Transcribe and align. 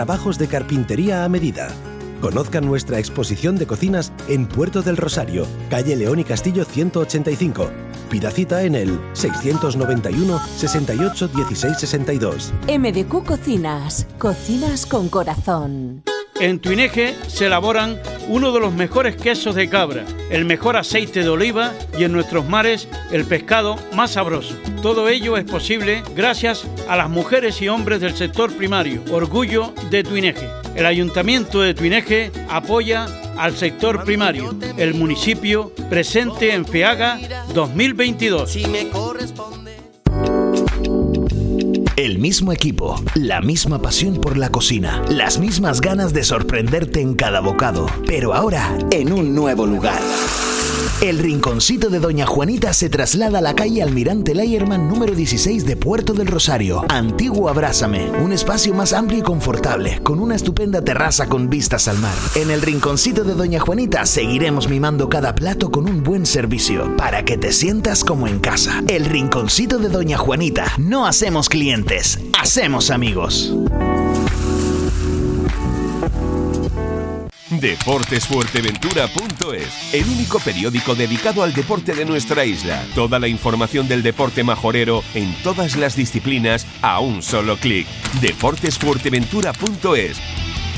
Trabajos 0.00 0.38
de 0.38 0.46
carpintería 0.46 1.24
a 1.24 1.28
medida. 1.28 1.70
Conozcan 2.20 2.64
nuestra 2.64 3.00
exposición 3.00 3.56
de 3.56 3.66
cocinas 3.66 4.12
en 4.28 4.46
Puerto 4.46 4.80
del 4.80 4.96
Rosario, 4.96 5.44
calle 5.70 5.96
León 5.96 6.20
y 6.20 6.24
Castillo 6.24 6.64
185. 6.64 7.68
Pida 8.08 8.30
cita 8.30 8.62
en 8.62 8.76
el 8.76 9.00
691 9.14 10.38
68 10.38 11.28
16 11.34 11.78
62. 11.78 12.54
MDQ 12.68 13.24
Cocinas, 13.24 14.06
cocinas 14.18 14.86
con 14.86 15.08
corazón. 15.08 16.04
En 16.40 16.60
Tuineje 16.60 17.16
se 17.26 17.46
elaboran 17.46 18.00
uno 18.28 18.52
de 18.52 18.60
los 18.60 18.72
mejores 18.72 19.16
quesos 19.16 19.56
de 19.56 19.68
cabra, 19.68 20.04
el 20.30 20.44
mejor 20.44 20.76
aceite 20.76 21.22
de 21.22 21.28
oliva 21.28 21.72
y 21.98 22.04
en 22.04 22.12
nuestros 22.12 22.48
mares 22.48 22.86
el 23.10 23.24
pescado 23.24 23.76
más 23.94 24.12
sabroso. 24.12 24.54
Todo 24.80 25.08
ello 25.08 25.36
es 25.36 25.44
posible 25.44 26.04
gracias 26.14 26.64
a 26.88 26.96
las 26.96 27.10
mujeres 27.10 27.60
y 27.60 27.68
hombres 27.68 28.00
del 28.00 28.16
sector 28.16 28.52
primario, 28.52 29.02
orgullo 29.10 29.72
de 29.90 30.04
Tuineje. 30.04 30.48
El 30.76 30.86
Ayuntamiento 30.86 31.60
de 31.60 31.74
Tuineje 31.74 32.30
apoya 32.48 33.06
al 33.36 33.56
sector 33.56 34.04
primario, 34.04 34.54
el 34.76 34.94
municipio 34.94 35.72
presente 35.90 36.54
en 36.54 36.64
FEAGA 36.64 37.18
2022. 37.52 38.58
El 41.98 42.20
mismo 42.20 42.52
equipo, 42.52 43.02
la 43.16 43.40
misma 43.40 43.82
pasión 43.82 44.20
por 44.20 44.38
la 44.38 44.50
cocina, 44.50 45.02
las 45.10 45.40
mismas 45.40 45.80
ganas 45.80 46.12
de 46.12 46.22
sorprenderte 46.22 47.00
en 47.00 47.16
cada 47.16 47.40
bocado, 47.40 47.86
pero 48.06 48.34
ahora 48.34 48.78
en 48.92 49.12
un 49.12 49.34
nuevo 49.34 49.66
lugar. 49.66 49.98
El 51.00 51.20
rinconcito 51.20 51.90
de 51.90 52.00
Doña 52.00 52.26
Juanita 52.26 52.72
se 52.72 52.88
traslada 52.88 53.38
a 53.38 53.40
la 53.40 53.54
calle 53.54 53.84
Almirante 53.84 54.34
Layerman 54.34 54.88
número 54.88 55.14
16 55.14 55.64
de 55.64 55.76
Puerto 55.76 56.12
del 56.12 56.26
Rosario. 56.26 56.84
Antiguo 56.88 57.48
Abrázame, 57.48 58.10
un 58.10 58.32
espacio 58.32 58.74
más 58.74 58.92
amplio 58.92 59.20
y 59.20 59.22
confortable, 59.22 60.00
con 60.02 60.18
una 60.18 60.34
estupenda 60.34 60.82
terraza 60.82 61.28
con 61.28 61.48
vistas 61.48 61.86
al 61.86 61.98
mar. 61.98 62.16
En 62.34 62.50
el 62.50 62.62
rinconcito 62.62 63.22
de 63.22 63.34
Doña 63.34 63.60
Juanita 63.60 64.04
seguiremos 64.06 64.68
mimando 64.68 65.08
cada 65.08 65.36
plato 65.36 65.70
con 65.70 65.88
un 65.88 66.02
buen 66.02 66.26
servicio, 66.26 66.96
para 66.96 67.24
que 67.24 67.38
te 67.38 67.52
sientas 67.52 68.02
como 68.02 68.26
en 68.26 68.40
casa. 68.40 68.82
El 68.88 69.04
rinconcito 69.04 69.78
de 69.78 69.90
Doña 69.90 70.18
Juanita. 70.18 70.72
No 70.78 71.06
hacemos 71.06 71.48
clientes, 71.48 72.18
hacemos 72.40 72.90
amigos. 72.90 73.54
Deportesfuerteventura.es, 77.60 79.94
el 79.94 80.08
único 80.08 80.38
periódico 80.38 80.94
dedicado 80.94 81.42
al 81.42 81.52
deporte 81.52 81.94
de 81.94 82.04
nuestra 82.04 82.44
isla. 82.44 82.84
Toda 82.94 83.18
la 83.18 83.26
información 83.28 83.88
del 83.88 84.02
deporte 84.02 84.44
majorero 84.44 85.02
en 85.14 85.34
todas 85.42 85.76
las 85.76 85.96
disciplinas 85.96 86.66
a 86.82 87.00
un 87.00 87.22
solo 87.22 87.56
clic. 87.56 87.86
Deportesfuerteventura.es. 88.20 90.18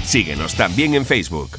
Síguenos 0.04 0.54
también 0.54 0.94
en 0.94 1.04
Facebook. 1.04 1.58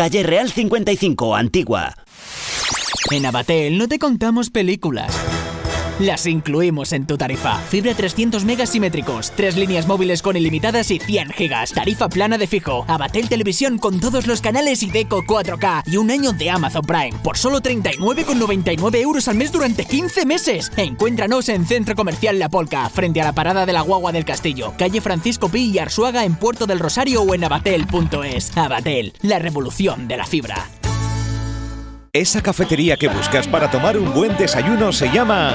Calle 0.00 0.22
Real 0.22 0.50
55, 0.50 1.36
Antigua. 1.36 1.94
En 3.10 3.26
Abatel 3.26 3.76
no 3.76 3.86
te 3.86 3.98
contamos 3.98 4.48
películas. 4.48 5.14
Las 6.00 6.24
incluimos 6.24 6.94
en 6.94 7.06
tu 7.06 7.18
tarifa. 7.18 7.58
Fibra 7.58 7.92
300 7.92 8.46
megas 8.46 8.70
simétricos, 8.70 9.32
tres 9.36 9.58
líneas 9.58 9.86
móviles 9.86 10.22
con 10.22 10.34
ilimitadas 10.34 10.90
y 10.90 10.98
100 10.98 11.28
gigas. 11.32 11.72
Tarifa 11.72 12.08
plana 12.08 12.38
de 12.38 12.46
fijo. 12.46 12.86
Abatel 12.88 13.28
Televisión 13.28 13.76
con 13.76 14.00
todos 14.00 14.26
los 14.26 14.40
canales 14.40 14.82
y 14.82 14.90
Deco 14.90 15.22
4K. 15.22 15.82
Y 15.84 15.98
un 15.98 16.10
año 16.10 16.32
de 16.32 16.48
Amazon 16.48 16.86
Prime. 16.86 17.12
Por 17.22 17.36
solo 17.36 17.60
39,99 17.60 18.96
euros 18.96 19.28
al 19.28 19.36
mes 19.36 19.52
durante 19.52 19.84
15 19.84 20.24
meses. 20.24 20.72
Encuéntranos 20.78 21.50
en 21.50 21.66
Centro 21.66 21.94
Comercial 21.94 22.38
La 22.38 22.48
Polca, 22.48 22.88
frente 22.88 23.20
a 23.20 23.24
la 23.24 23.34
parada 23.34 23.66
de 23.66 23.74
la 23.74 23.82
Guagua 23.82 24.10
del 24.10 24.24
Castillo. 24.24 24.72
Calle 24.78 25.02
Francisco 25.02 25.50
Pi 25.50 25.70
y 25.70 25.78
Arsuaga 25.80 26.24
en 26.24 26.34
Puerto 26.34 26.64
del 26.64 26.78
Rosario 26.78 27.20
o 27.20 27.34
en 27.34 27.44
abatel.es. 27.44 28.56
Abatel, 28.56 29.12
la 29.20 29.38
revolución 29.38 30.08
de 30.08 30.16
la 30.16 30.24
fibra. 30.24 30.79
Esa 32.12 32.42
cafetería 32.42 32.96
que 32.96 33.06
buscas 33.06 33.46
para 33.46 33.70
tomar 33.70 33.96
un 33.96 34.12
buen 34.12 34.36
desayuno 34.36 34.92
se 34.92 35.08
llama 35.12 35.54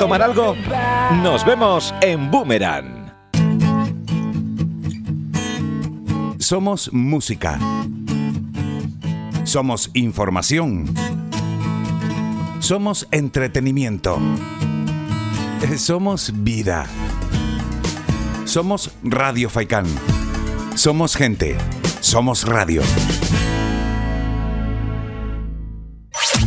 tomar 0.01 0.23
algo? 0.23 0.55
Nos 1.21 1.45
vemos 1.45 1.93
en 2.01 2.31
Boomerang. 2.31 3.13
Somos 6.39 6.91
música. 6.91 7.59
Somos 9.43 9.91
información. 9.93 10.91
Somos 12.57 13.07
entretenimiento. 13.11 14.17
Somos 15.77 16.31
vida. 16.33 16.87
Somos 18.45 18.89
Radio 19.03 19.51
Faikán. 19.51 19.85
Somos 20.73 21.15
gente. 21.15 21.57
Somos 21.99 22.47
radio. 22.47 22.81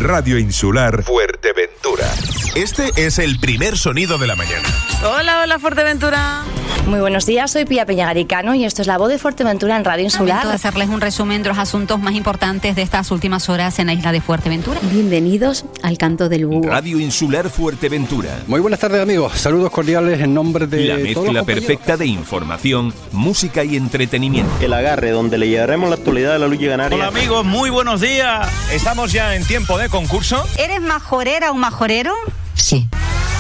Radio 0.01 0.41
Insular 0.41 1.05
Fuerteventura. 1.05 2.34
Este 2.55 2.93
es 2.95 3.19
el 3.19 3.41
primer 3.41 3.77
sonido 3.77 4.17
de 4.17 4.29
la 4.29 4.37
mañana. 4.37 4.69
Hola, 5.03 5.43
hola 5.43 5.59
Fuerteventura. 5.59 6.45
Muy 6.87 7.01
buenos 7.01 7.27
días, 7.27 7.51
soy 7.51 7.65
Pía 7.65 7.85
Peñagaricano 7.85 8.55
y 8.55 8.65
esto 8.65 8.83
es 8.83 8.87
la 8.87 8.97
voz 8.97 9.09
de 9.09 9.19
Fuerteventura 9.19 9.77
en 9.77 9.85
Radio 9.85 10.05
Insular. 10.05 10.37
Momento 10.37 10.51
de 10.51 10.55
hacerles 10.55 10.89
un 10.89 11.01
resumen 11.01 11.43
de 11.43 11.49
los 11.49 11.59
asuntos 11.59 11.99
más 11.99 12.15
importantes 12.15 12.77
de 12.77 12.83
estas 12.83 13.11
últimas 13.11 13.49
horas 13.49 13.81
en 13.81 13.89
la 13.89 13.95
isla 13.95 14.13
de 14.13 14.21
Fuerteventura. 14.21 14.79
Bienvenidos 14.83 15.65
al 15.83 15.99
canto 15.99 16.29
del 16.29 16.47
búho. 16.47 16.69
Radio 16.69 17.01
Insular 17.01 17.51
Fuerteventura. 17.51 18.39
Muy 18.47 18.61
buenas 18.61 18.79
tardes 18.79 19.03
amigos, 19.03 19.33
saludos 19.33 19.73
cordiales 19.73 20.21
en 20.21 20.33
nombre 20.33 20.69
de 20.69 20.85
La 20.85 20.95
todos 21.13 21.27
los 21.27 21.35
mezcla 21.35 21.43
perfecta 21.43 21.97
de 21.97 22.07
información, 22.07 22.95
música 23.11 23.65
y 23.65 23.75
entretenimiento. 23.77 24.53
El 24.61 24.75
agarre, 24.75 25.11
donde 25.11 25.39
le 25.39 25.49
llevaremos 25.49 25.89
la 25.89 25.97
actualidad 25.97 26.35
de 26.35 26.39
la 26.39 26.47
lucha 26.47 26.69
canaria. 26.69 26.95
Hola 26.95 27.09
amigos, 27.09 27.45
muy 27.45 27.71
buenos 27.71 28.01
días. 28.01 28.47
Estamos 28.71 29.11
ya 29.11 29.35
en 29.35 29.45
tiempo 29.45 29.77
de 29.77 29.89
concurso. 29.89 30.47
¿Eres 30.57 30.81
majorera 30.81 31.51
o 31.51 31.55
majorero? 31.55 32.15
Sí. 32.55 32.89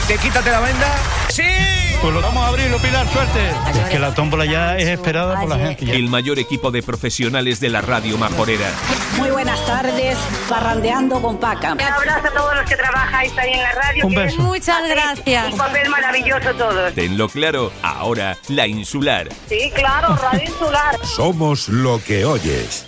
¿Te 0.07 0.17
quítate 0.19 0.51
la 0.51 0.61
venda? 0.61 0.87
¡Sí! 1.31 1.43
Pues 2.03 2.13
lo 2.13 2.21
vamos 2.21 2.45
a 2.45 2.49
abrir, 2.49 2.71
Pilar, 2.77 3.07
suerte. 3.09 3.49
Es 3.73 3.89
que 3.89 3.99
la 3.99 4.15
tómbola 4.15 4.45
ya 4.45 4.77
es 4.77 4.89
esperada 4.89 5.41
por 5.41 5.49
la 5.49 5.57
gente. 5.57 5.87
ya. 5.87 5.94
El 5.94 6.09
mayor 6.11 6.38
equipo 6.38 6.71
de 6.71 6.83
profesionales 6.83 7.61
de 7.61 7.71
la 7.71 7.81
radio 7.81 8.19
majorera. 8.19 8.69
Muy 9.17 9.31
buenas 9.31 9.65
tardes, 9.65 10.19
parrandeando 10.47 11.23
con 11.23 11.38
Paca. 11.38 11.73
Un 11.73 11.81
abrazo 11.81 12.29
a 12.29 12.31
todos 12.33 12.55
los 12.56 12.69
que 12.69 12.77
trabajáis 12.77 13.33
ahí 13.38 13.53
en 13.55 13.62
la 13.62 13.73
radio. 13.73 14.06
Un 14.06 14.15
beso. 14.15 14.43
Muchas 14.43 14.87
gracias. 14.87 15.53
Un 15.53 15.59
papel 15.59 15.88
maravilloso 15.88 16.53
todos. 16.55 16.93
Tenlo 16.93 17.29
claro, 17.31 17.73
ahora 17.83 18.37
la 18.49 18.67
insular. 18.67 19.29
Sí, 19.49 19.73
claro, 19.75 20.15
Radio 20.17 20.43
Insular. 20.44 20.99
Somos 21.06 21.69
lo 21.71 22.03
que 22.05 22.27
oyes. 22.27 22.87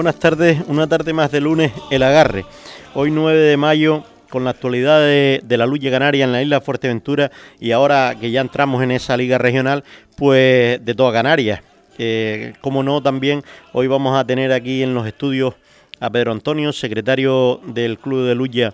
Buenas 0.00 0.18
tardes, 0.18 0.62
una 0.66 0.86
tarde 0.86 1.12
más 1.12 1.30
de 1.30 1.42
lunes, 1.42 1.72
el 1.90 2.02
agarre. 2.02 2.46
Hoy 2.94 3.10
9 3.10 3.38
de 3.38 3.58
mayo 3.58 4.02
con 4.30 4.44
la 4.44 4.50
actualidad 4.52 4.98
de, 4.98 5.42
la 5.46 5.66
lucha 5.66 5.90
canaria 5.90 6.24
en 6.24 6.32
la 6.32 6.40
isla 6.40 6.58
de 6.58 6.64
Fuerteventura 6.64 7.30
y 7.60 7.72
ahora 7.72 8.16
que 8.18 8.30
ya 8.30 8.40
entramos 8.40 8.82
en 8.82 8.92
esa 8.92 9.14
liga 9.18 9.36
regional, 9.36 9.84
pues 10.16 10.82
de 10.82 10.94
toda 10.94 11.12
Canarias. 11.12 11.60
Eh, 11.98 12.54
como 12.62 12.82
no, 12.82 13.02
también 13.02 13.42
hoy 13.74 13.88
vamos 13.88 14.18
a 14.18 14.26
tener 14.26 14.54
aquí 14.54 14.82
en 14.82 14.94
los 14.94 15.06
estudios 15.06 15.52
a 16.00 16.08
Pedro 16.08 16.32
Antonio, 16.32 16.72
secretario 16.72 17.60
del 17.66 17.98
Club 17.98 18.26
de 18.26 18.34
Lucha 18.34 18.72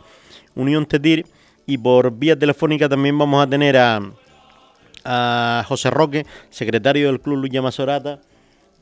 Unión 0.54 0.86
Tetir, 0.86 1.26
y 1.66 1.76
por 1.76 2.12
vía 2.12 2.38
telefónica 2.38 2.88
también 2.88 3.18
vamos 3.18 3.44
a 3.44 3.50
tener 3.50 3.76
a, 3.78 4.00
a 5.04 5.64
José 5.66 5.90
Roque, 5.90 6.24
secretario 6.50 7.08
del 7.08 7.20
Club 7.20 7.38
Lucha 7.38 7.60
Mazorata, 7.60 8.20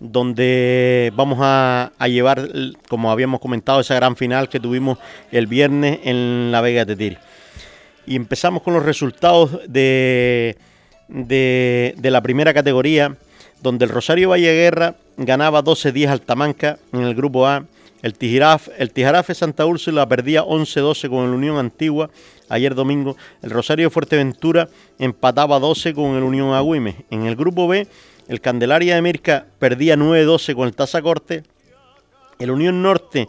donde 0.00 1.12
vamos 1.17 1.38
a, 1.41 1.91
llevar, 2.06 2.49
como 2.88 3.11
habíamos 3.11 3.41
comentado, 3.41 3.81
esa 3.81 3.94
gran 3.94 4.17
final 4.17 4.49
que 4.49 4.61
tuvimos 4.61 4.99
el 5.32 5.46
viernes 5.46 6.00
en 6.05 6.50
la 6.52 6.61
Vega 6.61 6.85
Tetir. 6.85 7.19
Y 8.06 8.17
empezamos 8.17 8.62
con 8.62 8.75
los 8.75 8.85
resultados 8.85 9.61
de, 9.67 10.56
de, 11.08 11.94
de 11.96 12.11
la 12.11 12.23
primera 12.23 12.52
categoría 12.52 13.17
donde 13.62 13.87
el 13.87 13.91
Rosario 13.91 14.29
Valleguerra 14.29 14.94
ganaba 15.17 15.64
12-10 15.64 16.08
al 16.08 16.20
Tamanca 16.20 16.79
en 16.93 17.00
el 17.00 17.14
grupo 17.14 17.46
A. 17.46 17.64
El, 18.02 18.12
Tijarafe, 18.12 18.70
el 18.76 18.93
Tijarafe 18.93 19.35
Santa 19.35 19.64
Úrsula 19.64 20.06
perdía 20.06 20.44
11-12 20.44 21.08
con 21.08 21.25
el 21.25 21.31
Unión 21.31 21.56
Antigua 21.56 22.11
ayer 22.50 22.75
domingo. 22.75 23.17
El 23.41 23.50
Rosario 23.50 23.91
Fuerteventura 23.91 24.69
empataba 24.99 25.58
12 25.58 25.94
con 25.94 26.14
el 26.14 26.23
Unión 26.23 26.52
Agüime. 26.52 27.06
En 27.11 27.25
el 27.25 27.37
grupo 27.37 27.67
B, 27.67 27.87
el 28.28 28.40
Candelaria 28.40 28.94
de 28.94 29.02
Mirca 29.02 29.46
perdía 29.58 29.96
9-12 29.96 30.54
con 30.54 30.68
el 30.68 30.74
Taza 30.74 31.02
Corte. 31.02 31.42
El 32.38 32.50
Unión 32.50 32.82
Norte, 32.82 33.28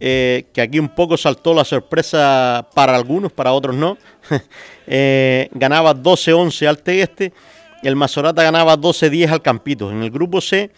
eh, 0.00 0.46
que 0.52 0.62
aquí 0.62 0.78
un 0.78 0.88
poco 0.88 1.16
saltó 1.16 1.52
la 1.52 1.64
sorpresa 1.64 2.66
para 2.74 2.96
algunos, 2.96 3.32
para 3.32 3.52
otros 3.52 3.76
no, 3.76 3.98
eh, 4.86 5.48
ganaba 5.52 5.94
12-11 5.94 6.66
al 6.66 6.78
Tegueste 6.78 7.32
el 7.82 7.96
Mazorata 7.96 8.42
ganaba 8.42 8.76
12-10 8.76 9.30
al 9.30 9.42
Campito. 9.42 9.90
En 9.90 10.02
el 10.02 10.10
grupo 10.10 10.40
C, 10.40 10.70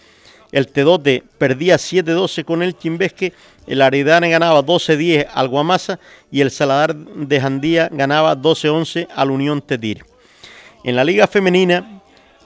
el 0.52 0.68
Tedote 0.68 1.22
perdía 1.38 1.76
7-12 1.76 2.44
con 2.44 2.62
el 2.62 2.76
Chimbesque, 2.76 3.32
el 3.66 3.82
Aridane 3.82 4.30
ganaba 4.30 4.62
12-10 4.62 5.26
al 5.32 5.48
Guamasa 5.48 5.98
y 6.30 6.40
el 6.40 6.50
Saladar 6.50 6.94
de 6.94 7.40
Jandía 7.40 7.88
ganaba 7.92 8.36
12-11 8.36 9.08
al 9.14 9.30
Unión 9.30 9.62
Tetir. 9.62 10.04
En 10.84 10.96
la 10.96 11.04
Liga 11.04 11.26
Femenina, 11.26 11.97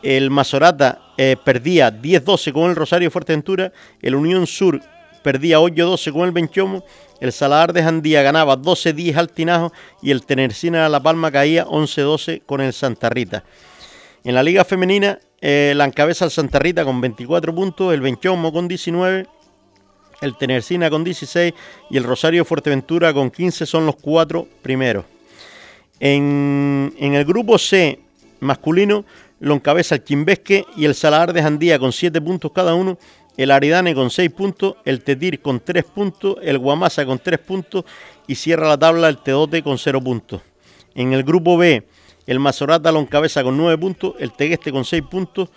el 0.03 0.31
Mazorata 0.31 1.01
eh, 1.17 1.37
perdía 1.43 1.93
10-12 1.93 2.53
con 2.53 2.71
el 2.71 2.77
Rosario 2.77 3.11
Fuerteventura, 3.11 3.73
el 4.01 4.15
Unión 4.15 4.47
Sur 4.47 4.81
perdía 5.23 5.61
8-12 5.61 6.13
con 6.13 6.23
el 6.23 6.33
Benchomo, 6.33 6.85
el 7.21 7.33
Saladar 7.33 7.73
de 7.73 7.83
Jandía 7.83 8.23
ganaba 8.23 8.59
12-10 8.59 9.17
al 9.17 9.31
Tinajo 9.31 9.73
y 10.03 10.11
el 10.11 10.27
Tenercina 10.27 10.83
de 10.83 10.89
La 10.89 11.01
Palma 11.01 11.31
caía 11.31 11.65
11-12 11.65 12.43
con 12.45 12.61
el 12.61 12.73
Santa 12.73 13.09
Rita. 13.09 13.45
En 14.25 14.35
la 14.35 14.43
Liga 14.43 14.65
Femenina 14.65 15.21
eh, 15.41 15.73
la 15.77 15.85
encabeza 15.85 16.25
el 16.25 16.31
Santa 16.31 16.59
Rita 16.59 16.85
con 16.85 17.01
24 17.01 17.55
puntos, 17.55 17.95
el 17.95 18.01
Benchomo 18.01 18.53
con 18.53 18.67
19, 18.67 19.27
el 20.21 20.37
Tenercina 20.37 20.91
con 20.91 21.05
16 21.05 21.53
y 21.91 21.97
el 21.97 22.05
Rosario 22.05 22.45
Fuerteventura 22.45 23.13
con 23.13 23.31
15 23.31 23.67
son 23.67 23.87
los 23.87 23.97
cuatro 23.97 24.49
primeros. 24.63 25.05
En, 26.01 26.93
en 26.99 27.15
el 27.15 27.25
grupo 27.25 27.59
C 27.59 28.01
masculino 28.41 29.05
lo 29.43 29.55
encabeza 29.55 29.97
el 29.97 30.05
Chimbesque 30.05 30.65
y 30.77 30.85
el 30.85 30.95
Salar 30.95 31.33
de 31.33 31.43
Jandía 31.43 31.77
con 31.81 31.93
7 31.93 32.21
puntos 32.21 32.53
cada 32.55 32.77
uno, 32.77 32.97
el 33.37 33.51
Aridane 33.51 33.93
con 33.93 34.09
6 34.09 34.31
puntos, 34.31 34.77
el 34.85 35.03
Tetir 35.03 35.43
con 35.43 35.59
3 35.59 35.83
puntos, 35.85 36.37
el 36.43 36.59
Guamasa 36.59 37.05
con 37.05 37.19
3 37.19 37.41
puntos 37.41 37.85
y 38.29 38.37
cierra 38.37 38.69
la 38.69 38.79
tabla 38.79 39.09
el 39.09 39.19
Tedote 39.19 39.65
con 39.65 39.79
0 39.79 40.01
puntos. 40.01 40.43
En 40.95 41.13
el 41.13 41.25
grupo 41.25 41.57
B 41.59 41.85
el 42.29 42.39
Mazorata 42.39 42.93
lo 42.93 43.01
encabeza 43.01 43.43
con 43.43 43.57
9 43.57 43.79
puntos, 43.79 44.15
el 44.21 44.31
Tegueste 44.31 44.71
con 44.71 44.85
6 44.85 45.03
puntos, 45.11 45.49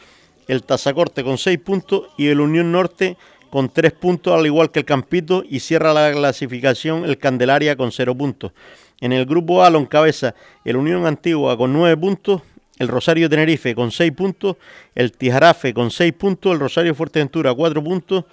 el 0.48 0.64
Tazacorte 0.64 1.24
con 1.24 1.38
6 1.38 1.60
puntos 1.60 2.08
y 2.18 2.26
el 2.30 2.42
Unión 2.42 2.72
Norte 2.72 3.18
con 3.52 3.70
3 3.70 3.92
puntos, 3.92 4.34
al 4.34 4.48
igual 4.48 4.72
que 4.72 4.80
el 4.80 4.86
Campito, 4.86 5.44
y 5.48 5.60
cierra 5.60 5.94
la 5.94 6.12
clasificación 6.12 7.06
el 7.06 7.20
Candelaria 7.20 7.76
con 7.76 7.92
0 7.92 8.16
puntos. 8.16 8.52
En 9.00 9.14
el 9.14 9.28
grupo 9.28 9.64
A 9.64 9.70
lo 9.70 9.78
encabeza 9.78 10.34
el 10.64 10.76
Unión 10.76 11.06
Antigua 11.06 11.56
con 11.56 11.72
9 11.72 11.96
puntos, 11.98 12.42
el 12.80 12.88
Rosario 12.88 13.30
Tenerife 13.30 13.74
con 13.76 13.92
6 13.92 14.12
puntos, 14.12 14.58
el 14.94 15.12
Tijarafe 15.12 15.74
con 15.74 15.92
6 15.92 16.14
puntos, 16.14 16.54
el 16.54 16.60
Rosario 16.60 16.94
Fuerteventura 16.94 17.54
4 17.54 17.84
puntos, 17.84 18.26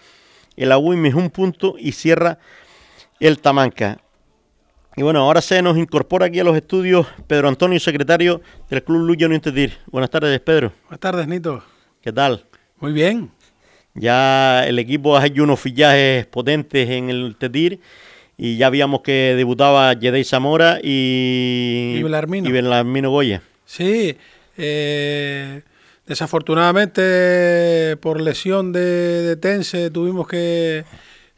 el 0.56 0.73
Agüimes 0.73 1.15
1 1.15 1.31
punto 1.31 1.77
y 1.79 1.93
cierra 1.93 2.39
el 3.21 3.39
Tamanca. 3.39 3.99
Y 4.94 5.03
bueno, 5.03 5.21
ahora 5.21 5.41
se 5.41 5.62
nos 5.62 5.79
incorpora 5.79 6.27
aquí 6.27 6.41
a 6.41 6.44
los 6.44 6.56
estudios 6.56 7.06
Pedro 7.27 7.49
Antonio, 7.49 7.81
secretario 7.81 8.43
del 8.69 8.83
Club 8.83 9.06
Lucha 9.06 9.27
Unión 9.27 9.41
Tetir. 9.41 9.79
Buenas 9.87 10.11
tardes, 10.11 10.39
Pedro. 10.41 10.73
Buenas 10.85 11.00
tardes, 11.00 11.27
Nito. 11.27 11.65
¿Qué 12.03 12.12
tal? 12.12 12.44
Muy 12.79 12.93
bien. 12.93 13.31
Ya 13.94 14.67
el 14.67 14.79
equipo 14.79 15.17
ha 15.17 15.25
hecho 15.25 15.44
unos 15.44 15.61
fichajes 15.61 16.27
potentes 16.27 16.91
en 16.91 17.09
el 17.09 17.37
Tetir 17.37 17.81
y 18.37 18.56
ya 18.56 18.69
vimos 18.71 19.00
que 19.03 19.35
debutaba 19.37 19.93
Yedei 19.94 20.25
Zamora 20.25 20.79
y, 20.83 21.97
y 21.99 22.03
Belarmino. 22.03 22.49
Y 22.49 22.53
Belarmino 22.53 23.11
Goya. 23.11 23.43
Sí, 23.73 24.19
eh, 24.59 25.63
desafortunadamente 26.07 27.97
por 28.03 28.21
lesión 28.21 28.71
de, 28.71 29.39
Tense 29.41 29.89
tuvimos 29.91 30.29
que 30.29 30.85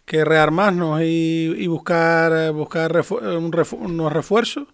que 0.05 0.25
rearmarnos 0.25 1.01
y, 1.03 1.55
y 1.57 1.69
buscar, 1.69 2.53
buscar 2.53 3.05
un 3.13 3.55
unos 3.79 4.13
refuerzos. 4.13 4.67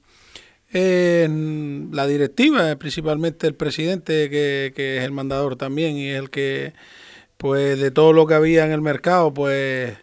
En 0.73 1.91
la 1.93 2.07
directiva, 2.07 2.75
principalmente 2.77 3.47
el 3.47 3.55
presidente, 3.55 4.31
que, 4.31 4.73
que, 4.75 4.97
es 4.99 5.05
el 5.05 5.13
mandador 5.13 5.57
también, 5.57 5.97
y 5.97 6.09
es 6.09 6.19
el 6.19 6.31
que, 6.31 6.73
pues, 7.37 7.79
de 7.79 7.91
todo 7.91 8.15
lo 8.15 8.27
que 8.27 8.35
había 8.35 8.65
en 8.65 8.73
el 8.73 8.81
mercado, 8.81 9.35
pues, 9.35 9.99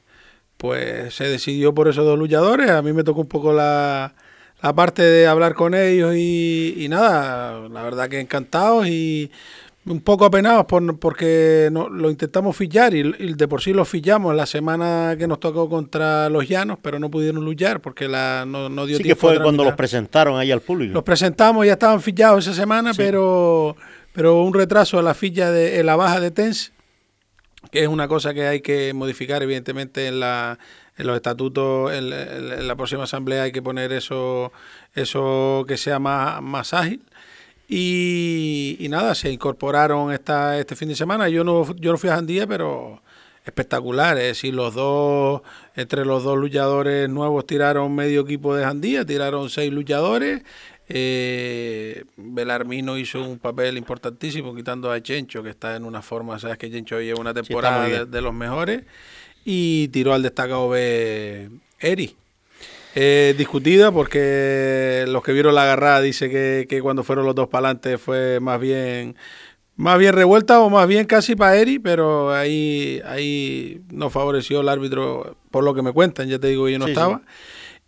pues 0.58 1.16
se 1.16 1.26
decidió 1.26 1.74
por 1.74 1.88
esos 1.88 2.06
dos 2.06 2.20
luchadores. 2.20 2.70
A 2.70 2.84
mí 2.84 2.94
me 2.94 3.04
tocó 3.04 3.22
un 3.22 3.28
poco 3.30 3.52
la, 3.54 4.14
la 4.62 4.74
parte 4.74 5.04
de 5.04 5.28
hablar 5.28 5.54
con 5.54 5.74
ellos 5.76 6.16
y, 6.16 6.76
y 6.78 6.88
nada, 6.90 7.68
la 7.70 7.84
verdad 7.84 8.10
que 8.10 8.20
encantados 8.20 8.88
y 8.88 9.32
un 9.86 10.02
poco 10.02 10.26
apenados 10.26 10.66
por, 10.66 11.00
porque 11.00 11.70
no, 11.72 11.90
lo 11.90 12.10
intentamos 12.10 12.56
fichar 12.56 12.94
y, 12.94 13.00
y, 13.20 13.34
de 13.34 13.48
por 13.48 13.62
sí 13.62 13.74
lo 13.74 13.86
fichamos 13.86 14.36
la 14.36 14.46
semana 14.46 15.16
que 15.18 15.28
nos 15.28 15.40
tocó 15.40 15.70
contra 15.70 16.30
los 16.30 16.48
Llanos, 16.48 16.80
pero 16.82 17.00
no 17.00 17.10
pudieron 17.10 17.46
luchar 17.46 17.82
porque 17.82 18.08
la, 18.08 18.46
no, 18.46 18.70
no 18.70 18.86
dio 18.86 18.98
sí 18.98 19.04
tiempo. 19.04 19.28
que 19.28 19.36
fue 19.36 19.42
cuando 19.42 19.64
los 19.64 19.74
presentaron 19.74 20.38
ahí 20.38 20.52
al 20.52 20.62
público. 20.62 20.94
Los 20.94 21.04
presentamos, 21.04 21.66
ya 21.66 21.74
estaban 21.74 22.02
fichados 22.02 22.46
esa 22.46 22.56
semana, 22.56 22.94
sí. 22.94 22.98
pero, 22.98 23.76
pero 24.12 24.42
un 24.42 24.54
retraso 24.54 25.00
a 25.00 25.02
la 25.02 25.14
ficha 25.14 25.52
de 25.52 25.80
en 25.80 25.86
la 25.86 25.96
baja 25.96 26.20
de 26.20 26.32
TENS, 26.32 26.74
que 27.72 27.84
es 27.84 27.88
una 27.88 28.08
cosa 28.08 28.34
que 28.34 28.48
hay 28.48 28.62
que 28.62 28.94
modificar 28.94 29.44
evidentemente 29.44 30.08
en 30.08 30.20
la 30.20 30.60
en 30.98 31.08
los 31.08 31.16
estatutos, 31.16 31.94
en, 31.94 32.12
en 32.12 32.68
la 32.68 32.76
próxima 32.76 33.04
asamblea 33.04 33.44
hay 33.44 33.52
que 33.52 33.62
poner 33.62 33.92
eso, 33.94 34.52
eso 34.96 35.66
que 35.68 35.78
sea 35.78 36.00
más, 36.00 36.42
más 36.42 36.74
ágil. 36.74 37.02
Y, 37.70 38.78
y, 38.80 38.88
nada, 38.88 39.14
se 39.14 39.30
incorporaron 39.32 40.14
esta, 40.14 40.58
este 40.58 40.76
fin 40.76 40.88
de 40.88 40.96
semana. 40.96 41.28
Yo 41.28 41.44
no, 41.44 41.76
yo 41.76 41.92
no 41.92 41.98
fui 41.98 42.10
a 42.10 42.16
Jandía, 42.16 42.48
pero 42.48 43.02
espectacular. 43.46 44.18
Es 44.18 44.28
decir, 44.28 44.54
los 44.54 44.74
dos, 44.74 45.42
entre 45.76 46.06
los 46.06 46.24
dos 46.24 46.38
luchadores 46.38 47.10
nuevos 47.10 47.46
tiraron 47.46 47.94
medio 47.94 48.22
equipo 48.22 48.56
de 48.56 48.64
Jandía, 48.64 49.06
tiraron 49.06 49.50
seis 49.50 49.72
luchadores. 49.72 50.44
Eh, 50.90 52.06
Belarmino 52.16 52.98
hizo 52.98 53.22
un 53.22 53.40
papel 53.40 53.78
importantísimo 53.78 54.56
quitando 54.56 54.90
a 54.90 55.02
Chencho, 55.02 55.44
que 55.44 55.50
está 55.50 55.76
en 55.76 55.84
una 55.84 56.02
forma, 56.02 56.40
sabes 56.40 56.58
que 56.58 56.72
Chencho 56.72 57.02
lleva 57.02 57.20
una 57.20 57.34
temporada 57.34 57.86
sí, 57.86 57.92
de, 57.92 58.06
de, 58.06 58.22
los 58.22 58.34
mejores. 58.34 58.84
Y 59.50 59.88
tiró 59.88 60.14
al 60.14 60.24
destacado 60.24 60.68
B 60.68 61.50
Eri 61.80 62.18
eh, 62.96 63.34
discutida 63.38 63.92
porque 63.92 65.06
los 65.08 65.24
que 65.24 65.32
vieron 65.32 65.56
la 65.56 65.64
agarrada 65.64 66.02
dice 66.02 66.30
que, 66.30 66.66
que 66.68 66.82
cuando 66.82 67.04
fueron 67.04 67.26
los 67.26 67.34
dos 67.36 67.48
para 67.48 67.68
adelante 67.68 67.98
fue 67.98 68.40
más 68.42 68.60
bien 68.60 69.16
más 69.78 70.00
bien 70.00 70.14
revuelta 70.14 70.60
o 70.60 70.70
más 70.70 70.88
bien 70.88 71.06
casi 71.06 71.36
para 71.36 71.56
Eri, 71.56 71.80
pero 71.80 72.34
ahí 72.34 73.00
ahí 73.06 73.82
nos 73.90 74.12
favoreció 74.12 74.62
el 74.62 74.70
árbitro 74.70 75.38
por 75.50 75.64
lo 75.64 75.74
que 75.74 75.84
me 75.84 75.94
cuentan, 75.94 76.28
ya 76.28 76.40
te 76.40 76.48
digo 76.48 76.68
yo 76.68 76.80
no 76.80 76.86
sí, 76.86 76.92
estaba. 76.92 77.20
Sí. 77.20 77.24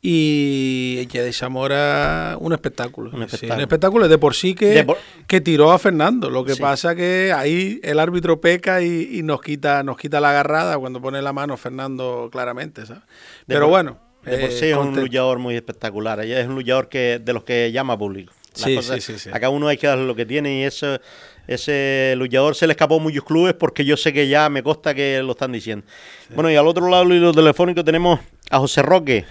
Y 0.01 1.06
que 1.08 1.22
de 1.22 1.34
Zamora 1.34 2.38
un 2.39 2.53
espectáculo. 2.53 3.10
Un 3.12 3.24
espectáculo. 3.24 3.53
Sí, 3.53 3.58
un 3.58 3.62
espectáculo 3.62 4.08
de 4.08 4.18
por 4.18 4.34
sí 4.34 4.56
que, 4.56 4.84
por... 4.86 4.98
que 5.27 5.41
tiró 5.41 5.72
a 5.72 5.79
Fernando. 5.79 6.29
Lo 6.29 6.46
que 6.46 6.56
sí. 6.56 6.62
pasa 6.62 6.96
que 6.96 7.34
ahí 7.36 7.82
el 7.84 8.00
árbitro 8.00 8.39
peca 8.39 8.82
y, 8.82 9.10
y, 9.12 9.24
nos 9.24 9.41
quita 9.41 9.84
nos 9.84 9.98
quita 9.98 10.22
la 10.22 10.29
agarrada 10.29 10.77
cuando 10.77 11.01
pone 11.01 11.22
la 11.22 11.34
mano 11.34 11.58
Fernando 11.58 12.29
claramente, 12.32 12.86
¿sabes? 12.86 13.03
Pero 13.46 13.65
por... 13.65 13.70
bueno, 13.72 13.98
de 14.24 14.38
por 14.38 14.51
sí 14.51 14.65
eh, 14.65 14.72
es 14.72 14.77
un 14.77 14.96
luchador 14.96 15.39
muy 15.39 15.56
espectacular. 15.56 16.20
Es 16.22 16.48
un 16.48 16.56
luchador 16.56 16.89
que 16.89 17.20
de 17.24 17.34
los 17.34 17.44
que 17.44 17.72
llama 17.72 17.98
público. 17.98 18.34
Sí, 18.53 18.75
cosas, 18.75 19.03
sí, 19.03 19.18
sí, 19.18 19.29
A 19.29 19.34
cada 19.34 19.50
uno 19.50 19.68
hay 19.68 19.77
que 19.77 19.88
darle 19.88 20.06
lo 20.06 20.15
que 20.15 20.25
tiene 20.25 20.60
y 20.60 20.63
eso, 20.63 21.00
ese 21.48 22.13
luchador 22.18 22.56
se 22.56 22.68
le 22.68 22.74
escapó 22.74 22.96
a 22.96 23.00
muchos 23.00 23.24
clubes 23.24 23.53
porque 23.53 23.86
yo 23.86 23.96
sé 23.96 24.12
que 24.12 24.27
ya 24.27 24.50
me 24.50 24.63
consta 24.63 24.94
que 24.94 25.22
lo 25.24 25.32
están 25.32 25.51
diciendo. 25.51 25.86
Bueno, 26.34 26.51
y 26.51 26.56
al 26.56 26.68
otro 26.68 26.89
lado 26.89 27.03
del 27.06 27.18
hilo 27.18 27.32
telefónico 27.32 27.84
tenemos 27.84 28.20
a 28.50 28.60
José 28.60 28.82
Roque. 28.82 29.25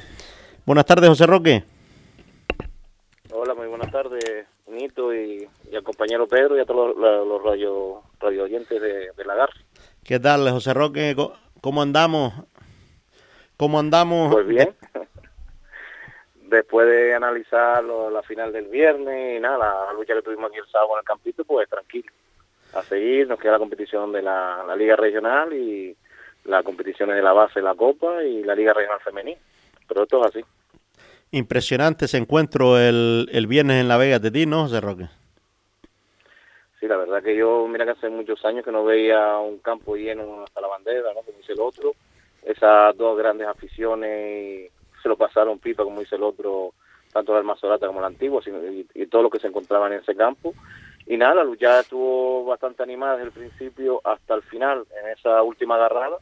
Buenas 0.68 0.84
tardes, 0.84 1.08
José 1.08 1.26
Roque. 1.26 1.64
Hola, 3.32 3.54
muy 3.54 3.68
buenas 3.68 3.90
tardes, 3.90 4.44
Nito 4.66 5.14
y, 5.14 5.48
y 5.72 5.74
al 5.74 5.82
compañero 5.82 6.26
Pedro 6.28 6.58
y 6.58 6.60
a 6.60 6.66
todos 6.66 6.94
los, 6.94 7.26
los 7.26 7.42
radio, 7.42 8.02
radio 8.20 8.44
oyentes 8.44 8.78
de, 8.78 9.10
de 9.16 9.24
Lagar. 9.24 9.48
¿Qué 10.04 10.20
tal, 10.20 10.46
José 10.50 10.74
Roque? 10.74 11.16
¿Cómo 11.62 11.80
andamos? 11.80 12.34
¿Cómo 13.56 13.78
andamos? 13.80 14.30
Pues 14.30 14.46
bien, 14.46 14.76
después 16.50 16.86
de 16.86 17.14
analizar 17.14 17.82
lo- 17.82 18.10
la 18.10 18.22
final 18.22 18.52
del 18.52 18.66
viernes 18.66 19.38
y 19.38 19.40
nada, 19.40 19.86
la 19.86 19.92
lucha 19.94 20.12
que 20.12 20.20
tuvimos 20.20 20.50
aquí 20.50 20.58
el 20.58 20.68
sábado 20.70 20.92
en 20.96 20.98
el 20.98 21.04
campito, 21.06 21.44
pues 21.46 21.66
tranquilo. 21.70 22.12
A 22.74 22.82
seguir, 22.82 23.26
nos 23.26 23.38
queda 23.38 23.52
la 23.52 23.58
competición 23.58 24.12
de 24.12 24.20
la, 24.20 24.64
la 24.66 24.76
Liga 24.76 24.96
Regional 24.96 25.50
y 25.54 25.96
las 26.44 26.62
competiciones 26.62 27.16
de 27.16 27.22
la 27.22 27.32
base, 27.32 27.62
la 27.62 27.74
Copa 27.74 28.22
y 28.22 28.44
la 28.44 28.54
Liga 28.54 28.74
Regional 28.74 29.00
Femenina. 29.00 29.40
Pero 29.88 30.02
esto 30.02 30.20
es 30.20 30.26
así. 30.26 30.44
Impresionante 31.30 32.06
ese 32.06 32.16
encuentro 32.16 32.78
el, 32.78 33.28
el 33.32 33.46
viernes 33.46 33.80
en 33.80 33.88
La 33.88 33.98
Vega 33.98 34.18
de 34.18 34.30
ti, 34.30 34.46
¿no, 34.46 34.62
José 34.62 34.80
Roque? 34.80 35.08
Sí, 36.80 36.86
la 36.86 36.96
verdad 36.96 37.22
que 37.22 37.36
yo, 37.36 37.66
mira 37.66 37.84
que 37.84 37.90
hace 37.90 38.08
muchos 38.08 38.44
años 38.44 38.64
que 38.64 38.72
no 38.72 38.84
veía 38.84 39.38
un 39.38 39.58
campo 39.58 39.96
lleno 39.96 40.44
hasta 40.44 40.60
la 40.60 40.68
bandera, 40.68 41.12
¿no? 41.12 41.22
Como 41.22 41.36
dice 41.38 41.52
el 41.52 41.60
otro. 41.60 41.92
Esas 42.42 42.96
dos 42.96 43.18
grandes 43.18 43.48
aficiones 43.48 44.70
se 45.02 45.08
lo 45.08 45.16
pasaron 45.16 45.58
pipa, 45.58 45.84
como 45.84 46.00
dice 46.00 46.16
el 46.16 46.22
otro, 46.22 46.72
tanto 47.12 47.34
la 47.34 47.42
Mazorata 47.42 47.86
como 47.86 48.00
la 48.00 48.06
Antigua, 48.06 48.40
y, 48.46 48.86
y 48.94 49.06
todo 49.06 49.22
lo 49.22 49.30
que 49.30 49.40
se 49.40 49.48
encontraban 49.48 49.92
en 49.92 50.00
ese 50.00 50.14
campo. 50.14 50.54
Y 51.06 51.16
nada, 51.16 51.36
la 51.36 51.44
lucha 51.44 51.80
estuvo 51.80 52.44
bastante 52.44 52.82
animada 52.82 53.16
desde 53.16 53.26
el 53.26 53.32
principio 53.32 54.00
hasta 54.04 54.34
el 54.34 54.42
final, 54.42 54.86
en 55.02 55.10
esa 55.10 55.42
última 55.42 55.74
agarrada, 55.74 56.16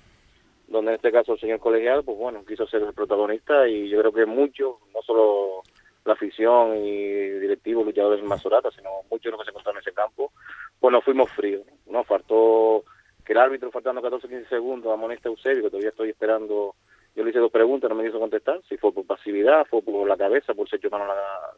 donde 0.69 0.93
en 0.93 0.97
este 0.97 1.13
caso 1.13 1.35
el 1.35 1.41
señor 1.41 1.61
colegial, 1.61 2.03
pues 2.05 2.19
bueno, 2.19 2.45
quiso 2.45 2.67
ser 2.67 2.83
el 2.83 2.95
protagonista 2.95 3.69
y 3.69 3.89
yo 3.89 4.01
creo 4.01 4.13
que 4.13 4.27
muchos, 4.27 4.77
no 4.93 5.03
solo 5.03 5.63
la 6.05 6.15
afición 6.15 6.77
y 6.77 7.29
directivos, 7.41 7.85
luchadores 7.85 8.21
en 8.21 8.29
Mazorata, 8.29 8.71
sino 8.71 8.91
muchos 9.11 9.31
los 9.31 9.41
que 9.41 9.45
se 9.45 9.51
encontraron 9.51 9.79
en 9.79 9.83
ese 9.83 9.93
campo, 9.93 10.33
pues 10.79 10.93
nos 10.93 11.05
fuimos 11.05 11.31
fríos. 11.33 11.63
¿no? 11.87 11.93
Nos 11.99 12.07
faltó 12.07 12.85
que 13.25 13.33
el 13.33 13.39
árbitro, 13.39 13.71
faltando 13.71 14.01
14 14.01 14.29
15 14.29 14.49
segundos, 14.49 14.93
amonesta 14.93 15.29
Eusebio, 15.29 15.65
que 15.65 15.71
todavía 15.71 15.91
estoy 15.91 16.11
esperando. 16.11 16.75
Yo 17.15 17.25
le 17.25 17.31
hice 17.31 17.39
dos 17.39 17.51
preguntas, 17.51 17.91
no 17.91 17.97
me 17.97 18.05
quiso 18.05 18.21
contestar. 18.21 18.61
Si 18.69 18.77
fue 18.77 18.93
por 18.93 19.07
pasividad, 19.07 19.67
fue 19.67 19.83
por 19.83 20.07
la 20.07 20.17
cabeza, 20.17 20.55
por 20.55 20.69
ser 20.69 20.79
echó 20.79 20.91
mano 20.91 21.05
a 21.05 21.15
la, 21.15 21.51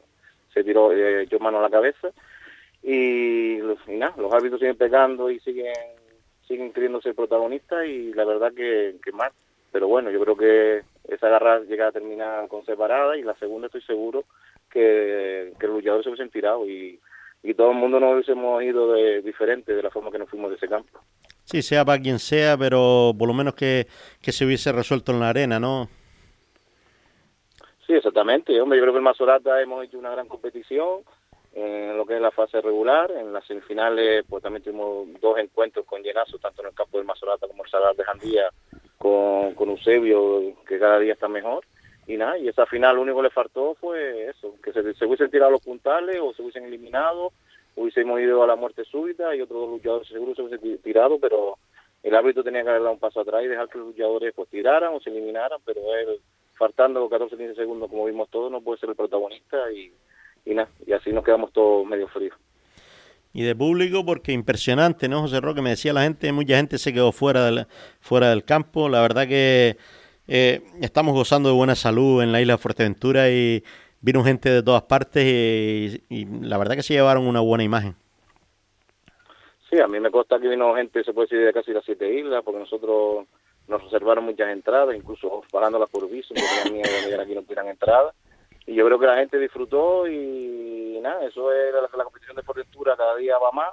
se 0.53 0.65
tiró, 0.65 0.93
eh, 0.93 1.25
echó 1.25 1.39
mano 1.39 1.59
a 1.59 1.63
la 1.63 1.71
cabeza. 1.71 2.11
Y 2.83 3.59
nada, 3.89 4.15
los 4.17 4.33
árbitros 4.33 4.61
siguen 4.61 4.77
pegando 4.77 5.31
y 5.31 5.41
siguen 5.41 5.75
siguen 6.49 6.73
queriendo 6.73 7.01
ser 7.01 7.15
protagonistas 7.15 7.87
y 7.87 8.13
la 8.15 8.25
verdad 8.25 8.53
que, 8.53 8.97
que 9.05 9.13
mal. 9.13 9.31
Pero 9.71 9.87
bueno, 9.87 10.11
yo 10.11 10.19
creo 10.21 10.37
que 10.37 10.83
esa 11.15 11.27
agarrada 11.27 11.61
llega 11.61 11.89
a 11.89 11.93
terminar 11.93 12.49
con 12.49 12.65
separada 12.65 13.17
y 13.17 13.23
la 13.23 13.35
segunda 13.37 13.67
estoy 13.67 13.83
seguro 13.83 14.25
que, 14.71 15.53
que 15.61 15.67
los 15.67 15.77
luchadores 15.77 16.05
se 16.05 16.11
hubiesen 16.11 16.31
tirado 16.31 16.67
y, 16.67 16.99
y 17.43 17.55
todo 17.55 17.71
el 17.71 17.77
mundo 17.77 18.01
nos 18.01 18.15
hubiésemos 18.15 18.63
ido 18.63 18.93
de, 18.93 19.23
diferente 19.23 19.75
de 19.75 19.83
la 19.83 19.91
forma 19.91 20.11
que 20.11 20.19
nos 20.19 20.31
fuimos 20.31 20.51
de 20.51 20.57
ese 20.57 20.69
campo. 20.69 20.99
Sí, 21.45 21.63
sea 21.63 21.85
para 21.85 22.01
quien 22.01 22.19
sea, 22.19 22.57
pero 22.59 23.13
por 23.19 23.29
lo 23.29 23.35
menos 23.35 23.55
que, 23.55 23.87
que 24.23 24.33
se 24.33 24.45
hubiese 24.45 24.73
resuelto 24.73 25.13
en 25.13 25.21
la 25.21 25.31
arena, 25.31 25.61
¿no? 25.61 25.89
Sí, 27.87 27.95
exactamente. 27.95 28.61
Hombre, 28.61 28.79
yo 28.79 28.85
creo 28.85 28.93
que 28.93 28.99
en 28.99 29.05
Mazorata 29.05 29.63
hemos 29.63 29.85
hecho 29.85 29.99
una 29.99 30.11
gran 30.11 30.29
competición 30.29 31.01
en 31.59 31.97
lo 31.97 32.07
que 32.07 32.15
es 32.17 32.21
la 32.21 32.31
fase 32.31 32.61
regular. 32.61 33.11
En 33.11 33.33
las 33.33 33.45
semifinales, 33.47 34.25
pues 34.29 34.43
también 34.43 34.63
tuvimos 34.63 35.09
dos 35.21 35.39
encuentros 35.39 35.85
con 35.87 36.03
llenazo, 36.03 36.39
tanto 36.39 36.63
en 36.63 36.69
el 36.69 36.75
campo 36.75 36.99
del 36.99 37.07
Mazorata 37.07 37.47
como 37.47 37.65
el 37.65 37.71
Salar 37.71 37.95
de 37.97 38.05
Jandía, 38.05 38.51
con, 38.97 39.55
con 39.55 39.71
Eusebio, 39.71 40.43
que 40.67 40.79
cada 40.79 40.99
día 40.99 41.13
está 41.15 41.29
mejor. 41.29 41.65
Y 42.07 42.17
nada, 42.17 42.39
y 42.39 42.49
esa 42.49 42.65
final 42.67 42.97
lo 42.97 43.03
único 43.03 43.19
que 43.19 43.25
le 43.25 43.31
faltó 43.31 43.75
fue 43.75 44.29
eso, 44.31 44.55
que 44.63 44.73
se, 44.73 44.95
se 44.95 45.05
hubiesen 45.05 45.31
tirado 45.31 45.51
los 45.51 45.61
puntales 45.61 46.19
o 46.23 46.33
se 46.33 46.41
hubiesen 46.41 46.65
eliminado, 46.65 47.33
hubiésemos 47.77 48.19
ido 48.21 48.43
a 48.43 48.47
la 48.47 48.57
muerte 48.57 48.85
súbita 48.85 49.37
y 49.37 49.43
otros 49.43 49.61
dos 49.61 49.71
luchadores 49.71 50.09
seguro 50.09 50.35
se 50.35 50.41
hubiesen 50.43 50.61
ti- 50.61 50.79
tirado, 50.83 51.19
pero 51.21 51.59
el 52.03 52.15
árbitro 52.15 52.43
tenía 52.43 52.63
que 52.63 52.71
haber 52.71 52.81
dado 52.83 52.95
un 52.95 52.99
paso 52.99 53.21
atrás 53.21 53.43
y 53.45 53.49
dejar 53.49 53.69
que 53.69 53.77
los 53.79 53.89
luchadores 53.89 54.33
pues 54.35 54.49
tiraran 54.49 54.95
o 54.95 55.01
se 55.01 55.11
eliminaran, 55.11 55.61
pero 55.67 55.81
él, 55.97 56.19
faltando 56.57 57.07
14 57.11 57.37
15 57.37 57.55
segundos 57.55 57.91
como 57.91 58.07
vimos 58.07 58.31
todos, 58.31 58.51
no 58.51 58.63
puede 58.63 58.81
ser 58.81 58.89
el 58.89 58.97
protagonista 58.97 59.71
y, 59.71 59.93
y 60.49 60.55
nada, 60.55 60.69
y 60.87 60.93
así 60.93 61.13
nos 61.13 61.25
quedamos 61.25 61.53
todos 61.53 61.87
medio 61.87 62.09
fríos. 62.09 62.35
Y 63.35 63.43
de 63.43 63.55
público, 63.55 64.05
porque 64.05 64.33
impresionante, 64.33 65.09
¿no, 65.09 65.21
José 65.21 65.41
Roque? 65.41 65.61
Me 65.61 65.71
decía 65.71 65.93
la 65.93 66.03
gente, 66.03 66.33
mucha 66.33 66.57
gente 66.57 66.79
se 66.79 66.93
quedó 66.93 67.13
fuera 67.13 67.45
del, 67.45 67.67
fuera 68.01 68.31
del 68.31 68.45
campo. 68.45 68.89
La 68.89 69.03
verdad 69.03 69.29
que 69.29 69.77
eh, 70.27 70.63
estamos 70.81 71.15
gozando 71.15 71.51
de 71.51 71.55
buena 71.55 71.75
salud 71.75 72.23
en 72.23 72.33
la 72.33 72.41
isla 72.41 72.55
de 72.55 72.59
Fuerteventura 72.59 73.31
y 73.31 73.63
vino 74.01 74.25
gente 74.25 74.49
de 74.49 74.63
todas 74.63 74.83
partes 74.83 75.25
y, 75.25 76.03
y 76.09 76.25
la 76.25 76.57
verdad 76.57 76.75
que 76.75 76.83
se 76.83 76.95
llevaron 76.95 77.27
una 77.27 77.41
buena 77.41 77.65
imagen. 77.65 77.95
Sí, 79.69 79.79
a 79.79 79.87
mí 79.87 80.01
me 80.01 80.11
consta 80.11 80.41
que 80.41 80.49
vino 80.49 80.75
gente, 80.75 81.05
se 81.05 81.13
puede 81.13 81.27
decir, 81.27 81.45
de 81.45 81.53
casi 81.53 81.73
las 81.73 81.85
siete 81.85 82.11
islas, 82.11 82.43
porque 82.43 82.61
nosotros 82.61 83.27
nos 83.69 83.85
reservaron 83.85 84.25
muchas 84.25 84.49
entradas, 84.49 84.97
incluso 84.97 85.43
pagándolas 85.53 85.91
por 85.91 86.09
viso, 86.09 86.33
porque 86.35 86.49
tenían 86.63 86.83
miedo 86.83 86.97
de 86.97 87.05
llegar 87.05 87.21
aquí 87.21 87.35
no 87.35 87.43
tuvieran 87.43 87.69
entradas. 87.69 88.15
Y 88.69 88.75
yo 88.75 88.85
creo 88.85 88.99
que 88.99 89.07
la 89.07 89.17
gente 89.17 89.39
disfrutó 89.39 90.07
y 90.07 91.01
nada, 91.01 91.25
eso 91.25 91.51
es 91.51 91.73
la, 91.73 92.05
competición 92.05 92.37
de 92.37 92.43
Fuerteventura, 92.43 92.99
cada 92.99 93.17
día 93.17 93.39
va 93.39 93.51
más. 93.51 93.71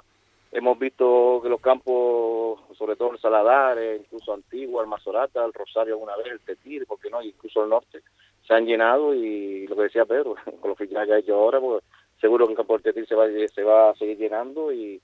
Hemos 0.50 0.78
visto 0.78 1.38
que 1.42 1.50
los 1.50 1.60
campos, 1.60 2.60
sobre 2.78 2.96
todo 2.96 3.12
el 3.12 3.18
Saladar, 3.18 3.76
incluso 4.00 4.32
Antigua, 4.32 4.80
el 4.80 4.88
Mazorata, 4.88 5.44
el 5.44 5.52
Rosario 5.52 5.92
alguna 5.92 6.16
vez, 6.16 6.28
el 6.28 6.40
Tetir, 6.40 6.86
porque 6.86 7.10
no, 7.10 7.20
incluso 7.20 7.62
el 7.62 7.68
norte, 7.68 8.00
se 8.48 8.54
han 8.54 8.64
llenado 8.64 9.12
y 9.12 9.66
lo 9.66 9.76
que 9.76 9.82
decía 9.82 10.06
Pedro, 10.06 10.34
con 10.62 10.70
los 10.70 10.78
fichajes 10.78 11.08
que 11.08 11.12
ha 11.12 11.18
hecho 11.18 11.34
ahora, 11.34 11.60
pues 11.60 11.84
seguro 12.18 12.46
que 12.46 12.52
el 12.52 12.56
campo 12.56 12.72
del 12.72 12.82
Tetir 12.82 13.06
se 13.06 13.14
va, 13.14 13.26
se 13.54 13.62
va 13.62 13.90
a 13.90 13.94
seguir 13.96 14.16
llenando 14.16 14.72
y, 14.72 14.98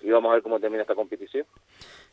y 0.00 0.10
vamos 0.10 0.30
a 0.30 0.34
ver 0.34 0.42
cómo 0.42 0.58
termina 0.58 0.84
esta 0.84 0.94
competición. 0.94 1.44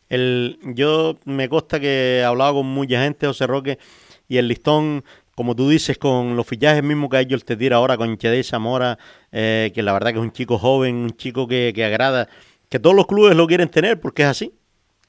El, 0.10 0.60
yo 0.64 1.16
me 1.24 1.48
consta 1.48 1.80
que 1.80 2.18
he 2.20 2.24
hablado 2.26 2.56
con 2.56 2.66
mucha 2.66 3.02
gente, 3.02 3.28
José 3.28 3.48
Roque, 3.48 3.80
y 4.28 4.38
el 4.38 4.50
listón, 4.50 5.06
como 5.42 5.56
tú 5.56 5.68
dices, 5.68 5.98
con 5.98 6.36
los 6.36 6.46
fichajes 6.46 6.84
mismos 6.84 7.10
que 7.10 7.18
ha 7.18 7.22
hecho 7.22 7.34
el 7.34 7.44
Tetir 7.44 7.74
ahora 7.74 7.98
con 7.98 8.16
Chedey 8.16 8.44
Zamora, 8.44 9.00
eh, 9.32 9.72
que 9.74 9.82
la 9.82 9.92
verdad 9.92 10.12
que 10.12 10.20
es 10.20 10.24
un 10.24 10.32
chico 10.32 10.60
joven, 10.60 10.98
un 10.98 11.18
chico 11.18 11.48
que, 11.48 11.74
agrada, 11.84 12.30
que 12.70 12.78
todos 12.78 12.96
los 12.96 13.08
clubes 13.08 13.36
lo 13.36 13.48
quieren 13.48 13.68
tener 13.68 14.00
porque 14.00 14.22
es 14.22 14.28
así, 14.28 14.54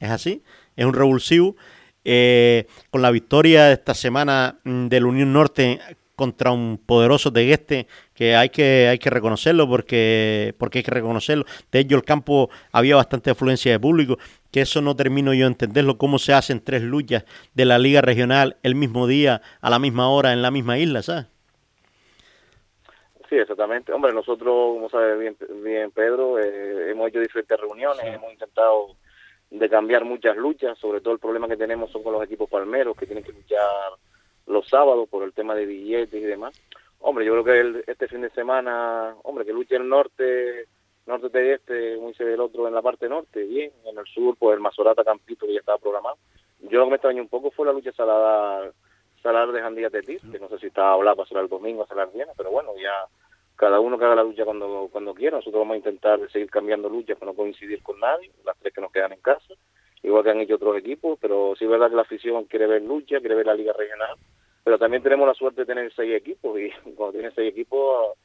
es 0.01 0.09
así, 0.09 0.43
es 0.75 0.87
un 0.87 0.95
revulsivo. 0.95 1.55
Eh, 2.03 2.67
con 2.89 3.03
la 3.03 3.11
victoria 3.11 3.67
de 3.67 3.75
esta 3.75 3.93
semana 3.93 4.59
mm, 4.65 4.87
del 4.87 5.05
Unión 5.05 5.35
Norte 5.35 5.81
contra 6.23 6.53
un 6.53 6.79
poderoso 6.79 7.33
Tegueste 7.33 7.89
que 8.15 8.37
hay 8.37 8.51
que 8.51 8.87
hay 8.87 9.01
que 9.01 9.11
reconocerlo 9.11 9.69
porque 9.69 10.55
porque 10.57 10.79
hay 10.79 10.85
que 10.85 10.93
reconocerlo 10.93 11.45
de 11.73 11.81
hecho 11.81 11.97
el 11.97 12.05
campo 12.05 12.49
había 12.71 12.95
bastante 12.95 13.31
afluencia 13.31 13.73
de 13.73 13.81
público 13.81 14.19
que 14.53 14.61
eso 14.61 14.81
no 14.81 14.95
termino 14.95 15.35
yo 15.35 15.47
de 15.47 15.49
entenderlo 15.49 15.99
cómo 15.99 16.21
se 16.21 16.33
hacen 16.33 16.63
tres 16.63 16.83
luchas 16.83 17.25
de 17.55 17.65
la 17.65 17.81
liga 17.81 18.03
regional 18.03 18.57
el 18.63 18.77
mismo 18.77 19.09
día 19.09 19.43
a 19.61 19.69
la 19.69 19.81
misma 19.81 20.11
hora 20.11 20.33
en 20.33 20.43
la 20.43 20.53
misma 20.53 20.79
isla 20.79 21.03
¿sabes? 21.03 21.27
Sí, 23.29 23.39
exactamente. 23.39 23.93
Hombre, 23.95 24.13
nosotros, 24.13 24.75
como 24.75 24.91
sabe 24.91 25.17
bien, 25.17 25.37
bien 25.65 25.91
Pedro, 25.91 26.39
eh, 26.39 26.91
hemos 26.91 27.09
hecho 27.09 27.19
diferentes 27.19 27.59
reuniones, 27.59 28.05
hemos 28.05 28.31
intentado 28.31 28.89
de 29.51 29.71
cambiar 29.71 30.05
muchas 30.05 30.37
luchas, 30.37 30.79
sobre 30.79 31.01
todo 31.01 31.15
el 31.15 31.19
problema 31.19 31.49
que 31.49 31.57
tenemos 31.57 31.91
son 31.91 32.03
con 32.03 32.13
los 32.13 32.23
equipos 32.23 32.51
palmeros 32.51 32.95
que 32.95 33.07
tienen 33.07 33.25
que 33.25 33.33
luchar 33.33 33.59
los 34.47 34.69
sábados 34.69 35.09
por 35.09 35.23
el 35.23 35.33
tema 35.33 35.55
de 35.55 35.67
billetes 35.67 36.21
y 36.21 36.25
demás. 36.25 36.61
Hombre, 37.01 37.25
yo 37.25 37.33
creo 37.33 37.45
que 37.45 37.61
el- 37.61 37.85
este 37.87 38.09
fin 38.09 38.21
de 38.23 38.31
semana, 38.31 39.17
hombre, 39.25 39.45
que 39.45 39.53
luche 39.53 39.77
el 39.77 39.89
norte, 39.89 40.67
norte 41.07 41.29
de 41.31 41.55
este, 41.55 41.97
como 41.97 42.09
dice 42.09 42.33
el 42.33 42.41
otro, 42.41 42.69
en 42.69 42.75
la 42.75 42.83
parte 42.83 43.09
norte, 43.09 43.43
bien, 43.43 43.73
en 43.85 43.99
el 43.99 44.07
sur, 44.07 44.37
pues 44.39 44.55
el 44.55 44.61
Mazorata 44.61 45.03
Campito 45.05 45.47
que 45.47 45.55
ya 45.55 45.61
estaba 45.61 45.79
programado. 45.79 46.17
Yo 46.61 46.79
lo 46.79 46.85
que 46.85 46.91
me 46.91 46.97
extrañó 46.97 47.23
un 47.23 47.29
poco 47.29 47.51
fue 47.51 47.67
la 47.67 47.73
lucha 47.73 47.93
salada 47.93 48.71
Salar 49.21 49.53
de 49.53 49.61
Jandía 49.61 49.91
Tetir, 49.91 50.21
que 50.31 50.39
no 50.39 50.49
sé 50.49 50.59
si 50.59 50.67
está 50.67 50.93
hablado 50.93 51.17
para 51.17 51.29
ser 51.29 51.39
el 51.39 51.49
domingo, 51.49 51.87
Salar 51.87 52.11
viene, 52.13 52.33
pero 52.37 52.51
bueno, 52.51 52.71
ya 52.81 52.93
cada 53.57 53.79
uno 53.81 53.99
que 53.99 54.05
haga 54.05 54.17
la 54.17 54.25
lucha 54.25 54.45
cuando 54.45 54.89
cuando 54.91 55.15
quiera. 55.15 55.37
Nosotros 55.37 55.61
vamos 55.61 55.75
a 55.75 55.79
intentar 55.79 56.19
seguir 56.31 56.51
cambiando 56.51 56.89
luchas 56.89 57.19
para 57.19 57.31
no 57.33 57.37
coincidir 57.37 57.83
con 57.83 57.99
nadie, 58.01 58.31
las 58.45 58.57
tres 58.59 58.73
que 58.75 58.81
nos 58.81 58.91
quedan 58.93 59.13
en 59.13 59.21
casa, 59.21 59.55
igual 60.03 60.25
que 60.25 60.31
han 60.31 60.41
hecho 60.41 60.57
otros 60.57 60.77
equipos, 60.77 61.19
pero 61.21 61.55
sí 61.59 61.65
es 61.65 61.71
verdad 61.71 61.91
que 61.91 61.97
la 61.97 62.03
afición 62.03 62.45
quiere 62.45 62.67
ver 62.67 62.83
lucha, 62.83 63.21
quiere 63.21 63.35
ver 63.35 63.47
la 63.47 63.55
liga 63.55 63.73
regional, 63.73 64.17
pero 64.65 64.79
también 64.79 65.03
tenemos 65.03 65.27
la 65.27 65.35
suerte 65.35 65.63
de 65.63 65.67
tener 65.67 65.93
seis 65.95 66.15
equipos 66.15 66.59
y 66.59 66.71
cuando 66.95 67.13
tienes 67.13 67.35
seis 67.35 67.51
equipos, 67.51 68.17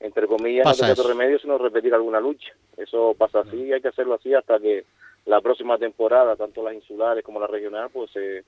entre 0.00 0.26
comillas, 0.26 0.64
Pasa 0.64 0.86
no 0.86 0.94
queda 0.94 1.02
otro 1.02 1.12
remedio 1.12 1.38
sino 1.38 1.58
repetir 1.58 1.94
alguna 1.94 2.20
lucha. 2.20 2.52
Eso 2.76 3.14
pasa 3.16 3.40
así 3.40 3.56
y 3.56 3.72
hay 3.72 3.80
que 3.80 3.88
hacerlo 3.88 4.14
así 4.14 4.34
hasta 4.34 4.58
que 4.58 4.84
la 5.24 5.40
próxima 5.40 5.78
temporada, 5.78 6.36
tanto 6.36 6.62
las 6.62 6.74
insulares 6.74 7.24
como 7.24 7.40
la 7.40 7.46
regional, 7.46 7.90
pues 7.92 8.10
se, 8.12 8.44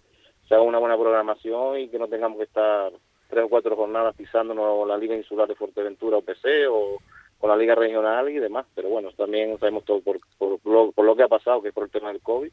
se 0.46 0.54
haga 0.54 0.62
una 0.62 0.78
buena 0.78 0.96
programación 0.96 1.78
y 1.78 1.88
que 1.88 1.98
no 1.98 2.08
tengamos 2.08 2.38
que 2.38 2.44
estar 2.44 2.92
tres 3.28 3.44
o 3.44 3.48
cuatro 3.48 3.76
jornadas 3.76 4.14
pisándonos 4.16 4.86
la 4.86 4.96
Liga 4.96 5.16
Insular 5.16 5.48
de 5.48 5.54
Fuerteventura 5.54 6.16
o 6.16 6.22
PC 6.22 6.66
o 6.68 6.98
con 7.38 7.50
la 7.50 7.56
Liga 7.56 7.74
Regional 7.74 8.28
y 8.28 8.38
demás. 8.38 8.66
Pero 8.74 8.88
bueno, 8.88 9.10
también 9.16 9.58
sabemos 9.58 9.84
todo 9.84 10.00
por, 10.00 10.18
por, 10.38 10.58
lo, 10.64 10.92
por 10.92 11.04
lo 11.04 11.16
que 11.16 11.22
ha 11.22 11.28
pasado, 11.28 11.62
que 11.62 11.68
es 11.68 11.74
por 11.74 11.84
el 11.84 11.90
tema 11.90 12.08
del 12.08 12.22
COVID. 12.22 12.50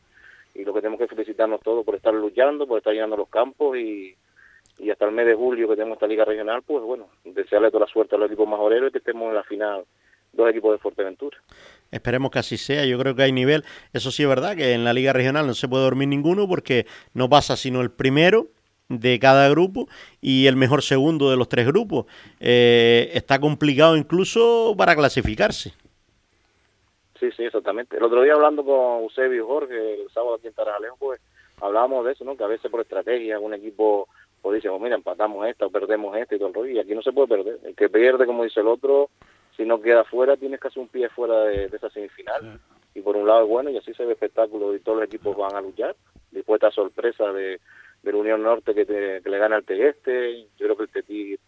Y 0.55 0.63
lo 0.63 0.74
que 0.74 0.81
tenemos 0.81 1.00
que 1.00 1.07
felicitarnos 1.07 1.62
todos 1.62 1.85
por 1.85 1.95
estar 1.95 2.13
luchando, 2.13 2.65
por 2.65 2.77
estar 2.77 2.93
llenando 2.93 3.17
los 3.17 3.29
campos 3.29 3.77
y, 3.77 4.15
y 4.79 4.89
hasta 4.89 5.05
el 5.05 5.12
mes 5.12 5.25
de 5.25 5.35
julio 5.35 5.67
que 5.67 5.75
tenemos 5.75 5.97
esta 5.97 6.07
liga 6.07 6.25
regional, 6.25 6.63
pues 6.65 6.83
bueno, 6.83 7.09
desearle 7.24 7.71
toda 7.71 7.85
la 7.85 7.91
suerte 7.91 8.15
a 8.15 8.17
los 8.17 8.27
equipos 8.27 8.47
majoreros 8.47 8.89
y 8.89 8.91
que 8.91 8.97
estemos 9.00 9.29
en 9.29 9.35
la 9.35 9.43
final 9.43 9.83
dos 10.33 10.50
equipos 10.50 10.74
de 10.74 10.79
Fuerteventura. 10.79 11.38
Esperemos 11.91 12.31
que 12.31 12.39
así 12.39 12.57
sea, 12.57 12.85
yo 12.85 13.00
creo 13.00 13.15
que 13.15 13.24
hay 13.24 13.31
nivel. 13.31 13.63
Eso 13.93 14.12
sí 14.12 14.24
es 14.24 14.29
verdad 14.29 14.55
que 14.55 14.74
en 14.74 14.83
la 14.83 14.93
liga 14.93 15.13
regional 15.13 15.47
no 15.47 15.53
se 15.53 15.67
puede 15.67 15.83
dormir 15.83 16.07
ninguno 16.07 16.47
porque 16.47 16.85
no 17.13 17.29
pasa 17.29 17.55
sino 17.55 17.81
el 17.81 17.91
primero 17.91 18.47
de 18.89 19.17
cada 19.19 19.50
grupo 19.50 19.88
y 20.21 20.47
el 20.47 20.55
mejor 20.55 20.83
segundo 20.83 21.31
de 21.31 21.38
los 21.38 21.50
tres 21.50 21.65
grupos. 21.65 22.05
Eh, 22.39 23.12
está 23.13 23.39
complicado 23.39 23.95
incluso 23.97 24.75
para 24.77 24.95
clasificarse. 24.95 25.74
Sí, 27.19 27.31
sí, 27.31 27.43
exactamente. 27.43 27.98
El 27.98 28.03
otro 28.03 28.22
día 28.22 28.34
hablando 28.34 28.63
con 28.63 29.03
Eusebio 29.03 29.43
y 29.43 29.48
Jorge, 29.48 30.01
el 30.01 30.10
sábado 30.10 30.36
aquí 30.36 30.48
en 30.48 30.53
Tarajalejo, 30.53 30.98
pues 30.98 31.22
hablábamos 31.62 32.05
de 32.05 32.12
eso, 32.12 32.25
¿no? 32.25 32.36
Que 32.36 32.43
a 32.43 32.48
veces 32.48 32.69
por 32.69 32.81
estrategia 32.81 33.39
un 33.39 33.53
equipo 33.53 34.07
pues 34.45 34.57
dice, 34.57 34.69
pues 34.69 34.79
mira, 34.79 34.95
empatamos 34.95 35.48
esta 35.48 35.65
o 35.65 35.72
perdemos 35.72 36.15
esta 36.15 36.36
y 36.36 36.38
todo 36.38 36.50
el 36.50 36.53
rollo, 36.53 36.72
y 36.72 36.77
aquí 36.77 36.93
no 36.93 37.01
se 37.01 37.12
puede 37.12 37.29
perder. 37.29 37.60
El 37.63 37.75
que 37.75 37.89
pierde, 37.89 38.27
como 38.27 38.43
dice 38.43 38.60
el 38.60 38.67
otro, 38.67 39.10
si 39.57 39.65
no 39.65 39.81
queda 39.81 40.03
fuera, 40.03 40.38
tienes 40.38 40.60
casi 40.60 40.79
un 40.79 40.88
pie 40.88 41.10
fuera 41.10 41.45
de, 41.45 41.65
esa 41.65 41.89
semifinal. 41.89 42.60
Y 42.93 43.01
por 43.01 43.15
un 43.15 43.27
lado 43.27 43.41
es 43.41 43.50
bueno, 43.50 43.72
y 43.72 43.77
así 43.77 43.91
se 43.95 44.05
ve 44.05 44.13
espectáculo 44.13 44.75
y 44.75 44.81
todos 44.81 45.00
los 45.00 45.07
equipos 45.07 45.36
van 45.36 45.55
a 45.55 45.62
luchar. 45.62 45.95
Después 46.29 46.62
esta 46.62 46.69
sorpresa 46.69 47.34
de, 47.34 47.60
de 48.03 48.12
la 48.12 48.17
Unión 48.19 48.43
Norte 48.43 48.75
que, 48.75 48.86
que 48.86 49.29
le 49.29 49.38
gana 49.39 49.55
al 49.55 49.65
Tegeste, 49.65 50.43
yo 50.60 50.67
creo 50.67 50.77
que 50.77 50.84
el 50.84 50.89
Tetí 50.89 51.39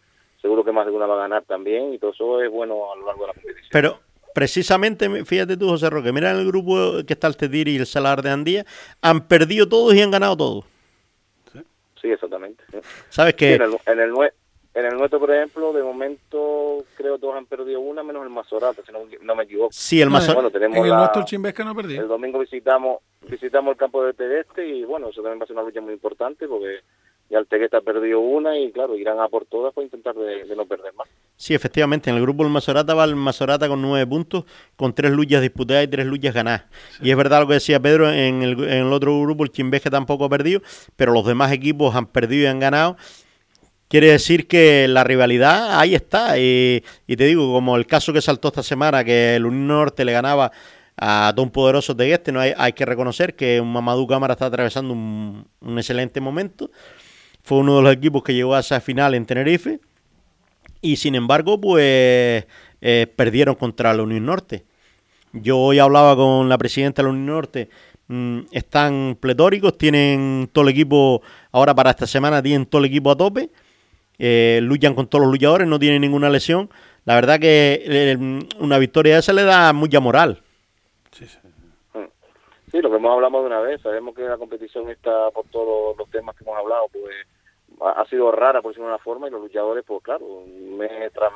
seguro 0.41 0.63
que 0.63 0.71
más 0.71 0.87
de 0.87 0.91
una 0.91 1.05
va 1.05 1.17
a 1.17 1.27
ganar 1.27 1.43
también, 1.43 1.93
y 1.93 1.99
todo 1.99 2.13
eso 2.13 2.41
es 2.41 2.49
bueno 2.49 2.91
a 2.91 2.95
lo 2.95 3.05
largo 3.05 3.21
de 3.21 3.27
la 3.27 3.33
competición. 3.33 3.69
Pero 3.71 3.99
precisamente, 4.33 5.25
fíjate 5.25 5.57
tú, 5.57 5.69
José 5.69 5.89
Roque, 5.89 6.11
mira 6.11 6.31
en 6.31 6.37
el 6.37 6.47
grupo 6.47 7.03
que 7.05 7.13
está 7.13 7.27
el 7.27 7.37
Tetir 7.37 7.67
y 7.67 7.77
el 7.77 7.85
Salar 7.85 8.21
de 8.21 8.29
Andía, 8.29 8.65
han 9.01 9.27
perdido 9.27 9.67
todos 9.67 9.93
y 9.95 10.01
han 10.01 10.11
ganado 10.11 10.37
todos. 10.37 10.65
Sí, 12.01 12.11
exactamente. 12.11 12.63
¿Sabes 13.09 13.33
qué? 13.33 13.55
en, 13.55 13.61
el, 13.63 13.77
en, 13.85 13.99
el, 13.99 14.13
en 14.73 14.85
el 14.85 14.97
nuestro, 14.97 15.19
por 15.19 15.31
ejemplo, 15.31 15.73
de 15.73 15.81
momento 15.81 16.85
creo 16.95 17.15
que 17.15 17.21
todos 17.21 17.35
han 17.35 17.47
perdido 17.47 17.79
una, 17.79 18.03
menos 18.03 18.23
el 18.23 18.29
Mazorata, 18.29 18.81
si 18.85 18.91
no, 18.91 19.35
me 19.35 19.43
equivoco. 19.43 19.69
Sí, 19.71 20.01
el 20.01 20.09
Mazorata. 20.09 20.35
Bueno, 20.35 20.51
tenemos 20.51 20.77
en 20.77 20.83
el 20.83 20.89
la, 20.91 20.97
nuestro 20.97 21.21
el 21.21 21.25
Chimbesca 21.25 21.63
no 21.63 21.71
ha 21.71 21.75
perdido. 21.75 22.03
El 22.03 22.07
domingo 22.07 22.39
visitamos 22.39 22.99
visitamos 23.27 23.71
el 23.71 23.77
campo 23.77 24.03
de 24.03 24.13
Tegueste 24.13 24.65
y 24.67 24.83
bueno, 24.83 25.09
eso 25.09 25.21
también 25.21 25.39
va 25.39 25.43
a 25.43 25.47
ser 25.47 25.55
una 25.55 25.65
lucha 25.65 25.81
muy 25.81 25.93
importante 25.93 26.47
porque 26.47 26.81
ya 27.29 27.39
el 27.39 27.47
Tegueste 27.47 27.75
ha 27.75 27.81
perdido 27.81 28.19
una 28.19 28.57
y 28.57 28.71
claro, 28.71 28.95
irán 28.95 29.19
a 29.19 29.27
por 29.27 29.45
todas 29.45 29.73
para 29.73 29.85
intentar 29.85 30.15
de, 30.15 30.55
no 30.55 30.65
perder 30.65 30.93
más. 30.93 31.07
Sí, 31.35 31.53
efectivamente, 31.53 32.09
en 32.09 32.15
el 32.15 32.21
grupo 32.21 32.43
del 32.43 32.51
Mazorata 32.51 32.93
va 32.93 33.03
el 33.03 33.15
Mazorata 33.15 33.67
con 33.67 33.81
nueve 33.81 34.07
puntos, 34.07 34.45
con 34.75 34.93
tres 34.93 35.11
luchas 35.11 35.41
disputadas 35.41 35.83
y 35.83 35.87
tres 35.87 36.05
luchas 36.05 36.33
ganadas. 36.33 36.65
Y 37.01 37.11
es 37.11 37.17
verdad 37.17 37.41
lo 37.41 37.47
que 37.47 37.55
decía 37.55 37.79
Pedro, 37.79 38.09
en 38.11 38.41
el, 38.43 38.63
en 38.63 38.87
el 38.87 38.93
otro 38.93 39.19
grupo 39.21 39.43
el 39.43 39.51
Chimbesca 39.51 39.89
tampoco 39.89 40.25
ha 40.25 40.29
perdido, 40.29 40.61
pero 40.95 41.11
los 41.11 41.25
demás 41.25 41.51
equipos 41.51 41.95
han 41.95 42.07
perdido 42.07 42.43
y 42.43 42.47
han 42.47 42.59
ganado. 42.59 42.97
Quiere 43.89 44.07
decir 44.07 44.47
que 44.47 44.87
la 44.87 45.03
rivalidad 45.03 45.79
ahí 45.79 45.95
está. 45.95 46.37
Y, 46.39 46.83
y 47.07 47.15
te 47.15 47.25
digo, 47.25 47.51
como 47.53 47.77
el 47.77 47.85
caso 47.85 48.11
que 48.13 48.21
saltó 48.21 48.49
esta 48.49 48.63
semana, 48.63 49.03
que 49.03 49.35
el 49.35 49.45
Unión 49.45 49.67
Norte 49.67 50.03
le 50.05 50.11
ganaba 50.11 50.51
a 50.97 51.31
Don 51.35 51.51
Poderoso 51.51 51.93
de 51.93 52.11
Este, 52.11 52.31
no 52.31 52.39
hay, 52.39 52.53
hay 52.57 52.73
que 52.73 52.85
reconocer 52.85 53.35
que 53.35 53.61
Mamadou 53.61 54.07
Cámara 54.07 54.33
está 54.33 54.47
atravesando 54.47 54.93
un, 54.93 55.47
un 55.61 55.77
excelente 55.77 56.19
momento 56.19 56.71
fue 57.47 57.59
uno 57.59 57.77
de 57.77 57.81
los 57.81 57.93
equipos 57.93 58.23
que 58.23 58.33
llegó 58.33 58.55
a 58.55 58.59
esa 58.59 58.81
final 58.81 59.15
en 59.15 59.25
Tenerife 59.25 59.79
y 60.81 60.97
sin 60.97 61.15
embargo 61.15 61.61
pues 61.61 62.45
eh, 62.81 63.07
perdieron 63.15 63.55
contra 63.55 63.93
la 63.93 64.03
Unión 64.03 64.25
Norte. 64.25 64.65
Yo 65.31 65.57
hoy 65.57 65.79
hablaba 65.79 66.17
con 66.17 66.49
la 66.49 66.57
presidenta 66.57 67.01
de 67.01 67.05
la 67.05 67.11
Unión 67.13 67.27
Norte, 67.27 67.69
mm, 68.09 68.39
están 68.51 69.17
pletóricos, 69.17 69.77
tienen 69.77 70.49
todo 70.51 70.65
el 70.65 70.71
equipo, 70.71 71.21
ahora 71.53 71.73
para 71.73 71.91
esta 71.91 72.05
semana 72.05 72.43
tienen 72.43 72.65
todo 72.65 72.79
el 72.79 72.87
equipo 72.87 73.11
a 73.11 73.15
tope, 73.15 73.49
eh, 74.19 74.59
luchan 74.61 74.93
con 74.93 75.07
todos 75.07 75.21
los 75.21 75.31
luchadores, 75.31 75.69
no 75.69 75.79
tienen 75.79 76.01
ninguna 76.01 76.29
lesión. 76.29 76.69
La 77.05 77.15
verdad 77.15 77.39
que 77.39 77.81
eh, 77.85 78.17
una 78.59 78.77
victoria 78.77 79.19
esa 79.19 79.31
le 79.31 79.43
da 79.43 79.71
mucha 79.71 80.01
moral. 80.01 80.41
Sí, 81.11 81.25
sí. 81.25 81.37
Sí, 82.69 82.81
lo 82.81 82.89
que 82.89 82.97
hemos 82.97 83.13
hablado 83.13 83.39
de 83.39 83.47
una 83.47 83.61
vez, 83.61 83.81
sabemos 83.81 84.13
que 84.13 84.23
la 84.23 84.37
competición 84.37 84.89
está 84.89 85.31
por 85.31 85.45
todos 85.45 85.97
los 85.97 86.09
temas 86.09 86.35
que 86.35 86.43
hemos 86.43 86.57
hablado, 86.57 86.87
pues 86.91 87.15
ha 87.81 88.05
sido 88.05 88.31
rara 88.31 88.61
por 88.61 88.71
decirlo 88.71 88.87
de 88.87 88.93
una 88.93 89.03
forma 89.03 89.27
y 89.27 89.31
los 89.31 89.41
luchadores 89.41 89.83
pues 89.85 90.01
claro 90.03 90.25
un 90.25 90.77
mes 90.77 91.11
tras 91.13 91.31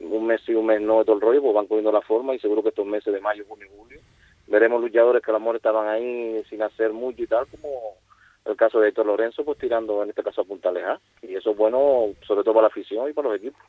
un 0.00 0.26
mes 0.26 0.40
y 0.48 0.54
un 0.54 0.66
mes 0.66 0.80
no 0.80 0.98
de 0.98 1.04
todo 1.04 1.16
el 1.16 1.22
rollo 1.22 1.42
pues 1.42 1.54
van 1.54 1.66
cogiendo 1.66 1.92
la 1.92 2.00
forma 2.00 2.34
y 2.34 2.38
seguro 2.38 2.62
que 2.62 2.70
estos 2.70 2.86
meses 2.86 3.12
de 3.12 3.20
mayo 3.20 3.44
junio 3.48 3.68
julio 3.76 4.00
veremos 4.46 4.80
luchadores 4.80 5.22
que 5.22 5.30
a 5.30 5.34
lo 5.34 5.40
mejor 5.40 5.56
estaban 5.56 5.88
ahí 5.88 6.42
sin 6.48 6.62
hacer 6.62 6.92
mucho 6.92 7.22
y 7.22 7.26
tal 7.26 7.46
como 7.48 7.96
el 8.44 8.56
caso 8.56 8.80
de 8.80 8.88
Héctor 8.88 9.06
Lorenzo 9.06 9.44
pues 9.44 9.58
tirando 9.58 10.02
en 10.02 10.10
este 10.10 10.22
caso 10.22 10.40
a 10.40 10.44
punta 10.44 10.72
lejana 10.72 11.00
y 11.22 11.34
eso 11.34 11.52
es 11.52 11.56
bueno 11.56 12.06
sobre 12.26 12.42
todo 12.42 12.54
para 12.54 12.62
la 12.62 12.68
afición 12.68 13.08
y 13.08 13.12
para 13.12 13.28
los 13.28 13.38
equipos 13.38 13.60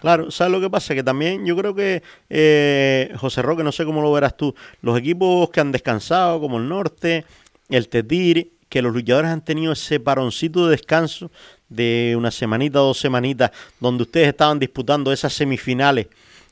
Claro, 0.00 0.30
¿sabes 0.30 0.52
lo 0.52 0.60
que 0.60 0.70
pasa? 0.70 0.94
Que 0.94 1.02
también 1.02 1.44
yo 1.44 1.56
creo 1.56 1.74
que, 1.74 2.02
eh, 2.30 3.12
José 3.16 3.42
Roque, 3.42 3.64
no 3.64 3.72
sé 3.72 3.84
cómo 3.84 4.00
lo 4.00 4.12
verás 4.12 4.36
tú, 4.36 4.54
los 4.80 4.96
equipos 4.96 5.50
que 5.50 5.58
han 5.60 5.72
descansado, 5.72 6.40
como 6.40 6.58
el 6.58 6.68
Norte, 6.68 7.24
el 7.68 7.88
Tetir, 7.88 8.52
que 8.68 8.82
los 8.82 8.92
luchadores 8.92 9.30
han 9.30 9.44
tenido 9.44 9.72
ese 9.72 10.00
paroncito 10.00 10.66
de 10.66 10.72
descanso 10.72 11.30
de 11.68 12.14
una 12.16 12.30
semanita 12.30 12.78
dos 12.78 12.98
semanitas, 12.98 13.50
donde 13.80 14.02
ustedes 14.02 14.28
estaban 14.28 14.58
disputando 14.58 15.12
esas 15.12 15.32
semifinales 15.32 16.08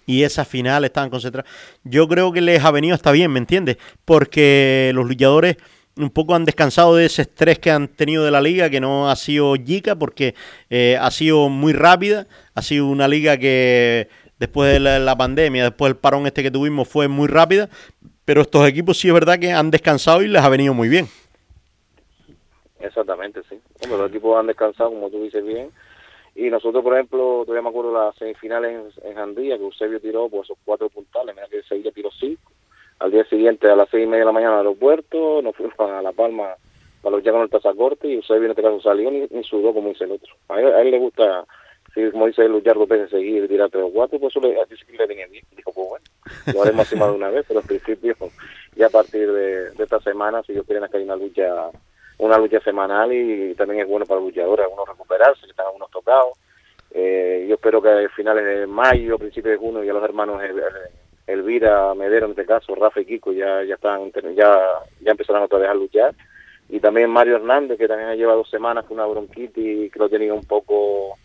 y 0.07 0.23
esas 0.23 0.47
finales 0.47 0.89
estaban 0.89 1.11
concentradas. 1.11 1.51
Yo 1.85 2.07
creo 2.09 2.33
que 2.33 2.41
les 2.41 2.65
ha 2.65 2.71
venido 2.71 2.95
hasta 2.95 3.13
bien, 3.13 3.31
¿me 3.33 3.39
entiendes? 3.39 3.77
Porque 4.05 4.93
los 4.95 5.07
luchadores 5.07 5.57
un 5.97 6.11
poco 6.11 6.35
han 6.35 6.45
descansado 6.45 6.95
de 6.95 7.07
ese 7.07 7.23
estrés 7.23 7.59
que 7.59 7.71
han 7.71 7.89
tenido 7.89 8.25
de 8.25 8.31
la 8.31 8.41
liga, 8.41 8.69
que 8.69 8.81
no 8.81 9.11
ha 9.11 9.17
sido 9.17 9.57
yica, 9.57 9.97
porque 9.97 10.35
eh, 10.69 10.99
ha 11.01 11.11
sido 11.11 11.49
muy 11.49 11.73
rápida, 11.73 12.27
ha 12.55 12.63
sido 12.63 12.87
una 12.87 13.09
liga 13.09 13.39
que 13.39 14.09
después 14.39 14.73
de 14.73 14.81
la, 14.81 14.99
la, 14.99 15.17
pandemia, 15.17 15.65
después 15.65 15.91
del 15.91 15.97
parón 15.97 16.27
este 16.27 16.43
que 16.43 16.51
tuvimos, 16.51 16.87
fue 16.87 17.09
muy 17.09 17.29
rápida, 17.29 17.71
pero 18.27 18.43
estos 18.43 18.69
equipos 18.69 18.99
sí 18.99 19.09
es 19.09 19.15
verdad 19.15 19.39
que 19.39 19.53
han 19.53 19.71
descansado 19.71 20.23
y 20.23 20.29
les 20.29 20.43
ha 20.43 20.49
venido 20.51 20.75
muy 20.75 20.89
bien. 20.89 21.09
Exactamente, 22.87 23.43
sí. 23.49 23.61
los 23.89 24.09
equipos 24.09 24.39
han 24.39 24.47
descansado, 24.47 24.91
como 24.91 25.11
tú 25.11 25.23
dices 25.23 25.45
bien. 25.45 25.71
Y 26.35 26.51
nosotros, 26.51 26.85
por 26.85 26.95
ejemplo, 26.95 27.43
todavía 27.45 27.63
me 27.63 27.71
acuerdo 27.71 27.93
las 27.93 28.15
semifinales 28.17 28.95
en, 29.03 29.11
en 29.11 29.17
Jandía, 29.17 29.57
que 29.57 29.65
Eusebio 29.65 30.01
tiró 30.01 30.29
por 30.29 30.45
esos 30.45 30.59
cuatro 30.65 30.89
puntales, 30.91 31.35
mira 31.35 31.49
que 31.49 31.63
Sevilla 31.63 31.91
tiró 31.93 32.11
cinco. 32.19 32.53
Al 32.99 33.11
día 33.11 33.25
siguiente, 33.25 33.69
a 33.71 33.77
las 33.77 33.89
seis 33.91 34.05
y 34.05 34.07
media 34.07 34.21
de 34.21 34.27
la 34.27 34.33
mañana 34.33 34.55
al 34.55 34.67
aeropuerto, 34.67 35.43
nos 35.43 35.57
fuimos 35.57 35.79
a 35.79 36.01
La 36.03 36.13
Palma 36.13 36.55
para 37.03 37.17
luchar 37.17 37.35
con 37.35 37.43
el 37.43 37.49
pasaporte 37.49 38.09
y 38.09 38.15
Eusebio 38.15 38.45
en 38.45 38.51
este 38.51 38.63
caso 38.63 38.81
salió 38.81 39.11
ni, 39.11 39.27
ni 39.31 39.45
sudó 39.45 39.73
como 39.73 39.91
dice 39.91 40.05
el 40.05 40.13
otro. 40.13 40.35
A 40.49 40.61
él, 40.61 40.91
le 40.91 40.99
gusta, 40.99 41.45
sí, 41.95 42.11
como 42.11 42.27
dice 42.27 42.43
él, 42.43 42.53
luchar 42.53 42.77
dos 42.77 42.89
veces 42.89 43.11
seguir 43.11 43.45
y 43.45 43.49
tirar 43.49 43.71
tres 43.71 43.85
o 43.85 43.93
cuatro, 43.93 44.19
pues 44.19 44.35
eso 44.35 44.47
le, 44.47 44.61
a 44.61 44.67
sí 44.67 44.75
le 44.97 45.07
venía 45.07 45.27
bien. 45.27 45.45
Dijo, 45.55 45.73
pues 45.73 45.89
bueno, 45.89 46.05
lo 46.53 46.63
haremos 46.63 46.87
así 46.87 46.97
más 46.97 47.11
de 47.11 47.15
una 47.15 47.31
vez, 47.31 47.45
pero 47.47 47.61
al 47.61 47.67
principio, 47.67 48.17
y 48.75 48.83
a 48.83 48.89
partir 48.89 49.31
de, 49.31 49.69
esta 49.79 50.01
semana, 50.01 50.43
si 50.43 50.53
ellos 50.53 50.67
quieren 50.67 50.85
acá 50.85 50.99
hay 50.99 51.05
una 51.05 51.17
lucha 51.17 51.71
una 52.19 52.39
lucha 52.39 52.61
semanal 52.61 53.13
y 53.13 53.55
también 53.55 53.81
es 53.83 53.89
bueno 53.89 54.07
para 54.07 54.21
luchadores, 54.21 54.65
algunos 54.65 54.89
recuperarse, 54.89 55.43
que 55.43 55.51
están 55.51 55.67
algunos 55.67 55.91
tocados. 55.91 56.39
Eh, 56.93 57.47
yo 57.49 57.57
espero 57.57 57.83
que 57.83 57.91
a 57.91 58.09
finales 58.11 58.45
de 58.45 58.67
mayo, 58.67 59.19
principios 59.19 59.53
de 59.53 59.59
junio, 59.59 59.85
ya 59.85 59.93
los 59.93 60.03
hermanos 60.03 60.41
Elvira, 61.27 61.95
Medero 61.95 62.27
en 62.27 62.33
este 62.33 62.47
caso, 62.47 62.75
Rafa 62.75 63.01
y 63.01 63.05
Kiko 63.05 63.33
ya 63.33 63.63
ya 63.65 63.75
están 63.75 64.11
ya 64.35 64.61
ya 65.01 65.11
empezarán 65.11 65.43
otra 65.43 65.59
vez 65.59 65.69
a 65.69 65.75
luchar. 65.75 66.15
Y 66.69 66.81
también 66.81 67.11
Mario 67.11 67.37
Hernández, 67.37 67.79
que 67.79 67.87
también 67.87 68.09
ha 68.11 68.15
llevado 68.15 68.39
dos 68.39 68.51
semanas 68.51 68.85
con 68.87 68.99
una 68.99 69.07
bronquitis 69.07 69.93
que 69.93 69.99
lo 69.99 70.09
tenía 70.09 70.35
un 70.35 70.45
poco 70.45 71.17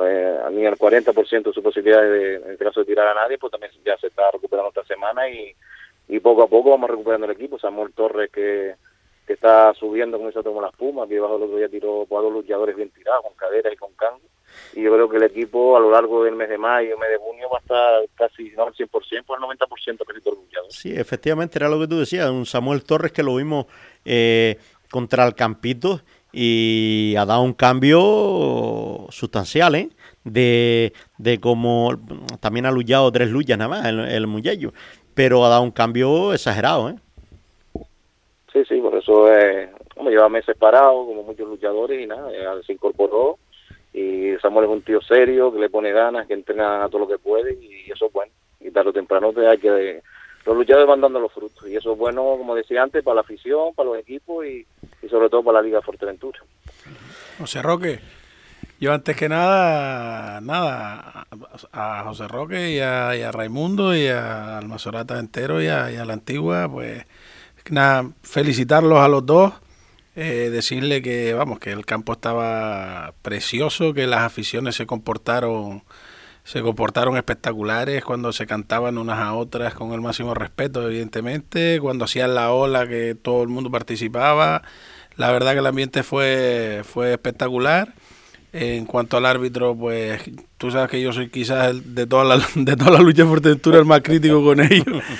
eh, 0.00 0.38
ni 0.52 0.66
al 0.66 0.76
40% 0.76 1.42
de 1.42 1.52
su 1.52 1.62
posibilidad 1.62 2.02
de, 2.02 2.36
en 2.36 2.50
este 2.52 2.64
caso 2.64 2.80
de 2.80 2.86
tirar 2.86 3.08
a 3.08 3.14
nadie, 3.14 3.38
pues 3.38 3.50
también 3.52 3.72
ya 3.84 3.96
se 3.98 4.08
está 4.08 4.30
recuperando 4.32 4.68
esta 4.70 4.84
semana 4.84 5.28
y, 5.28 5.54
y 6.08 6.20
poco 6.20 6.42
a 6.42 6.48
poco 6.48 6.70
vamos 6.70 6.90
recuperando 6.90 7.26
el 7.26 7.32
equipo. 7.32 7.58
Samuel 7.58 7.92
Torres, 7.92 8.30
que 8.32 8.74
que 9.30 9.34
está 9.34 9.72
subiendo 9.74 10.18
con 10.18 10.28
eso 10.28 10.42
como 10.42 10.60
la 10.60 10.70
espuma, 10.70 11.06
que 11.06 11.20
bajo 11.20 11.36
el 11.36 11.44
otro 11.44 11.56
día 11.56 11.68
tiró 11.68 12.04
dos 12.10 12.32
luchadores 12.32 12.74
bien 12.74 12.90
tirados, 12.90 13.22
con 13.22 13.32
caderas 13.34 13.72
y 13.72 13.76
con 13.76 13.92
cango. 13.92 14.18
Y 14.74 14.82
yo 14.82 14.92
creo 14.92 15.08
que 15.08 15.18
el 15.18 15.22
equipo 15.22 15.76
a 15.76 15.80
lo 15.80 15.88
largo 15.88 16.24
del 16.24 16.34
mes 16.34 16.48
de 16.48 16.58
mayo, 16.58 16.98
mes 16.98 17.10
de 17.10 17.16
junio, 17.16 17.48
va 17.48 17.58
a 17.58 17.60
estar 17.60 18.02
casi, 18.16 18.50
no 18.56 18.64
al 18.64 18.74
100%, 18.74 18.88
pues 18.88 19.40
al 19.40 19.48
90% 19.48 20.04
casi 20.04 20.20
todos 20.20 20.36
los 20.36 20.44
luchadores. 20.46 20.74
Sí, 20.74 20.92
efectivamente, 20.92 21.60
era 21.60 21.68
lo 21.68 21.78
que 21.78 21.86
tú 21.86 22.00
decías, 22.00 22.28
un 22.28 22.44
Samuel 22.44 22.82
Torres 22.82 23.12
que 23.12 23.22
lo 23.22 23.36
vimos 23.36 23.66
eh, 24.04 24.58
contra 24.90 25.24
el 25.28 25.36
Campito 25.36 26.00
y 26.32 27.14
ha 27.16 27.24
dado 27.24 27.42
un 27.42 27.52
cambio 27.52 29.06
sustancial, 29.10 29.76
¿eh? 29.76 29.90
De, 30.24 30.92
de 31.18 31.38
como 31.38 32.00
también 32.40 32.66
ha 32.66 32.72
luchado 32.72 33.12
tres 33.12 33.30
luchas 33.30 33.56
nada 33.56 33.68
más 33.68 33.86
el, 33.86 34.00
el 34.00 34.26
muchacho, 34.26 34.72
pero 35.14 35.44
ha 35.44 35.48
dado 35.48 35.62
un 35.62 35.70
cambio 35.70 36.34
exagerado, 36.34 36.90
¿eh? 36.90 36.96
Sí, 38.52 38.64
sí, 38.68 38.80
por 38.80 38.94
eso 39.10 39.32
eh, 39.32 39.68
me 40.02 40.10
lleva 40.10 40.28
meses 40.28 40.56
parado, 40.56 41.04
como 41.04 41.24
muchos 41.24 41.48
luchadores, 41.48 42.00
y 42.00 42.06
nada, 42.06 42.30
se 42.64 42.72
incorporó. 42.72 43.38
Y 43.92 44.36
Samuel 44.40 44.66
es 44.66 44.70
un 44.70 44.82
tío 44.82 45.00
serio, 45.02 45.52
que 45.52 45.58
le 45.58 45.68
pone 45.68 45.90
ganas, 45.90 46.28
que 46.28 46.34
entrena 46.34 46.84
a 46.84 46.88
todo 46.88 47.00
lo 47.00 47.08
que 47.08 47.18
puede, 47.18 47.54
y 47.54 47.90
eso 47.90 48.06
es 48.06 48.12
bueno. 48.12 48.32
Y 48.60 48.70
tarde 48.70 48.90
o 48.90 48.92
temprano 48.92 49.32
te 49.32 49.46
hay 49.48 49.58
que. 49.58 50.02
Los 50.46 50.56
luchadores 50.56 50.88
van 50.88 51.00
dando 51.00 51.18
los 51.20 51.32
frutos, 51.32 51.68
y 51.68 51.76
eso 51.76 51.92
es 51.92 51.98
bueno, 51.98 52.22
como 52.38 52.54
decía 52.54 52.82
antes, 52.82 53.02
para 53.02 53.16
la 53.16 53.20
afición, 53.22 53.74
para 53.74 53.90
los 53.90 53.98
equipos 53.98 54.46
y, 54.46 54.64
y 55.02 55.08
sobre 55.08 55.28
todo 55.28 55.42
para 55.42 55.60
la 55.60 55.66
Liga 55.66 55.82
Fuerteventura. 55.82 56.38
José 57.38 57.60
Roque, 57.62 57.98
Yo 58.80 58.94
antes 58.94 59.14
que 59.14 59.28
nada, 59.28 60.40
nada, 60.40 61.26
a 61.72 62.04
José 62.04 62.28
Roque 62.28 62.70
y 62.70 62.80
a, 62.80 63.14
y 63.14 63.22
a 63.22 63.30
Raimundo 63.30 63.94
y 63.94 64.06
a 64.06 64.56
Almazorata 64.56 65.18
entero 65.18 65.60
y 65.60 65.66
a, 65.66 65.92
y 65.92 65.96
a 65.96 66.06
la 66.06 66.14
antigua, 66.14 66.66
pues 66.70 67.04
nada, 67.70 68.10
felicitarlos 68.22 69.00
a 69.00 69.08
los 69.08 69.24
dos, 69.26 69.52
eh, 70.16 70.50
decirle 70.50 71.02
que, 71.02 71.34
vamos, 71.34 71.58
que 71.58 71.70
el 71.72 71.86
campo 71.86 72.12
estaba 72.12 73.14
precioso, 73.22 73.94
que 73.94 74.06
las 74.06 74.20
aficiones 74.22 74.76
se 74.76 74.86
comportaron 74.86 75.82
se 76.44 76.62
comportaron 76.62 77.16
espectaculares 77.16 78.04
cuando 78.04 78.32
se 78.32 78.46
cantaban 78.46 78.98
unas 78.98 79.18
a 79.18 79.34
otras 79.34 79.74
con 79.74 79.92
el 79.92 80.00
máximo 80.00 80.34
respeto, 80.34 80.84
evidentemente, 80.84 81.78
cuando 81.80 82.06
hacían 82.06 82.34
la 82.34 82.52
ola 82.52 82.88
que 82.88 83.14
todo 83.14 83.42
el 83.42 83.48
mundo 83.48 83.70
participaba. 83.70 84.62
La 85.16 85.30
verdad 85.30 85.52
que 85.52 85.58
el 85.58 85.66
ambiente 85.66 86.02
fue, 86.02 86.82
fue 86.84 87.12
espectacular. 87.12 87.94
En 88.52 88.84
cuanto 88.84 89.16
al 89.16 89.26
árbitro, 89.26 89.76
pues 89.76 90.22
tú 90.58 90.72
sabes 90.72 90.90
que 90.90 91.00
yo 91.00 91.12
soy 91.12 91.28
quizás 91.28 91.70
el, 91.70 91.94
de 91.94 92.06
toda 92.06 92.24
la, 92.24 92.44
de 92.56 92.76
toda 92.76 92.90
la 92.90 93.00
lucha 93.00 93.22
por 93.22 93.34
Fuerteventura 93.34 93.78
el 93.78 93.84
más 93.84 94.00
crítico 94.00 94.42
con 94.42 94.60
ellos. 94.60 95.02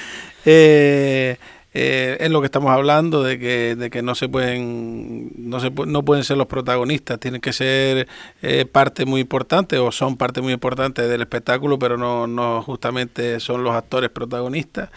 Eh, 0.47 1.37
eh, 1.73 2.17
es 2.21 2.31
lo 2.31 2.41
que 2.41 2.47
estamos 2.47 2.73
hablando 2.73 3.23
de 3.23 3.39
que, 3.39 3.77
de 3.77 3.91
que 3.91 4.03
no 4.03 4.17
se 4.17 4.29
pueden 4.29 5.31
no 5.37 5.61
se 5.61 5.71
no 5.71 6.05
pueden 6.05 6.25
ser 6.25 6.37
los 6.37 6.49
protagonistas 6.49 7.21
tienen 7.21 7.41
que 7.41 7.53
ser 7.53 8.09
eh, 8.43 8.65
parte 8.65 9.07
muy 9.07 9.21
importante 9.21 9.79
o 9.79 9.93
son 9.93 10.17
parte 10.17 10.41
muy 10.41 10.53
importante 10.53 11.07
del 11.07 11.21
espectáculo 11.21 11.79
pero 11.79 11.97
no, 11.97 12.27
no 12.27 12.61
justamente 12.63 13.39
son 13.39 13.63
los 13.63 13.75
actores 13.75 14.11
protagonistas. 14.11 14.91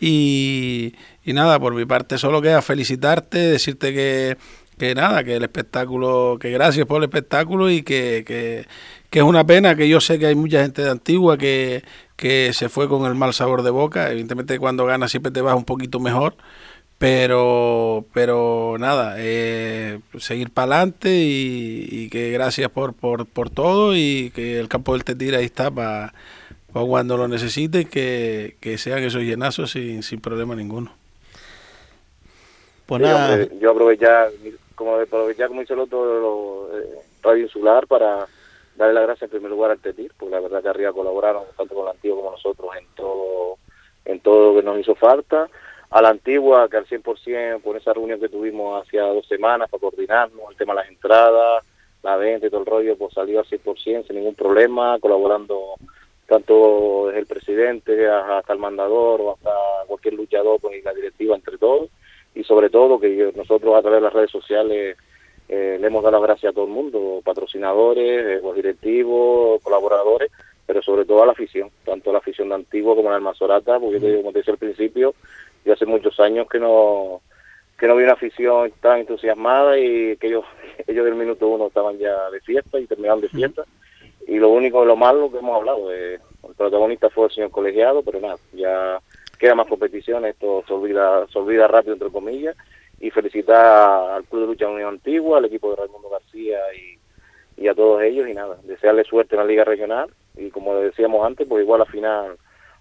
Y, 0.00 0.94
y 1.24 1.32
nada 1.32 1.58
por 1.60 1.74
mi 1.74 1.84
parte 1.84 2.18
solo 2.18 2.42
queda 2.42 2.62
felicitarte 2.62 3.38
decirte 3.38 3.94
que 3.94 4.36
que 4.78 4.94
nada, 4.94 5.22
que 5.22 5.36
el 5.36 5.42
espectáculo, 5.42 6.38
que 6.40 6.50
gracias 6.50 6.86
por 6.86 6.98
el 6.98 7.04
espectáculo 7.04 7.70
y 7.70 7.82
que, 7.82 8.24
que, 8.26 8.66
que, 9.10 9.18
es 9.20 9.24
una 9.24 9.46
pena 9.46 9.76
que 9.76 9.88
yo 9.88 10.00
sé 10.00 10.18
que 10.18 10.26
hay 10.26 10.34
mucha 10.34 10.62
gente 10.62 10.82
de 10.82 10.90
Antigua 10.90 11.38
que, 11.38 11.84
que 12.16 12.52
se 12.52 12.68
fue 12.68 12.88
con 12.88 13.06
el 13.06 13.14
mal 13.14 13.32
sabor 13.34 13.62
de 13.62 13.70
boca. 13.70 14.10
Evidentemente 14.10 14.58
cuando 14.58 14.86
ganas 14.86 15.10
siempre 15.10 15.32
te 15.32 15.40
vas 15.40 15.56
un 15.56 15.64
poquito 15.64 16.00
mejor, 16.00 16.34
pero, 16.98 18.04
pero 18.12 18.76
nada, 18.78 19.16
eh, 19.18 20.00
seguir 20.18 20.50
para 20.50 20.76
adelante 20.76 21.10
y, 21.12 22.08
que 22.10 22.30
gracias 22.30 22.70
por, 22.70 22.94
por, 22.94 23.26
por 23.26 23.50
todo 23.50 23.96
y 23.96 24.30
que 24.34 24.58
el 24.60 24.68
campo 24.68 24.92
del 24.92 25.04
Tetira 25.04 25.38
ahí 25.38 25.44
está 25.44 25.70
para 25.70 26.12
cuando 26.72 27.16
lo 27.16 27.28
necesite, 27.28 27.84
que, 27.84 28.56
que 28.60 28.78
sean 28.78 28.98
esos 29.00 29.22
llenazos 29.22 29.70
sin, 29.72 30.02
sin 30.02 30.20
problema 30.20 30.56
ninguno. 30.56 30.92
Pues 32.86 33.00
nada. 33.00 33.48
yo 33.60 33.70
aprovechar, 33.70 34.30
como 34.74 34.96
aprovechar 34.96 35.48
como 35.48 35.62
hizo 35.62 35.74
el 35.74 35.80
otro 35.80 36.68
eh, 36.76 36.98
Radio 37.22 37.44
Insular 37.44 37.86
para 37.86 38.26
darle 38.76 38.94
las 38.94 39.04
gracias 39.04 39.22
en 39.22 39.30
primer 39.30 39.50
lugar 39.50 39.70
al 39.70 39.80
TETIR, 39.80 40.12
porque 40.18 40.34
la 40.34 40.40
verdad 40.40 40.62
que 40.62 40.68
arriba 40.68 40.92
colaboraron 40.92 41.44
tanto 41.56 41.74
con 41.74 41.84
la 41.84 41.92
Antigua 41.92 42.16
como 42.18 42.30
nosotros 42.32 42.70
en 42.78 42.86
todo, 42.94 43.58
en 44.04 44.20
todo 44.20 44.52
lo 44.52 44.60
que 44.60 44.66
nos 44.66 44.78
hizo 44.78 44.94
falta. 44.94 45.48
A 45.90 46.02
la 46.02 46.08
Antigua, 46.08 46.68
que 46.68 46.76
al 46.76 46.86
100% 46.86 47.62
por 47.62 47.76
esa 47.76 47.92
reunión 47.92 48.18
que 48.18 48.28
tuvimos 48.28 48.82
hace 48.82 48.98
dos 48.98 49.26
semanas 49.28 49.70
para 49.70 49.80
coordinarnos, 49.80 50.50
el 50.50 50.56
tema 50.56 50.74
de 50.74 50.80
las 50.80 50.88
entradas, 50.88 51.64
la 52.02 52.16
venta 52.16 52.46
y 52.46 52.50
todo 52.50 52.60
el 52.60 52.66
rollo, 52.66 52.98
pues 52.98 53.14
salió 53.14 53.40
al 53.40 53.46
100% 53.46 54.06
sin 54.06 54.16
ningún 54.16 54.34
problema, 54.34 54.98
colaborando 54.98 55.74
tanto 56.26 57.06
desde 57.06 57.20
el 57.20 57.26
presidente 57.26 58.08
hasta 58.08 58.52
el 58.52 58.58
mandador 58.58 59.20
o 59.20 59.32
hasta 59.34 59.50
cualquier 59.86 60.14
luchador 60.14 60.60
con 60.60 60.72
la 60.82 60.92
directiva 60.92 61.36
entre 61.36 61.58
todos 61.58 61.90
y 62.34 62.42
sobre 62.44 62.70
todo 62.70 62.98
que 62.98 63.32
nosotros 63.36 63.74
a 63.74 63.82
través 63.82 63.98
de 63.98 64.04
las 64.04 64.12
redes 64.12 64.30
sociales 64.30 64.96
eh, 65.48 65.78
le 65.80 65.86
hemos 65.86 66.02
dado 66.02 66.12
las 66.18 66.22
gracias 66.22 66.50
a 66.50 66.54
todo 66.54 66.64
el 66.64 66.70
mundo, 66.70 67.20
patrocinadores, 67.24 68.42
eh, 68.42 68.52
directivos, 68.54 69.62
colaboradores, 69.62 70.30
pero 70.66 70.82
sobre 70.82 71.04
todo 71.04 71.22
a 71.22 71.26
la 71.26 71.32
afición, 71.32 71.70
tanto 71.84 72.10
a 72.10 72.14
la 72.14 72.18
afición 72.20 72.48
de 72.48 72.54
Antiguo 72.54 72.96
como 72.96 73.08
a 73.08 73.12
la 73.12 73.16
Almazorata, 73.16 73.78
porque 73.78 74.00
yo 74.00 74.16
como 74.18 74.32
te 74.32 74.38
decía 74.38 74.52
al 74.52 74.58
principio, 74.58 75.14
yo 75.64 75.72
hace 75.72 75.86
muchos 75.86 76.18
años 76.20 76.48
que 76.48 76.58
no 76.58 77.20
que 77.78 77.88
no 77.88 77.96
vi 77.96 78.04
una 78.04 78.12
afición 78.12 78.72
tan 78.80 79.00
entusiasmada 79.00 79.78
y 79.78 80.16
que 80.16 80.28
ellos, 80.28 80.44
ellos 80.86 81.04
del 81.04 81.16
minuto 81.16 81.48
uno 81.48 81.66
estaban 81.66 81.98
ya 81.98 82.30
de 82.30 82.40
fiesta 82.40 82.78
y 82.78 82.86
terminaban 82.86 83.20
de 83.20 83.28
fiesta. 83.28 83.64
Y 84.26 84.38
lo 84.38 84.48
único, 84.48 84.84
lo 84.84 84.96
malo 84.96 85.30
que 85.30 85.38
hemos 85.38 85.56
hablado, 85.56 85.92
eh, 85.92 86.18
el 86.48 86.54
protagonista 86.54 87.10
fue 87.10 87.26
el 87.26 87.32
señor 87.32 87.50
colegiado, 87.50 88.02
pero 88.02 88.20
nada, 88.20 88.36
ya 88.52 89.00
queda 89.38 89.54
más 89.54 89.66
competición, 89.66 90.24
esto 90.24 90.64
se 90.66 90.72
olvida, 90.72 91.26
se 91.30 91.38
olvida 91.38 91.68
rápido, 91.68 91.92
entre 91.92 92.10
comillas, 92.10 92.56
y 93.04 93.10
felicitar 93.10 94.12
al 94.12 94.24
Club 94.24 94.40
de 94.40 94.46
Lucha 94.46 94.66
Unión 94.66 94.94
Antigua, 94.94 95.36
al 95.36 95.44
equipo 95.44 95.68
de 95.70 95.76
Raimundo 95.76 96.08
García 96.08 96.58
y, 97.58 97.68
a 97.68 97.74
todos 97.74 98.02
ellos, 98.02 98.26
y 98.26 98.32
nada, 98.32 98.56
desearle 98.64 99.04
suerte 99.04 99.34
en 99.34 99.42
la 99.42 99.46
Liga 99.46 99.62
Regional, 99.62 100.08
y 100.36 100.48
como 100.48 100.74
decíamos 100.76 101.24
antes, 101.26 101.46
pues 101.46 101.62
igual 101.62 101.82
al 101.82 101.86
final 101.88 102.38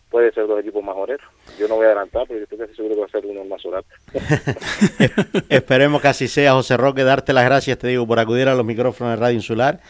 puede 0.09 0.31
ser 0.31 0.47
dos 0.47 0.62
equipos 0.62 0.81
majoreros. 0.81 1.27
Yo 1.59 1.67
no 1.67 1.75
voy 1.75 1.83
a 1.86 1.88
adelantar, 1.88 2.23
pero 2.27 2.41
estoy 2.41 2.57
casi 2.57 2.73
seguro 2.73 2.95
que 2.95 3.01
va 3.01 3.07
a 3.07 3.09
ser 3.09 3.25
uno 3.25 3.43
más 3.43 3.65
horario. 3.65 3.89
Esperemos 5.49 6.01
que 6.01 6.07
así 6.07 6.29
sea, 6.29 6.53
José 6.53 6.77
Roque, 6.77 7.03
darte 7.03 7.33
las 7.33 7.43
gracias, 7.43 7.77
te 7.77 7.88
digo, 7.88 8.07
por 8.07 8.19
acudir 8.19 8.47
a 8.47 8.55
los 8.55 8.65
micrófonos 8.65 9.13
de 9.13 9.19
Radio 9.19 9.36
Insular 9.36 9.81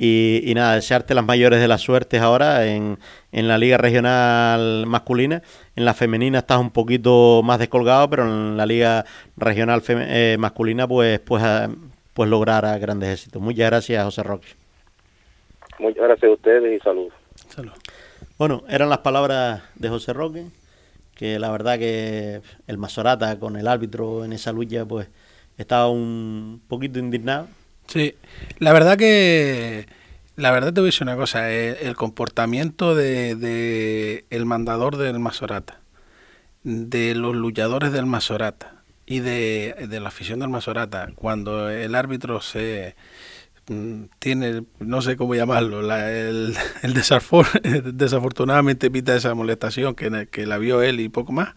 y, 0.00 0.52
nada, 0.54 0.76
desearte 0.76 1.12
las 1.12 1.24
mayores 1.24 1.60
de 1.60 1.66
las 1.66 1.80
suertes 1.80 2.22
ahora 2.22 2.66
en, 2.66 2.98
en, 3.32 3.48
la 3.48 3.58
liga 3.58 3.78
regional 3.78 4.86
masculina. 4.86 5.42
En 5.74 5.84
la 5.84 5.92
femenina 5.92 6.38
estás 6.38 6.60
un 6.60 6.70
poquito 6.70 7.42
más 7.42 7.58
descolgado, 7.58 8.08
pero 8.08 8.22
en 8.22 8.56
la 8.56 8.64
liga 8.64 9.04
regional 9.36 9.82
eh, 9.88 10.36
masculina 10.38 10.86
pues, 10.86 11.18
pues, 11.18 11.42
pues 12.14 12.30
lograr 12.30 12.78
grandes 12.78 13.08
éxitos. 13.08 13.42
Muchas 13.42 13.70
gracias, 13.70 14.04
José 14.04 14.22
Roque. 14.22 14.46
Muchas 15.80 16.04
gracias 16.04 16.30
a 16.30 16.34
ustedes 16.34 16.80
y 16.80 16.84
saludos. 16.84 17.12
Bueno, 18.38 18.62
eran 18.68 18.88
las 18.88 18.98
palabras 18.98 19.62
de 19.74 19.88
José 19.88 20.12
Roque, 20.12 20.44
que 21.16 21.40
la 21.40 21.50
verdad 21.50 21.76
que 21.76 22.40
el 22.68 22.78
Masorata 22.78 23.40
con 23.40 23.56
el 23.56 23.66
árbitro 23.66 24.24
en 24.24 24.32
esa 24.32 24.52
lucha 24.52 24.84
pues 24.84 25.08
estaba 25.56 25.90
un 25.90 26.62
poquito 26.68 27.00
indignado 27.00 27.48
Sí, 27.88 28.14
la 28.58 28.72
verdad 28.74 28.98
que 28.98 29.86
la 30.36 30.52
verdad 30.52 30.72
te 30.72 30.80
voy 30.80 30.88
a 30.88 30.92
decir 30.92 31.02
una 31.02 31.16
cosa, 31.16 31.50
eh, 31.50 31.78
el, 31.82 31.96
comportamiento 31.96 32.94
de, 32.94 34.24
el 34.30 34.44
mandador 34.46 34.96
del 34.96 35.18
Masorata, 35.18 35.80
de 36.62 37.14
los 37.16 37.34
luchadores 37.34 37.90
del 37.90 38.06
Masorata 38.06 38.82
y 39.04 39.20
de, 39.20 39.88
la 39.90 40.08
afición 40.08 40.38
del 40.38 40.50
Masorata, 40.50 41.08
cuando 41.16 41.70
el 41.70 41.94
árbitro 41.94 42.40
se 42.40 42.94
mm, 43.68 44.04
tiene, 44.18 44.64
no 44.78 45.02
sé 45.02 45.16
cómo 45.16 45.34
llamarlo, 45.34 45.80
el, 45.80 46.54
el 46.82 46.94
desafortunadamente 47.96 48.90
pita 48.90 49.16
esa 49.16 49.34
molestación 49.34 49.94
que, 49.94 50.28
que, 50.30 50.46
la 50.46 50.58
vio 50.58 50.82
él 50.82 51.00
y 51.00 51.08
poco 51.08 51.32
más, 51.32 51.54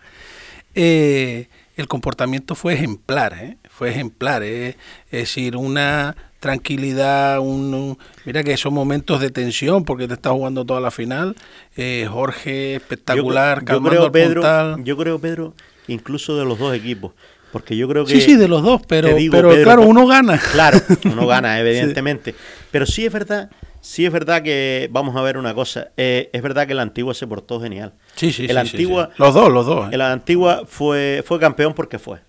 eh, 0.76 1.50
el 1.76 1.88
comportamiento 1.88 2.56
fue 2.56 2.74
ejemplar, 2.74 3.34
¿eh? 3.34 3.58
Fue 3.72 3.90
ejemplar, 3.90 4.44
¿eh? 4.44 4.76
es 5.12 5.20
decir, 5.22 5.56
una 5.56 6.16
tranquilidad, 6.40 7.40
un, 7.40 7.98
mira 8.26 8.44
que 8.44 8.58
son 8.58 8.74
momentos 8.74 9.22
de 9.22 9.30
tensión 9.30 9.86
porque 9.86 10.08
te 10.08 10.16
está 10.16 10.32
jugando 10.32 10.66
toda 10.66 10.82
la 10.82 10.92
final, 10.92 11.36
eh, 11.78 12.08
Jorge 12.10 12.76
espectacular, 12.76 13.64
yo, 13.66 13.82
creo, 13.82 14.12
Pedro, 14.12 14.78
yo 14.84 14.98
creo 14.98 15.20
Pedro, 15.20 15.54
incluso 15.88 16.38
de 16.38 16.46
los 16.46 16.60
dos 16.60 16.76
equipos, 16.76 17.14
porque 17.52 17.78
yo 17.78 17.88
creo 17.88 18.06
que 18.06 18.14
sí, 18.14 18.22
sí, 18.22 18.36
de 18.36 18.48
los 18.48 18.62
dos, 18.62 18.82
pero, 18.88 19.16
pero 19.32 19.50
claro, 19.64 19.84
uno 19.84 20.06
gana, 20.06 20.40
claro, 20.52 20.80
uno 21.06 21.26
gana, 21.28 21.60
evidentemente, 21.62 22.36
pero 22.72 22.86
sí 22.86 23.06
es 23.06 23.14
verdad 23.14 23.50
Sí 23.84 24.06
es 24.06 24.12
verdad 24.14 24.44
que, 24.44 24.88
vamos 24.92 25.16
a 25.16 25.24
ver 25.24 25.38
una 25.38 25.56
cosa, 25.56 25.90
eh, 25.98 26.30
es 26.34 26.42
verdad 26.44 26.68
que 26.68 26.74
el 26.74 26.80
Antigua 26.80 27.16
se 27.16 27.26
portó 27.26 27.60
genial. 27.60 27.94
Sí, 28.16 28.32
sí, 28.32 28.46
el 28.48 28.56
Antigua, 28.56 29.10
Los 29.18 29.34
dos, 29.34 29.52
los 29.52 29.66
dos. 29.66 29.88
¿eh? 29.88 29.96
El 29.96 30.02
Antigua 30.02 30.66
fue, 30.68 31.24
fue 31.26 31.40
campeón 31.40 31.74
porque 31.74 31.98
fue. 31.98 32.20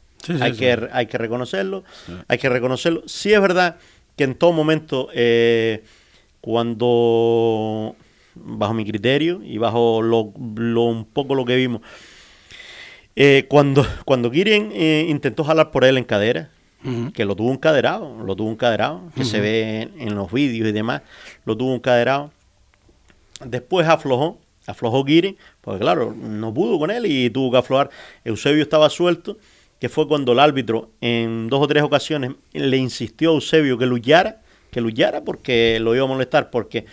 Hay, 0.40 0.52
Que, 0.52 0.88
hay 0.92 1.06
que 1.06 1.18
reconocerlo, 1.18 1.84
hay 2.28 2.38
que 2.38 2.48
reconocerlo. 2.48 3.02
Sí 3.06 3.32
es 3.32 3.40
verdad 3.40 3.76
que 4.16 4.24
en 4.24 4.34
todo 4.34 4.52
momento, 4.52 5.08
eh, 5.14 5.84
cuando, 6.40 7.96
bajo 8.34 8.74
mi 8.74 8.84
criterio 8.84 9.40
y 9.42 9.58
bajo 9.58 10.02
lo, 10.02 10.32
lo 10.56 10.82
un 10.82 11.04
poco 11.04 11.34
lo 11.34 11.44
que 11.44 11.56
vimos, 11.56 11.82
cuando, 13.48 13.86
cuando 14.04 14.30
Kirin 14.30 14.72
intentó 14.72 15.44
jalar 15.44 15.70
por 15.70 15.84
él 15.84 15.98
en 15.98 16.04
cadera, 16.04 16.50
que 17.14 17.24
lo 17.24 17.36
tuvo 17.36 17.50
un 17.50 17.58
caderado, 17.58 18.22
lo 18.24 18.34
tuvo 18.34 18.48
un 18.48 18.56
caderado, 18.56 19.02
que 19.14 19.24
se 19.24 19.40
ve 19.40 19.88
en, 19.98 20.14
los 20.14 20.32
vídeos 20.32 20.68
y 20.68 20.72
demás, 20.72 21.02
lo 21.44 21.56
tuvo 21.56 21.72
un 21.72 21.80
caderado. 21.80 22.32
Después 23.44 23.86
aflojó, 23.86 24.38
aflojó 24.66 25.04
Giri, 25.04 25.36
porque 25.60 25.80
claro, 25.80 26.14
no 26.16 26.52
pudo 26.52 26.78
con 26.78 26.90
él 26.90 27.06
y 27.06 27.30
tuvo 27.30 27.52
que 27.52 27.58
aflojar. 27.58 27.90
Eusebio 28.24 28.62
estaba 28.62 28.90
suelto, 28.90 29.38
que 29.82 29.88
fue 29.88 30.06
cuando 30.06 30.30
el 30.30 30.38
árbitro 30.38 30.92
en 31.00 31.48
dos 31.48 31.60
o 31.60 31.66
tres 31.66 31.82
ocasiones 31.82 32.36
le 32.52 32.76
insistió 32.76 33.30
a 33.30 33.34
Eusebio 33.34 33.76
que 33.78 33.86
luchara, 33.86 34.40
que 34.70 34.80
luchara 34.80 35.24
porque 35.24 35.78
lo 35.80 35.92
iba 35.96 36.04
a 36.04 36.06
molestar, 36.06 36.50
porque, 36.50 36.86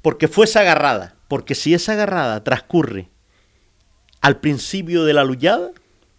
porque 0.00 0.28
fue 0.28 0.44
esa 0.44 0.60
agarrada, 0.60 1.16
porque 1.26 1.56
si 1.56 1.74
esa 1.74 1.94
agarrada 1.94 2.44
transcurre 2.44 3.08
al 4.20 4.38
principio 4.38 5.04
de 5.04 5.12
la 5.12 5.24
luchada, 5.24 5.72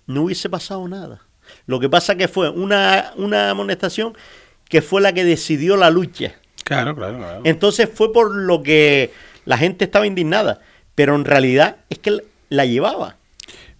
no 0.05 0.23
hubiese 0.23 0.49
pasado 0.49 0.85
nada. 0.89 1.21
Lo 1.65 1.79
que 1.79 1.87
pasa 1.87 2.15
que 2.15 2.27
fue 2.27 2.49
una, 2.49 3.13
una 3.15 3.49
amonestación 3.49 4.17
que 4.67 4.81
fue 4.81 4.99
la 4.99 5.13
que 5.13 5.23
decidió 5.23 5.77
la 5.77 5.89
lucha. 5.89 6.35
Claro, 6.65 6.93
claro, 6.93 7.19
claro. 7.19 7.41
Entonces 7.45 7.89
fue 7.89 8.11
por 8.11 8.35
lo 8.35 8.63
que 8.63 9.13
la 9.45 9.57
gente 9.57 9.85
estaba 9.85 10.05
indignada, 10.05 10.59
pero 10.93 11.15
en 11.15 11.23
realidad 11.23 11.77
es 11.89 11.99
que 11.99 12.21
la 12.49 12.65
llevaba. 12.65 13.15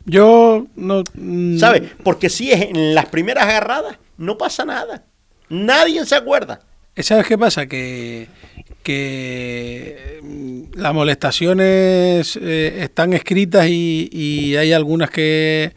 Yo 0.07 0.65
no... 0.75 1.03
mm, 1.13 1.57
¿Sabes? 1.57 1.83
Porque 2.03 2.29
si 2.29 2.51
es 2.51 2.61
en 2.61 2.95
las 2.95 3.07
primeras 3.07 3.43
agarradas, 3.43 3.97
no 4.17 4.37
pasa 4.37 4.65
nada. 4.65 5.03
Nadie 5.49 6.05
se 6.05 6.15
acuerda. 6.15 6.61
¿Sabes 6.95 7.27
qué 7.27 7.37
pasa? 7.37 7.67
Que, 7.67 8.27
que 8.83 10.19
mm, 10.23 10.79
las 10.79 10.93
molestaciones 10.93 12.39
eh, 12.41 12.79
están 12.81 13.13
escritas 13.13 13.67
y, 13.67 14.09
y 14.11 14.55
hay 14.55 14.71
algunas 14.71 15.09
que, 15.11 15.73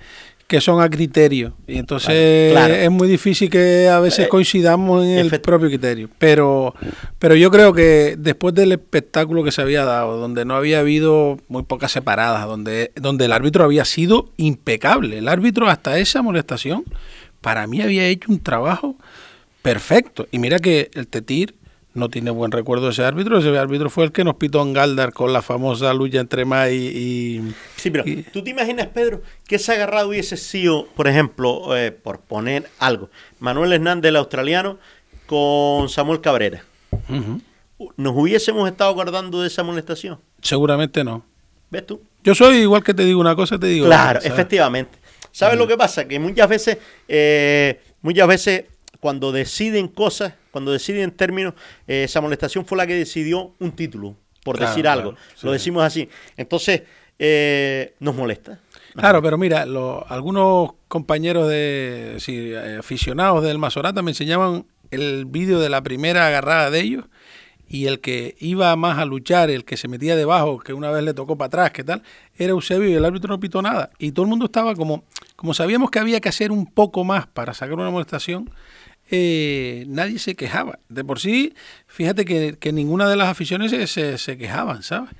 que 0.50 0.60
son 0.60 0.82
a 0.82 0.90
criterio. 0.90 1.52
Y 1.68 1.78
entonces 1.78 2.50
claro. 2.50 2.74
es 2.74 2.90
muy 2.90 3.06
difícil 3.06 3.48
que 3.48 3.88
a 3.88 4.00
veces 4.00 4.26
Eh, 4.26 4.28
coincidamos 4.28 5.06
en 5.06 5.18
el 5.20 5.40
propio 5.40 5.68
criterio. 5.68 6.08
Pero, 6.18 6.74
pero 7.20 7.36
yo 7.36 7.52
creo 7.52 7.72
que 7.72 8.16
después 8.18 8.52
del 8.52 8.72
espectáculo 8.72 9.44
que 9.44 9.52
se 9.52 9.62
había 9.62 9.84
dado, 9.84 10.16
donde 10.16 10.44
no 10.44 10.56
había 10.56 10.80
habido 10.80 11.38
muy 11.46 11.62
pocas 11.62 11.92
separadas, 11.92 12.48
donde, 12.48 12.90
donde 12.96 13.26
el 13.26 13.32
árbitro 13.32 13.62
había 13.62 13.84
sido 13.84 14.32
impecable, 14.38 15.18
el 15.18 15.28
árbitro 15.28 15.68
hasta 15.68 16.00
esa 16.00 16.20
molestación, 16.20 16.82
para 17.40 17.68
mí 17.68 17.80
había 17.80 18.04
hecho 18.06 18.32
un 18.32 18.42
trabajo 18.42 18.96
perfecto. 19.62 20.26
Y 20.32 20.40
mira 20.40 20.58
que 20.58 20.90
el 20.94 21.06
Tetir 21.06 21.54
no 21.92 22.09
tiene 22.09 22.31
buen 22.31 22.53
recuerdo 22.53 22.87
de 22.87 22.92
ese 22.92 23.05
árbitro. 23.05 23.38
Ese 23.38 23.57
árbitro 23.59 23.90
fue 23.90 24.05
el 24.05 24.12
que 24.12 24.24
nos 24.24 24.37
pitó 24.37 24.62
en 24.62 24.72
Galdar 24.72 25.12
con 25.12 25.33
la 25.33 25.42
famosa 25.42 25.92
lucha 25.92 26.20
entre 26.20 26.44
Mai 26.44 26.74
y... 26.76 27.55
Sí, 27.76 27.90
pero 27.90 28.05
tú 28.33 28.42
te 28.42 28.50
imaginas, 28.50 28.88
Pedro, 28.88 29.22
que 29.46 29.57
esa 29.57 29.72
agarrada 29.72 30.07
hubiese 30.07 30.37
sido, 30.37 30.87
por 30.94 31.09
ejemplo, 31.09 31.76
eh, 31.76 31.90
por 31.92 32.20
poner 32.20 32.68
algo, 32.79 33.11
Manuel 33.40 33.72
Hernández, 33.72 34.11
el 34.11 34.16
australiano, 34.16 34.79
con 35.26 35.88
Samuel 35.88 36.20
Cabrera. 36.20 36.64
¿Nos 37.96 38.12
hubiésemos 38.14 38.68
estado 38.68 38.90
acordando 38.90 39.40
de 39.40 39.48
esa 39.48 39.62
molestación? 39.62 40.18
Seguramente 40.42 41.03
no. 41.03 41.24
¿Ves 41.70 41.87
tú? 41.87 42.00
Yo 42.22 42.35
soy 42.35 42.59
igual 42.59 42.85
que 42.85 42.94
te 42.94 43.05
digo 43.05 43.20
una 43.20 43.35
cosa, 43.35 43.59
te 43.59 43.66
digo 43.68 43.87
Claro, 43.87 44.18
otra, 44.18 44.20
¿sabes? 44.22 44.33
efectivamente. 44.33 44.98
¿Sabes 45.33 45.57
lo 45.57 45.66
que 45.66 45.76
pasa? 45.76 46.07
Que 46.07 46.18
muchas 46.18 46.48
veces, 46.48 46.79
eh, 47.09 47.81
muchas 48.03 48.26
veces 48.29 48.64
cuando 48.98 49.33
deciden 49.33 49.88
cosas, 49.88 50.35
cuando 50.50 50.72
deciden 50.72 51.10
términos, 51.12 51.54
eh, 51.86 52.04
esa 52.04 52.20
molestación 52.20 52.64
fue 52.66 52.78
la 52.78 52.86
que 52.86 52.94
decidió 52.94 53.52
un 53.58 53.72
título, 53.72 54.16
por 54.44 54.56
Claro, 54.56 54.70
decir 54.70 54.88
algo. 54.88 55.10
claro, 55.12 55.24
Lo 55.42 55.52
decimos 55.52 55.82
así. 55.84 56.08
Entonces, 56.36 56.82
eh, 57.18 57.94
nos 58.00 58.14
molesta. 58.14 58.58
Claro, 58.94 59.22
pero 59.22 59.36
mira, 59.38 59.66
lo- 59.66 60.04
algunos 60.10 60.72
compañeros 60.88 61.48
de 61.48 62.16
sí, 62.18 62.50
eh, 62.52 62.76
aficionados 62.80 63.44
del 63.44 63.58
Masorata 63.58 64.02
me 64.02 64.10
enseñaban 64.10 64.64
el 64.90 65.26
vídeo 65.26 65.60
de 65.60 65.68
la 65.68 65.82
primera 65.82 66.26
agarrada 66.26 66.70
de 66.70 66.80
ellos 66.80 67.04
y 67.68 67.86
el 67.86 68.00
que 68.00 68.34
iba 68.40 68.74
más 68.74 68.98
a 68.98 69.04
luchar, 69.04 69.48
el 69.48 69.64
que 69.64 69.76
se 69.76 69.86
metía 69.86 70.16
debajo, 70.16 70.58
que 70.58 70.72
una 70.72 70.90
vez 70.90 71.04
le 71.04 71.14
tocó 71.14 71.38
para 71.38 71.46
atrás, 71.46 71.70
que 71.70 71.84
tal, 71.84 72.02
era 72.36 72.50
Eusebio 72.50 72.88
y 72.88 72.94
el 72.94 73.04
árbitro 73.04 73.28
no 73.28 73.38
pitó 73.38 73.62
nada. 73.62 73.90
Y 73.98 74.10
todo 74.10 74.24
el 74.24 74.28
mundo 74.30 74.46
estaba 74.46 74.74
como, 74.74 75.04
como 75.36 75.54
sabíamos 75.54 75.90
que 75.92 76.00
había 76.00 76.20
que 76.20 76.28
hacer 76.28 76.50
un 76.50 76.66
poco 76.66 77.04
más 77.04 77.28
para 77.28 77.54
sacar 77.54 77.74
una 77.74 77.90
molestación, 77.90 78.50
eh, 79.11 79.85
nadie 79.88 80.18
se 80.18 80.35
quejaba. 80.35 80.79
De 80.88 81.05
por 81.05 81.18
sí, 81.18 81.55
fíjate 81.87 82.25
que, 82.25 82.57
que 82.59 82.73
ninguna 82.73 83.09
de 83.09 83.16
las 83.16 83.29
aficiones 83.29 83.70
se, 83.70 83.87
se, 83.87 84.18
se 84.18 84.38
quejaban, 84.38 84.83
¿sabes? 84.83 85.11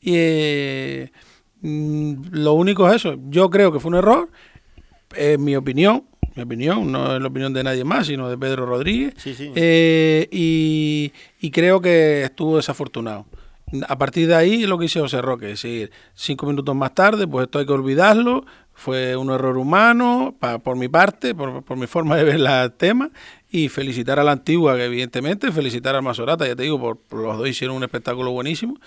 Y 0.00 0.12
eh, 0.14 1.12
mm, 1.60 2.28
lo 2.32 2.54
único 2.54 2.88
es 2.88 2.96
eso. 2.96 3.16
Yo 3.28 3.50
creo 3.50 3.72
que 3.72 3.80
fue 3.80 3.90
un 3.90 3.96
error, 3.96 4.30
en 5.14 5.44
mi 5.44 5.56
opinión, 5.56 6.04
mi 6.34 6.42
opinión, 6.42 6.92
no 6.92 7.16
es 7.16 7.22
la 7.22 7.28
opinión 7.28 7.52
de 7.54 7.64
nadie 7.64 7.84
más, 7.84 8.06
sino 8.06 8.28
de 8.28 8.36
Pedro 8.36 8.66
Rodríguez. 8.66 9.14
Sí, 9.16 9.34
sí. 9.34 9.50
Eh, 9.54 10.28
y, 10.30 11.12
y 11.40 11.50
creo 11.50 11.80
que 11.80 12.24
estuvo 12.24 12.56
desafortunado. 12.56 13.26
A 13.88 13.98
partir 13.98 14.28
de 14.28 14.34
ahí 14.36 14.66
lo 14.66 14.78
que 14.78 14.84
hizo 14.84 15.00
José 15.00 15.20
Roque, 15.22 15.46
es 15.46 15.62
decir, 15.62 15.90
cinco 16.14 16.46
minutos 16.46 16.76
más 16.76 16.94
tarde, 16.94 17.26
pues 17.26 17.46
esto 17.46 17.58
hay 17.58 17.66
que 17.66 17.72
olvidarlo, 17.72 18.44
fue 18.76 19.16
un 19.16 19.30
error 19.30 19.56
humano 19.56 20.34
pa- 20.38 20.58
por 20.58 20.76
mi 20.76 20.86
parte, 20.88 21.34
por, 21.34 21.62
por 21.64 21.76
mi 21.76 21.86
forma 21.86 22.16
de 22.16 22.24
ver 22.24 22.34
el 22.36 22.72
tema, 22.74 23.10
y 23.50 23.68
felicitar 23.68 24.18
a 24.20 24.24
la 24.24 24.32
antigua, 24.32 24.76
que 24.76 24.84
evidentemente, 24.84 25.50
felicitar 25.50 25.96
al 25.96 26.02
Masorata, 26.02 26.46
ya 26.46 26.54
te 26.54 26.62
digo, 26.64 26.78
por, 26.78 26.98
por 26.98 27.20
los 27.22 27.38
dos 27.38 27.48
hicieron 27.48 27.76
un 27.76 27.82
espectáculo 27.84 28.30
buenísimo, 28.32 28.78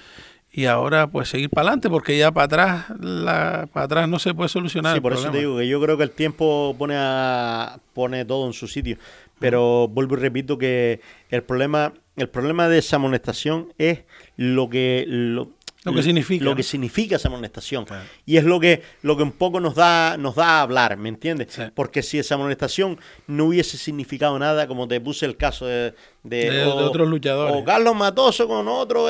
y 0.52 0.65
ahora 0.65 1.08
pues 1.08 1.30
seguir 1.30 1.49
para 1.49 1.67
adelante, 1.67 1.89
porque 1.89 2.17
ya 2.17 2.32
para 2.32 2.45
atrás, 2.45 2.86
la, 2.99 3.67
para 3.71 3.86
atrás 3.86 4.10
no 4.10 4.17
se 4.19 4.34
puede 4.34 4.49
solucionar. 4.49 4.93
Sí, 4.93 4.97
el 4.97 5.02
por 5.02 5.13
eso 5.13 5.23
te 5.32 5.38
digo 5.39 5.58
que 5.58 5.67
yo 5.67 5.80
creo 5.82 5.97
que 5.97 6.04
el 6.04 6.12
tiempo 6.12 6.75
pone, 6.78 6.95
a- 6.97 7.80
pone 7.93 8.25
todo 8.25 8.47
en 8.47 8.54
su 8.54 8.67
sitio. 8.67 8.97
Pero 9.39 9.88
vuelvo 9.88 10.15
y 10.15 10.19
repito 10.19 10.58
que 10.58 10.99
el 11.30 11.43
problema, 11.43 11.93
el 12.17 12.28
problema 12.30 12.67
de 12.67 12.80
esa 12.80 12.97
amonestación 12.97 13.71
es 13.78 13.99
lo 14.38 14.69
que 14.69 15.06
lo, 15.08 15.49
Lo 15.85 15.93
que 15.93 16.03
significa, 16.03 16.43
lo 16.43 16.51
¿no? 16.51 16.55
que 16.57 16.63
significa 16.63 17.15
esa 17.15 17.29
amonestación 17.29 17.85
y 18.25 18.35
es 18.35 18.43
lo 18.43 18.59
que 18.59 18.83
lo 19.01 19.15
que 19.15 19.23
un 19.23 19.31
poco 19.31 19.61
nos 19.61 19.75
da 19.75 20.17
nos 20.17 20.35
da 20.35 20.59
a 20.59 20.61
hablar, 20.63 20.97
¿me 20.97 21.07
entiendes? 21.07 21.57
Porque 21.73 22.03
si 22.03 22.19
esa 22.19 22.35
amonestación 22.35 22.99
no 23.27 23.45
hubiese 23.45 23.77
significado 23.77 24.37
nada, 24.37 24.67
como 24.67 24.89
te 24.89 24.99
puse 24.99 25.25
el 25.25 25.37
caso 25.37 25.65
de 25.65 25.93
de, 26.23 26.49
De- 26.49 26.51
de 26.51 26.65
otros 26.65 27.07
luchadores. 27.07 27.55
o 27.55 27.63
Carlos 27.63 27.95
Matoso 27.95 28.45
con 28.45 28.67
otro, 28.67 29.05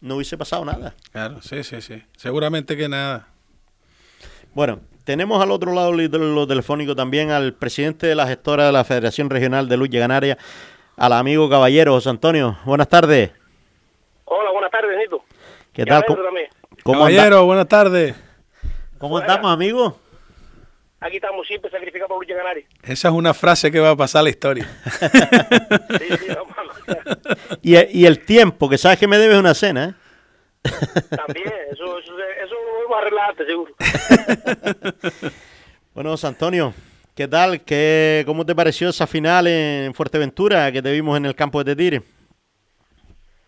no 0.00 0.16
hubiese 0.16 0.38
pasado 0.38 0.64
nada. 0.64 0.94
Claro, 1.12 1.42
sí, 1.42 1.62
sí, 1.62 1.82
sí. 1.82 2.02
Seguramente 2.16 2.74
que 2.74 2.88
nada. 2.88 3.28
Bueno, 4.54 4.80
tenemos 5.04 5.42
al 5.42 5.50
otro 5.50 5.74
lado 5.74 5.94
de 5.94 6.08
lo 6.08 6.46
telefónico 6.46 6.96
también 6.96 7.32
al 7.32 7.52
presidente 7.52 8.06
de 8.06 8.14
la 8.14 8.26
gestora 8.26 8.64
de 8.64 8.72
la 8.72 8.84
Federación 8.84 9.28
Regional 9.28 9.68
de 9.68 9.76
Lucha 9.76 9.98
Canaria, 9.98 10.38
al 10.96 11.12
amigo 11.12 11.50
caballero 11.50 11.92
José 11.92 12.08
Antonio. 12.08 12.56
Buenas 12.64 12.88
tardes. 12.88 13.30
Hola, 14.24 14.50
buenas 14.52 14.70
tardes, 14.70 14.96
Nito. 14.96 15.22
¿Qué 15.74 15.84
tal? 15.84 16.04
¿Cómo, 16.06 16.22
cómo 16.84 16.98
Caballero, 17.00 17.44
buenas 17.46 17.66
tardes. 17.66 18.14
¿Cómo 18.96 19.18
estamos, 19.18 19.52
amigo? 19.52 19.98
Aquí 21.00 21.16
estamos 21.16 21.44
siempre 21.48 21.68
sacrificados 21.68 22.08
por 22.08 22.22
Lucha 22.22 22.36
Canaria. 22.36 22.64
Esa 22.84 23.08
es 23.08 23.14
una 23.14 23.34
frase 23.34 23.72
que 23.72 23.80
va 23.80 23.90
a 23.90 23.96
pasar 23.96 24.20
a 24.20 24.22
la 24.22 24.30
historia. 24.30 24.68
Sí, 25.98 26.16
sí, 26.16 26.28
vamos. 26.28 26.54
Y, 27.62 27.74
y 27.98 28.06
el 28.06 28.24
tiempo, 28.24 28.68
que 28.68 28.78
sabes 28.78 29.00
que 29.00 29.08
me 29.08 29.18
debes 29.18 29.36
una 29.36 29.52
cena, 29.52 29.84
¿eh? 29.86 29.94
También, 31.16 31.52
eso, 31.72 31.98
eso, 31.98 32.12
eso 32.18 32.54
lo 32.54 32.82
vamos 32.82 32.96
a 32.96 32.98
arreglar 33.00 33.30
antes, 33.30 33.46
seguro. 33.46 33.74
Bueno, 35.92 36.10
José 36.10 36.26
Antonio, 36.28 36.72
¿qué 37.16 37.26
tal? 37.26 37.62
¿Qué, 37.62 38.22
¿Cómo 38.26 38.46
te 38.46 38.54
pareció 38.54 38.90
esa 38.90 39.08
final 39.08 39.48
en 39.48 39.92
Fuerteventura 39.92 40.70
que 40.70 40.82
te 40.82 40.92
vimos 40.92 41.16
en 41.16 41.26
el 41.26 41.34
campo 41.34 41.64
de 41.64 41.74
Tetire? 41.74 42.02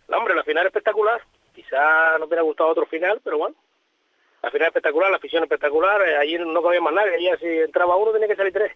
No, 0.08 0.18
hombre, 0.18 0.34
la 0.34 0.42
final 0.42 0.66
espectacular. 0.66 1.20
Quizá 1.76 2.12
no 2.12 2.20
te 2.20 2.24
hubiera 2.28 2.42
gustado 2.42 2.70
otro 2.70 2.86
final, 2.86 3.20
pero 3.22 3.36
bueno. 3.36 3.54
La 4.42 4.50
final 4.50 4.68
espectacular, 4.68 5.10
la 5.10 5.18
afición 5.18 5.42
espectacular. 5.42 6.00
eh, 6.08 6.16
Allí 6.16 6.38
no 6.38 6.62
cabía 6.62 6.80
más 6.80 6.94
nadie. 6.94 7.14
Allí 7.16 7.28
si 7.38 7.46
entraba 7.60 7.96
uno 7.96 8.12
tenía 8.12 8.28
que 8.28 8.36
salir 8.36 8.52
tres. 8.52 8.72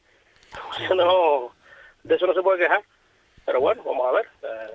No, 0.94 1.52
de 2.02 2.14
eso 2.16 2.26
no 2.26 2.34
se 2.34 2.42
puede 2.42 2.58
quejar. 2.58 2.82
Pero 3.46 3.60
bueno, 3.60 3.82
vamos 3.84 4.06
a 4.06 4.12
ver. 4.12 4.26
eh, 4.42 4.70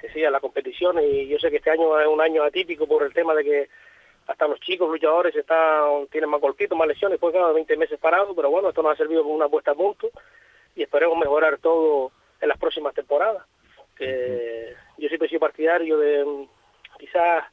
que 0.00 0.10
siga 0.10 0.30
la 0.30 0.40
competición 0.40 0.98
y 1.00 1.28
yo 1.28 1.38
sé 1.38 1.50
que 1.50 1.58
este 1.58 1.70
año 1.70 1.98
es 2.00 2.06
un 2.08 2.20
año 2.20 2.42
atípico 2.44 2.86
por 2.88 3.02
el 3.04 3.12
tema 3.12 3.34
de 3.34 3.44
que 3.44 3.68
hasta 4.26 4.46
los 4.48 4.58
chicos 4.60 4.88
luchadores 4.88 5.34
están 5.36 6.06
tienen 6.08 6.30
más 6.30 6.40
golpitos, 6.40 6.76
más 6.78 6.86
lesiones, 6.88 7.18
pues 7.18 7.32
claro, 7.32 7.52
20 7.54 7.76
meses 7.76 7.98
parados, 7.98 8.32
pero 8.36 8.48
bueno, 8.50 8.68
esto 8.68 8.82
nos 8.82 8.92
ha 8.92 8.96
servido 8.96 9.22
como 9.24 9.34
una 9.34 9.48
puesta 9.48 9.72
a 9.72 9.74
punto 9.74 10.08
y 10.76 10.82
esperemos 10.84 11.16
mejorar 11.18 11.58
todo 11.58 12.10
en 12.40 12.48
las 12.48 12.58
próximas 12.58 12.94
temporadas. 12.94 13.44
Que 13.96 14.74
yo 14.98 15.08
siempre 15.08 15.26
he 15.26 15.28
sido 15.30 15.40
partidario 15.40 15.98
de 15.98 16.24
mm, 16.24 16.48
quizás 16.98 17.44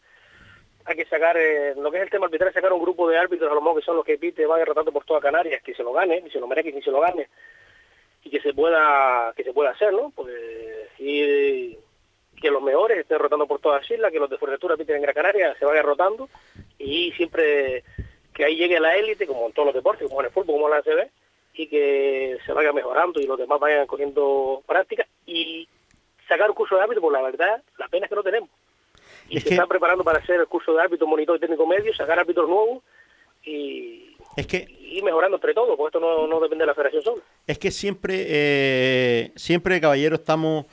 hay 0.85 0.95
que 0.95 1.05
sacar, 1.05 1.35
eh, 1.35 1.73
lo 1.75 1.89
que 1.91 1.97
es 1.97 2.03
el 2.03 2.09
tema 2.11 2.27
arbitral, 2.27 2.53
sacar 2.53 2.71
un 2.71 2.81
grupo 2.81 3.09
de 3.09 3.17
árbitros, 3.17 3.51
a 3.51 3.55
lo 3.55 3.61
mejor 3.61 3.79
que 3.79 3.85
son 3.85 3.95
los 3.95 4.05
que 4.05 4.19
pite, 4.19 4.45
van 4.45 4.59
derrotando 4.59 4.91
por 4.91 5.03
toda 5.03 5.19
Canarias, 5.19 5.63
que 5.63 5.73
se 5.73 5.83
lo 5.83 5.91
gane, 5.93 6.21
ni 6.21 6.29
se 6.29 6.39
lo 6.39 6.47
merezca, 6.47 6.69
ni 6.69 6.81
se 6.81 6.91
lo 6.91 6.99
gane, 6.99 7.27
y 8.23 8.29
que 8.29 8.39
se 8.39 8.53
pueda, 8.53 9.33
que 9.35 9.43
se 9.43 9.51
pueda 9.51 9.71
hacer, 9.71 9.91
¿no? 9.93 10.11
Porque, 10.15 10.87
y 10.99 11.75
que 12.39 12.51
los 12.51 12.61
mejores 12.61 12.99
estén 12.99 13.17
rotando 13.17 13.47
por 13.47 13.59
todas 13.59 13.81
las 13.81 13.91
islas, 13.91 14.11
que 14.11 14.19
los 14.19 14.29
de 14.29 14.37
Fuerteventura 14.37 14.77
piten 14.77 14.97
en 14.97 15.01
Gran 15.01 15.15
Canaria, 15.15 15.55
se 15.57 15.65
vayan 15.65 15.85
rotando, 15.85 16.29
y 16.77 17.11
siempre 17.13 17.83
que 18.35 18.45
ahí 18.45 18.55
llegue 18.55 18.79
la 18.79 18.95
élite, 18.95 19.25
como 19.25 19.47
en 19.47 19.53
todos 19.53 19.67
los 19.67 19.75
deportes, 19.75 20.07
como 20.07 20.21
en 20.21 20.27
el 20.27 20.31
fútbol, 20.31 20.55
como 20.55 20.67
en 20.67 20.71
la 20.71 20.77
ACB, 20.77 21.09
y 21.55 21.67
que 21.67 22.37
se 22.45 22.53
vaya 22.53 22.73
mejorando 22.73 23.19
y 23.19 23.25
los 23.25 23.39
demás 23.39 23.59
vayan 23.59 23.87
cogiendo 23.87 24.61
práctica, 24.67 25.07
y 25.25 25.67
sacar 26.27 26.47
un 26.49 26.55
curso 26.55 26.75
de 26.75 26.83
árbitro, 26.83 27.01
pues 27.01 27.13
la 27.13 27.23
verdad, 27.23 27.63
la 27.79 27.87
pena 27.87 28.05
es 28.05 28.09
que 28.09 28.15
no 28.15 28.23
tenemos 28.23 28.49
y 29.29 29.37
Es 29.37 29.43
se 29.43 29.49
que- 29.49 29.55
están 29.55 29.67
preparando 29.67 30.03
para 30.03 30.19
hacer 30.19 30.39
el 30.39 30.47
curso 30.47 30.73
de 30.73 30.81
árbitro, 30.81 31.07
monitor 31.07 31.37
y 31.37 31.39
técnico 31.39 31.65
medio, 31.65 31.93
sacar 31.93 32.19
árbitros 32.19 32.47
nuevos 32.49 32.83
y 33.43 34.15
Es 34.37 34.47
que 34.47 34.67
mejorando 35.03 35.37
entre 35.37 35.53
todos, 35.53 35.75
porque 35.77 35.97
esto 35.97 35.99
no, 35.99 36.25
no 36.27 36.39
depende 36.39 36.63
de 36.63 36.67
la 36.67 36.73
federación 36.73 37.03
solo. 37.03 37.21
Es 37.45 37.59
que 37.59 37.69
siempre, 37.69 38.25
eh, 38.27 39.31
siempre, 39.35 39.79
caballero, 39.81 40.15
estamos, 40.15 40.65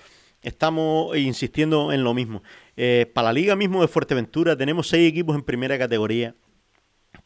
estamos 0.43 1.17
insistiendo 1.17 1.93
en 1.93 2.05
lo 2.05 2.15
mismo. 2.15 2.43
Eh, 2.77 3.11
para 3.13 3.27
la 3.27 3.33
liga 3.33 3.57
mismo 3.57 3.83
de 3.83 3.89
Fuerteventura 3.89 4.57
tenemos 4.57 4.89
seis 4.89 5.09
equipos 5.11 5.35
en 5.37 5.43
primera 5.43 5.77
categoría. 5.79 6.35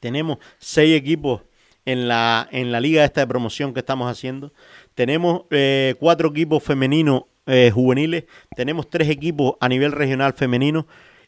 Tenemos 0.00 0.38
seis 0.58 0.96
equipos 0.96 1.42
en 1.84 2.08
la, 2.08 2.48
en 2.50 2.72
la 2.72 2.80
liga 2.80 3.04
esta 3.04 3.20
de 3.20 3.26
promoción 3.26 3.72
que 3.72 3.80
estamos 3.80 4.10
haciendo. 4.10 4.52
Tenemos 4.94 5.42
eh, 5.50 5.94
cuatro 6.00 6.30
equipos 6.30 6.62
femeninos 6.62 7.24
eh, 7.46 7.70
juveniles, 7.72 8.24
tenemos 8.56 8.90
tres 8.90 9.08
equipos 9.08 9.54
a 9.60 9.68
nivel 9.68 9.92
regional 9.92 10.32
femenino. 10.32 10.86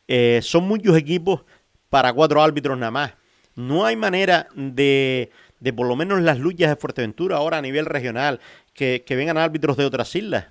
Eh, 0.09 0.41
son 0.43 0.65
muchos 0.65 0.97
equipos 0.97 1.43
para 1.91 2.13
cuatro 2.13 2.43
árbitros 2.43 2.77
nada 2.79 2.91
más. 2.91 3.15
No 3.55 3.85
hay 3.85 3.95
manera 3.97 4.49
de, 4.55 5.31
de 5.61 5.73
por 5.73 5.87
lo 5.87 5.97
menos 5.97 6.21
las 6.23 6.39
luchas 6.39 6.71
de 6.71 6.77
Fuerteventura 6.77 7.37
ahora 7.37 7.59
a 7.59 7.63
nivel 7.63 7.85
regional, 7.87 8.41
que, 8.75 9.03
que 9.07 9.17
vengan 9.17 9.37
árbitros 9.39 9.77
de 9.77 9.85
otras 9.85 10.15
islas 10.17 10.47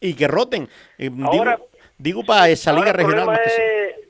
y 0.00 0.14
que 0.14 0.28
roten. 0.28 0.68
Eh, 0.98 1.10
Ahora- 1.24 1.56
digo, 1.56 1.68
digo 1.98 2.24
para 2.24 2.48
esa 2.50 2.72
liga 2.72 2.92
regional. 2.92 3.40
que 3.42 4.02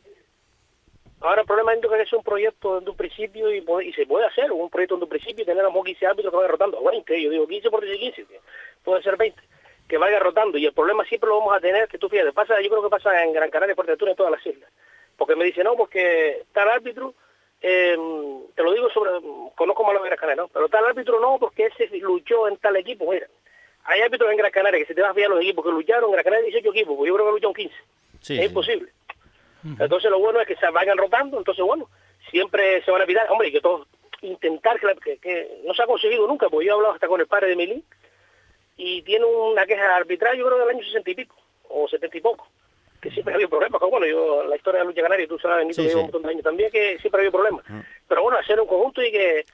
Ahora 1.21 1.43
el 1.43 1.47
problema 1.47 1.73
es 1.73 1.81
que 1.81 2.03
es 2.03 2.13
un 2.13 2.25
proyecto 2.25 2.81
desde 2.81 2.91
un 2.91 2.97
principio 2.97 3.55
y, 3.55 3.65
y 3.89 3.93
se 3.93 4.07
puede 4.07 4.27
hacer 4.27 4.51
un 4.51 4.69
proyecto 4.69 4.97
desde 4.97 5.05
un 5.05 5.09
principio 5.11 5.43
y 5.43 5.47
tener 5.47 5.61
a 5.61 5.65
lo 5.65 5.71
mejor 5.71 5.87
15 5.87 6.07
árbitros 6.07 6.33
que 6.33 6.37
vayan 6.37 6.51
rotando, 6.51 6.81
o 6.81 6.91
20, 6.91 7.23
yo 7.23 7.31
digo 7.31 7.47
15 7.47 7.71
por 7.71 7.85
10 7.85 7.97
y 7.97 8.01
15, 8.01 8.25
que 8.25 8.41
puede 8.83 9.03
ser 9.05 9.17
20, 9.17 9.41
que 9.93 9.99
vaya 9.99 10.19
rotando 10.19 10.57
y 10.57 10.65
el 10.65 10.73
problema 10.73 11.05
siempre 11.05 11.29
lo 11.29 11.39
vamos 11.39 11.55
a 11.55 11.61
tener, 11.61 11.87
que 11.87 11.99
tú 11.99 12.09
fíjate, 12.09 12.33
pasa, 12.33 12.59
yo 12.63 12.71
creo 12.71 12.83
que 12.83 12.89
pasa 12.89 13.23
en 13.25 13.35
Gran 13.35 13.51
Canaria, 13.51 13.75
Fuerteventura, 13.75 14.13
en 14.13 14.17
todas 14.17 14.33
las 14.33 14.47
islas, 14.47 14.71
porque 15.19 15.37
me 15.37 15.45
dicen, 15.45 15.65
no, 15.65 15.77
porque 15.77 16.45
tal 16.55 16.71
árbitro, 16.71 17.13
eh, 17.61 17.95
te 18.55 18.63
lo 18.63 18.73
digo 18.73 18.89
sobre, 18.89 19.11
conozco 19.55 19.85
más 19.85 19.93
de 20.01 20.07
Gran 20.09 20.17
Canaria, 20.19 20.43
¿no? 20.45 20.49
pero 20.49 20.71
tal 20.71 20.87
árbitro 20.87 21.21
no, 21.21 21.37
porque 21.39 21.67
ese 21.67 21.89
luchó 21.99 22.49
en 22.49 22.57
tal 22.57 22.75
equipo, 22.77 23.11
mira, 23.13 23.27
hay 23.85 24.01
árbitros 24.01 24.31
en 24.31 24.39
Gran 24.39 24.51
Canaria 24.51 24.81
que 24.81 24.87
si 24.87 24.95
te 24.95 25.03
vas 25.03 25.11
a 25.11 25.15
fijar 25.15 25.29
los 25.29 25.41
equipos 25.43 25.63
que 25.63 25.71
lucharon, 25.73 26.05
en 26.07 26.13
Gran 26.13 26.25
Canaria 26.25 26.47
hay 26.47 26.53
18 26.53 26.71
equipos, 26.71 26.97
pues 26.97 27.09
yo 27.09 27.15
creo 27.15 27.27
que 27.27 27.33
lucharon 27.33 27.55
15, 27.55 27.75
Sí, 28.23 28.33
es 28.35 28.41
sí. 28.41 28.47
imposible. 28.47 28.89
Entonces 29.79 30.11
lo 30.11 30.19
bueno 30.21 30.41
es 30.41 30.49
que 30.49 30.57
se 30.57 30.71
vayan 30.71 30.97
rotando, 30.97 31.37
entonces 31.37 31.63
bueno, 31.67 31.91
siempre 32.31 32.83
se 32.83 32.91
van 32.91 33.03
a 33.03 33.07
pitar, 33.07 33.31
hombre, 33.31 33.53
que 33.53 33.61
todos 33.61 33.87
intentar 34.23 34.81
que, 34.81 34.87
la- 34.87 34.95
que- 34.95 35.19
que 35.19 35.61
no 35.67 35.75
se 35.75 35.83
ha 35.83 35.87
conseguido 35.87 36.27
nunca, 36.27 36.49
porque 36.49 36.65
yo 36.67 36.73
he 36.73 36.75
hablado 36.77 36.95
hasta 36.95 37.09
con 37.09 37.21
el 37.21 37.27
padre 37.27 37.49
de 37.49 37.57
Milí 37.57 37.85
y 38.77 39.03
tiene 39.03 39.25
una 39.25 39.67
queja 39.67 39.97
arbitral, 39.97 40.37
yo 40.37 40.47
creo 40.47 40.59
del 40.59 40.71
año 40.71 40.85
60 40.85 41.11
y 41.11 41.15
pico, 41.15 41.37
o 41.69 41.89
70 41.89 42.17
y 42.17 42.21
poco, 42.21 42.47
que 43.01 43.11
siempre 43.11 43.33
ha 43.33 43.37
habido 43.37 43.51
problemas, 43.51 43.81
que 43.81 43.87
bueno, 43.87 44.07
yo 44.07 44.45
la 44.45 44.57
historia 44.57 44.79
de 44.79 44.85
la 44.85 44.91
lucha 44.91 45.03
canaria, 45.03 45.27
tú 45.29 45.39
sabes, 45.39 45.59
Benito, 45.59 45.83
Sí, 45.83 45.89
sí. 45.89 45.95
un 45.97 46.03
montón 46.03 46.23
de 46.23 46.29
años 46.31 46.43
también, 46.43 46.71
que 46.71 46.99
siempre 46.99 47.19
ha 47.19 47.23
habido 47.23 47.33
problemas. 47.33 47.65
Pero 48.09 48.23
bueno, 48.23 48.39
hacer 48.39 48.61
un 48.61 48.67
conjunto 48.67 49.03
y 49.03 49.11
que 49.11 49.45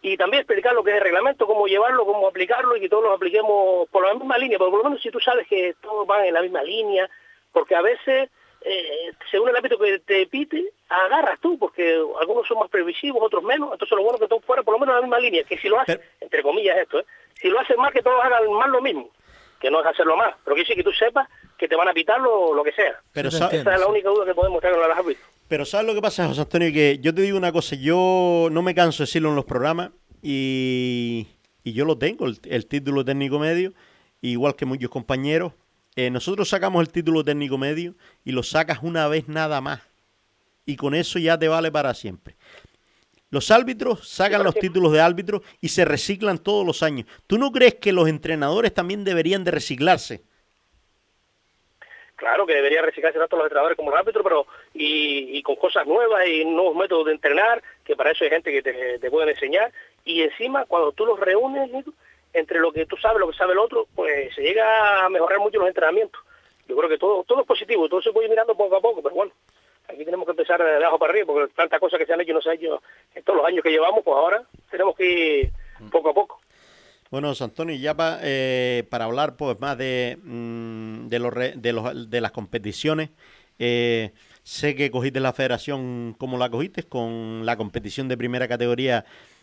y 0.00 0.16
también 0.16 0.42
explicar 0.42 0.74
lo 0.74 0.84
que 0.84 0.90
es 0.92 0.96
el 0.98 1.02
reglamento, 1.02 1.44
cómo 1.46 1.66
llevarlo, 1.66 2.06
cómo 2.06 2.28
aplicarlo 2.28 2.76
y 2.76 2.80
que 2.80 2.88
todos 2.88 3.02
lo 3.02 3.12
apliquemos 3.12 3.88
por 3.88 4.06
la 4.06 4.14
misma 4.14 4.38
línea, 4.38 4.56
pero 4.56 4.70
por 4.70 4.78
lo 4.78 4.84
menos 4.84 5.02
si 5.02 5.10
tú 5.10 5.18
sabes 5.18 5.46
que 5.48 5.74
todos 5.82 6.06
van 6.06 6.24
en 6.24 6.34
la 6.34 6.42
misma 6.42 6.62
línea, 6.62 7.10
porque 7.50 7.74
a 7.74 7.82
veces, 7.82 8.30
eh, 8.68 9.12
según 9.30 9.48
el 9.48 9.56
ámbito 9.56 9.78
que 9.78 9.98
te 10.00 10.26
pite, 10.26 10.72
agarras 10.88 11.40
tú, 11.40 11.58
porque 11.58 12.00
algunos 12.20 12.46
son 12.46 12.58
más 12.58 12.68
previsivos, 12.70 13.22
otros 13.22 13.42
menos, 13.42 13.72
entonces 13.72 13.96
lo 13.96 14.02
bueno 14.02 14.16
es 14.16 14.22
que 14.22 14.28
todos 14.28 14.44
fueran 14.44 14.64
por 14.64 14.74
lo 14.74 14.80
menos 14.80 14.92
en 14.94 14.96
la 14.96 15.02
misma 15.06 15.18
línea, 15.20 15.44
que 15.44 15.56
si 15.58 15.68
lo 15.68 15.80
haces, 15.80 15.98
entre 16.20 16.42
comillas 16.42 16.76
esto, 16.78 17.00
¿eh? 17.00 17.04
si 17.40 17.48
lo 17.48 17.58
haces 17.60 17.76
más, 17.76 17.92
que 17.92 18.02
todos 18.02 18.22
hagan 18.22 18.50
más 18.52 18.68
lo 18.68 18.80
mismo, 18.82 19.10
que 19.60 19.70
no 19.70 19.80
es 19.80 19.86
hacerlo 19.86 20.16
más, 20.16 20.34
pero 20.44 20.54
que 20.56 20.64
sí 20.64 20.74
que 20.74 20.84
tú 20.84 20.92
sepas 20.92 21.28
que 21.56 21.66
te 21.68 21.74
van 21.76 21.88
a 21.88 21.92
pitar 21.92 22.20
lo, 22.20 22.54
lo 22.54 22.62
que 22.62 22.72
sea. 22.72 23.00
Pero 23.12 23.28
Esa 23.30 23.50
sa- 23.50 23.56
es 23.56 23.64
la 23.64 23.86
única 23.88 24.08
duda 24.10 24.24
que 24.24 24.34
podemos 24.34 24.60
tener 24.60 24.76
con 24.78 24.88
los 24.88 24.96
árbitros. 24.98 25.26
Pero 25.48 25.64
¿sabes 25.64 25.86
lo 25.86 25.94
que 25.94 26.02
pasa, 26.02 26.28
José 26.28 26.42
Antonio? 26.42 26.70
Que 26.72 26.98
yo 27.00 27.14
te 27.14 27.22
digo 27.22 27.36
una 27.38 27.50
cosa, 27.52 27.74
yo 27.74 28.48
no 28.52 28.62
me 28.62 28.74
canso 28.74 28.98
de 28.98 29.06
decirlo 29.06 29.30
en 29.30 29.36
los 29.36 29.44
programas 29.46 29.90
y, 30.22 31.26
y 31.64 31.72
yo 31.72 31.84
lo 31.84 31.96
tengo, 31.98 32.26
el, 32.26 32.38
el 32.44 32.66
título 32.66 33.04
técnico 33.04 33.38
medio, 33.38 33.72
igual 34.20 34.54
que 34.56 34.66
muchos 34.66 34.90
compañeros. 34.90 35.52
Eh, 36.00 36.10
nosotros 36.10 36.48
sacamos 36.48 36.80
el 36.80 36.92
título 36.92 37.24
técnico 37.24 37.58
medio 37.58 37.96
y 38.24 38.30
lo 38.30 38.44
sacas 38.44 38.78
una 38.82 39.08
vez 39.08 39.26
nada 39.26 39.60
más. 39.60 39.82
Y 40.64 40.76
con 40.76 40.94
eso 40.94 41.18
ya 41.18 41.36
te 41.36 41.48
vale 41.48 41.72
para 41.72 41.92
siempre. 41.92 42.36
Los 43.30 43.50
árbitros 43.50 44.08
sacan 44.08 44.44
los 44.44 44.54
títulos 44.54 44.92
de 44.92 45.00
árbitro 45.00 45.42
y 45.60 45.70
se 45.70 45.84
reciclan 45.84 46.38
todos 46.38 46.64
los 46.64 46.84
años. 46.84 47.08
¿Tú 47.26 47.36
no 47.36 47.50
crees 47.50 47.74
que 47.74 47.92
los 47.92 48.08
entrenadores 48.08 48.72
también 48.72 49.02
deberían 49.02 49.42
de 49.42 49.50
reciclarse? 49.50 50.22
Claro 52.14 52.46
que 52.46 52.54
debería 52.54 52.80
reciclarse 52.80 53.18
tanto 53.18 53.34
los 53.34 53.46
entrenadores 53.46 53.76
como 53.76 53.90
los 53.90 53.98
árbitros, 53.98 54.22
pero 54.22 54.46
y, 54.74 55.42
con 55.42 55.56
cosas 55.56 55.84
nuevas 55.84 56.28
y 56.28 56.44
nuevos 56.44 56.76
métodos 56.76 57.06
de 57.06 57.12
entrenar, 57.14 57.60
que 57.84 57.96
para 57.96 58.12
eso 58.12 58.22
hay 58.22 58.30
gente 58.30 58.52
que 58.52 58.62
te, 58.62 59.00
te 59.00 59.10
pueden 59.10 59.30
enseñar. 59.30 59.72
Y 60.04 60.22
encima, 60.22 60.64
cuando 60.64 60.92
tú 60.92 61.04
los 61.04 61.18
reúnes, 61.18 61.72
entre 62.32 62.58
lo 62.60 62.72
que 62.72 62.86
tú 62.86 62.96
sabes, 62.96 63.18
lo 63.20 63.30
que 63.30 63.36
sabe 63.36 63.52
el 63.52 63.58
otro, 63.58 63.86
pues 63.94 64.34
se 64.34 64.42
llega 64.42 65.04
a 65.04 65.08
mejorar 65.08 65.38
mucho 65.40 65.58
los 65.58 65.68
entrenamientos. 65.68 66.20
Yo 66.68 66.76
creo 66.76 66.88
que 66.88 66.98
todo 66.98 67.24
todo 67.24 67.40
es 67.40 67.46
positivo, 67.46 67.88
todo 67.88 68.02
se 68.02 68.12
puede 68.12 68.26
ir 68.26 68.30
mirando 68.30 68.54
poco 68.56 68.76
a 68.76 68.80
poco, 68.80 69.02
pero 69.02 69.14
bueno, 69.14 69.32
aquí 69.88 70.04
tenemos 70.04 70.26
que 70.26 70.32
empezar 70.32 70.62
de 70.62 70.76
abajo 70.76 70.98
para 70.98 71.12
arriba, 71.12 71.26
porque 71.26 71.52
tantas 71.54 71.80
cosas 71.80 71.98
que 71.98 72.06
se 72.06 72.12
han 72.12 72.20
hecho 72.20 72.32
y 72.32 72.34
no 72.34 72.42
se 72.42 72.50
han 72.50 72.56
hecho 72.56 72.82
en 73.14 73.22
todos 73.22 73.38
los 73.38 73.46
años 73.46 73.62
que 73.62 73.70
llevamos, 73.70 74.00
pues 74.04 74.14
ahora 74.16 74.42
tenemos 74.70 74.94
que 74.94 75.40
ir 75.40 75.50
poco 75.90 76.10
a 76.10 76.14
poco. 76.14 76.40
Bueno, 77.10 77.28
José 77.28 77.44
Antonio, 77.44 77.74
ya 77.76 77.94
pa- 77.94 78.18
eh, 78.22 78.84
para 78.90 79.06
hablar 79.06 79.36
pues 79.36 79.58
más 79.60 79.78
de, 79.78 80.18
mm, 80.22 81.08
de, 81.08 81.18
los 81.18 81.32
de, 81.34 81.72
los- 81.72 82.10
de 82.10 82.20
las 82.20 82.32
competiciones, 82.32 83.08
eh, 83.58 84.12
sé 84.42 84.74
que 84.76 84.90
cogiste 84.90 85.18
la 85.20 85.32
federación 85.32 86.14
como 86.18 86.36
la 86.36 86.50
cogiste, 86.50 86.82
con 86.82 87.46
la 87.46 87.56
competición 87.56 88.08
de 88.08 88.18
primera 88.18 88.46
categoría 88.46 89.06
mm, 89.06 89.37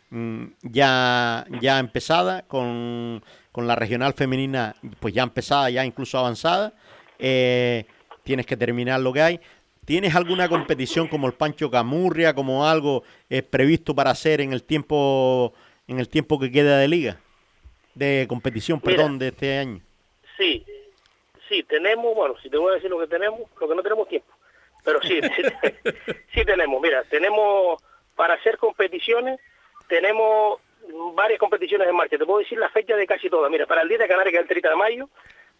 ya, 0.62 1.46
ya 1.62 1.80
empezada, 1.80 2.44
con, 2.44 3.24
con 3.52 3.68
la 3.68 3.76
regional 3.76 4.14
femenina 4.14 4.76
pues 5.00 5.14
ya 5.14 5.24
empezada, 5.24 5.70
ya 5.70 5.86
incluso 5.86 6.18
avanzada. 6.18 6.74
Eh, 7.20 7.86
tienes 8.24 8.46
que 8.46 8.58
terminar 8.58 9.00
lo 9.00 9.14
que 9.14 9.22
hay. 9.22 9.40
¿Tienes 9.86 10.16
alguna 10.16 10.50
competición 10.50 11.08
como 11.08 11.28
el 11.28 11.34
Pancho 11.34 11.70
Camurria, 11.70 12.34
como 12.34 12.68
algo 12.68 13.04
eh, 13.30 13.44
previsto 13.44 13.94
para 13.94 14.10
hacer 14.10 14.42
en 14.42 14.52
el 14.52 14.64
tiempo 14.64 15.54
en 15.88 16.00
el 16.00 16.10
tiempo 16.10 16.40
que 16.40 16.52
queda 16.52 16.80
de 16.80 16.88
liga? 16.88 17.20
De 17.94 18.26
competición, 18.28 18.82
Mira. 18.84 18.98
perdón, 18.98 19.20
de 19.20 19.28
este 19.28 19.58
año. 19.60 19.82
Sí, 20.38 20.66
sí, 21.48 21.64
tenemos, 21.64 22.16
bueno, 22.16 22.36
si 22.42 22.50
te 22.50 22.58
voy 22.58 22.72
a 22.72 22.76
decir 22.76 22.90
lo 22.90 23.00
que 23.00 23.08
tenemos, 23.08 23.42
lo 23.62 23.70
que 23.70 23.76
no 23.76 23.84
tenemos 23.84 24.08
tiempo, 24.10 24.34
pero 24.84 25.00
sí, 25.04 25.20
sí, 25.36 25.92
sí 26.34 26.46
tenemos, 26.46 26.82
mira, 26.82 27.04
tenemos 27.04 27.82
para 28.16 28.34
hacer 28.34 28.58
competiciones, 28.58 29.40
tenemos 29.88 30.60
varias 31.14 31.40
competiciones 31.40 31.88
en 31.88 31.96
marcha, 31.96 32.18
te 32.18 32.26
puedo 32.26 32.40
decir 32.40 32.58
la 32.58 32.70
fecha 32.70 32.96
de 32.96 33.08
casi 33.08 33.30
todas, 33.30 33.50
mira, 33.52 33.66
para 33.66 33.82
el 33.82 33.90
Día 33.90 33.98
de 33.98 34.08
Canarias 34.08 34.32
que 34.32 34.38
es 34.38 34.42
el 34.44 34.48
30 34.48 34.70
de 34.70 34.76
mayo, 34.76 35.10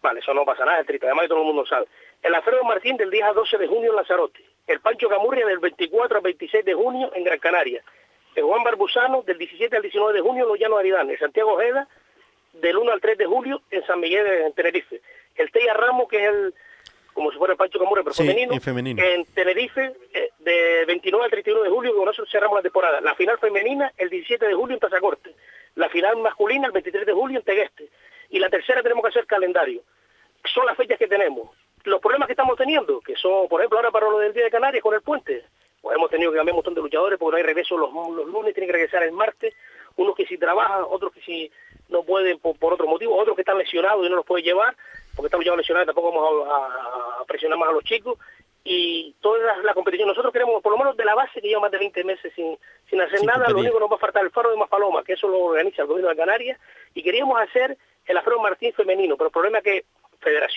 vale, 0.02 0.20
eso 0.20 0.32
no 0.34 0.44
pasa 0.44 0.64
nada, 0.64 0.80
el 0.80 0.86
30 0.86 1.06
de 1.06 1.14
mayo 1.14 1.28
todo 1.28 1.40
el 1.40 1.46
mundo 1.46 1.66
sabe, 1.66 1.86
el 2.22 2.34
Alfredo 2.34 2.62
Martín 2.64 2.96
del 2.96 3.10
día 3.10 3.32
12 3.32 3.58
de 3.58 3.66
junio 3.66 3.90
en 3.90 3.96
Lanzarote, 3.96 4.44
el 4.66 4.80
Pancho 4.80 5.08
Camurria 5.08 5.46
del 5.46 5.58
24 5.58 6.18
al 6.18 6.22
26 6.22 6.64
de 6.64 6.74
junio 6.74 7.10
en 7.14 7.24
Gran 7.24 7.38
Canaria, 7.38 7.82
el 8.36 8.44
Juan 8.44 8.62
Barbusano 8.62 9.22
del 9.22 9.38
17 9.38 9.76
al 9.76 9.82
19 9.82 10.12
de 10.12 10.20
junio 10.20 10.44
en 10.44 10.48
Los 10.50 10.58
Llanos 10.58 10.78
Aridane, 10.78 11.14
el 11.14 11.18
Santiago 11.18 11.54
Ojeda 11.54 11.88
del 12.52 12.76
1 12.76 12.92
al 12.92 13.00
3 13.00 13.18
de 13.18 13.26
julio 13.26 13.62
en 13.70 13.84
San 13.86 14.00
Miguel 14.00 14.24
de 14.24 14.46
en 14.46 14.52
Tenerife. 14.52 15.00
El 15.36 15.50
Teia 15.50 15.74
Ramos, 15.74 16.08
que 16.08 16.22
es 16.22 16.28
el, 16.28 16.54
como 17.16 17.32
si 17.32 17.38
fuera 17.38 17.52
el 17.52 17.56
Pancho 17.56 17.78
Camurra, 17.78 18.02
pero 18.04 18.12
Sí, 18.12 18.24
femenino, 18.24 18.52
en 18.52 18.60
femenino. 18.60 19.02
en 19.02 19.24
Tenerife, 19.24 19.94
eh, 20.12 20.28
de 20.38 20.84
29 20.86 21.24
al 21.24 21.30
31 21.30 21.62
de 21.62 21.70
julio, 21.70 21.92
que 21.92 21.98
con 21.98 22.08
eso 22.10 22.26
cerramos 22.26 22.56
la 22.58 22.62
temporada. 22.62 23.00
La 23.00 23.14
final 23.14 23.38
femenina, 23.38 23.90
el 23.96 24.10
17 24.10 24.46
de 24.46 24.52
julio 24.52 24.74
en 24.74 24.80
Tazacorte. 24.80 25.34
La 25.76 25.88
final 25.88 26.18
masculina, 26.18 26.66
el 26.66 26.72
23 26.72 27.06
de 27.06 27.12
julio 27.14 27.38
en 27.38 27.44
Tegueste. 27.44 27.88
Y 28.28 28.38
la 28.38 28.50
tercera 28.50 28.82
tenemos 28.82 29.02
que 29.02 29.08
hacer 29.08 29.24
calendario. 29.26 29.80
Son 30.44 30.66
las 30.66 30.76
fechas 30.76 30.98
que 30.98 31.08
tenemos. 31.08 31.48
Los 31.84 32.02
problemas 32.02 32.26
que 32.26 32.34
estamos 32.34 32.56
teniendo, 32.58 33.00
que 33.00 33.16
son, 33.16 33.48
por 33.48 33.62
ejemplo, 33.62 33.78
ahora 33.78 33.90
para 33.90 34.10
lo 34.10 34.18
del 34.18 34.34
Día 34.34 34.44
de 34.44 34.50
Canarias 34.50 34.82
con 34.82 34.94
el 34.94 35.00
puente, 35.00 35.42
pues 35.80 35.96
hemos 35.96 36.10
tenido 36.10 36.32
que 36.32 36.36
cambiar 36.36 36.52
un 36.52 36.58
montón 36.58 36.74
de 36.74 36.82
luchadores 36.82 37.18
porque 37.18 37.30
no 37.32 37.36
hay 37.38 37.42
regreso 37.44 37.78
los, 37.78 37.90
los 37.92 38.26
lunes, 38.26 38.52
tienen 38.52 38.68
que 38.68 38.72
regresar 38.74 39.02
el 39.04 39.12
martes, 39.12 39.54
unos 39.96 40.14
que 40.14 40.26
sí 40.26 40.36
trabajan, 40.36 40.84
otros 40.86 41.12
que 41.14 41.22
sí 41.22 41.50
no 41.88 42.02
pueden 42.02 42.38
por, 42.40 42.58
por 42.58 42.74
otro 42.74 42.86
motivo, 42.86 43.16
otros 43.16 43.36
que 43.36 43.42
están 43.42 43.56
lesionados 43.56 44.04
y 44.04 44.10
no 44.10 44.16
los 44.16 44.26
pueden 44.26 44.44
llevar, 44.44 44.76
porque 45.16 45.28
estamos 45.28 45.46
ya 45.46 45.56
lesionados, 45.56 45.86
tampoco 45.86 46.12
vamos 46.12 46.46
a, 46.48 47.24
presionar 47.26 47.58
más 47.58 47.70
a 47.70 47.72
los 47.72 47.84
chicos, 47.84 48.18
y 48.62 49.14
toda 49.20 49.56
la, 49.62 49.74
competición, 49.74 50.08
nosotros 50.08 50.32
queremos, 50.32 50.62
por 50.62 50.72
lo 50.72 50.78
menos 50.78 50.96
de 50.96 51.04
la 51.04 51.14
base 51.14 51.40
que 51.40 51.48
lleva 51.48 51.62
más 51.62 51.70
de 51.70 51.78
20 51.78 52.04
meses 52.04 52.32
sin, 52.34 52.58
sin 52.90 53.00
hacer 53.00 53.18
Sin 53.18 53.26
nada, 53.26 53.48
lo 53.48 53.58
único 53.58 53.74
que 53.74 53.80
nos 53.80 53.90
va 53.90 53.96
a 53.96 54.00
faltar 54.00 54.24
el 54.24 54.30
faro 54.30 54.50
de 54.50 54.56
Maspaloma, 54.56 55.04
que 55.04 55.14
eso 55.14 55.28
lo 55.28 55.38
organiza 55.38 55.82
el 55.82 55.88
gobierno 55.88 56.10
de 56.10 56.16
Canarias, 56.16 56.60
y 56.94 57.02
queríamos 57.02 57.40
hacer 57.40 57.76
el 58.06 58.16
Alfredo 58.16 58.40
Martín 58.40 58.72
femenino, 58.74 59.16
pero 59.16 59.28
el 59.28 59.32
problema 59.32 59.58
es 59.58 59.64
que 59.64 59.84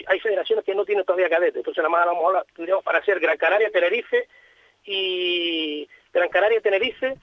hay 0.07 0.19
federaciones 0.19 0.65
que 0.65 0.73
no 0.73 0.85
tienen 0.85 1.05
todavía 1.05 1.29
cadetes, 1.29 1.57
entonces 1.57 1.77
nada 1.77 1.89
más 1.89 2.03
a 2.03 2.07
lo 2.07 2.15
mejor 2.15 2.45
tendríamos 2.55 2.83
para 2.83 2.99
hacer 2.99 3.19
Gran 3.19 3.37
Canaria, 3.37 3.69
Tenerife 3.69 4.27
y 4.85 5.87
Gran 6.11 6.29
Canaria, 6.29 6.61
Tenerife 6.61 7.15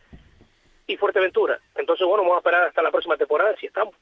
y 0.87 0.97
Fuerteventura. 0.97 1.59
Entonces, 1.75 2.07
bueno, 2.07 2.23
vamos 2.23 2.37
a 2.37 2.39
esperar 2.39 2.65
hasta 2.65 2.83
la 2.83 2.91
próxima 2.91 3.17
temporada 3.17 3.57
si 3.59 3.67
estamos, 3.67 3.95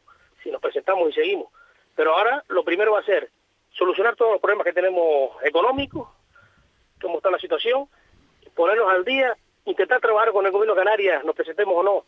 si 0.43 0.51
nos 0.51 0.61
presentamos 0.61 1.09
y 1.11 1.13
seguimos. 1.13 1.49
Pero 1.95 2.17
ahora 2.17 2.45
lo 2.49 2.65
primero 2.65 2.93
va 2.93 3.01
a 3.01 3.05
ser 3.05 3.31
solucionar 3.71 4.17
todos 4.17 4.33
los 4.33 4.41
problemas 4.41 4.65
que 4.65 4.73
tenemos 4.73 5.31
económicos, 5.43 6.09
cómo 7.01 7.19
está 7.19 7.31
la 7.31 7.39
situación, 7.39 7.89
ponernos 8.55 8.89
al 8.91 9.05
día, 9.05 9.37
intentar 9.65 10.01
trabajar 10.01 10.33
con 10.33 10.47
el 10.47 10.53
gobierno 10.53 10.75
de 10.75 10.81
Canarias, 10.81 11.25
nos 11.25 11.35
presentemos 11.35 11.75
o 11.77 11.83
no, 11.83 12.05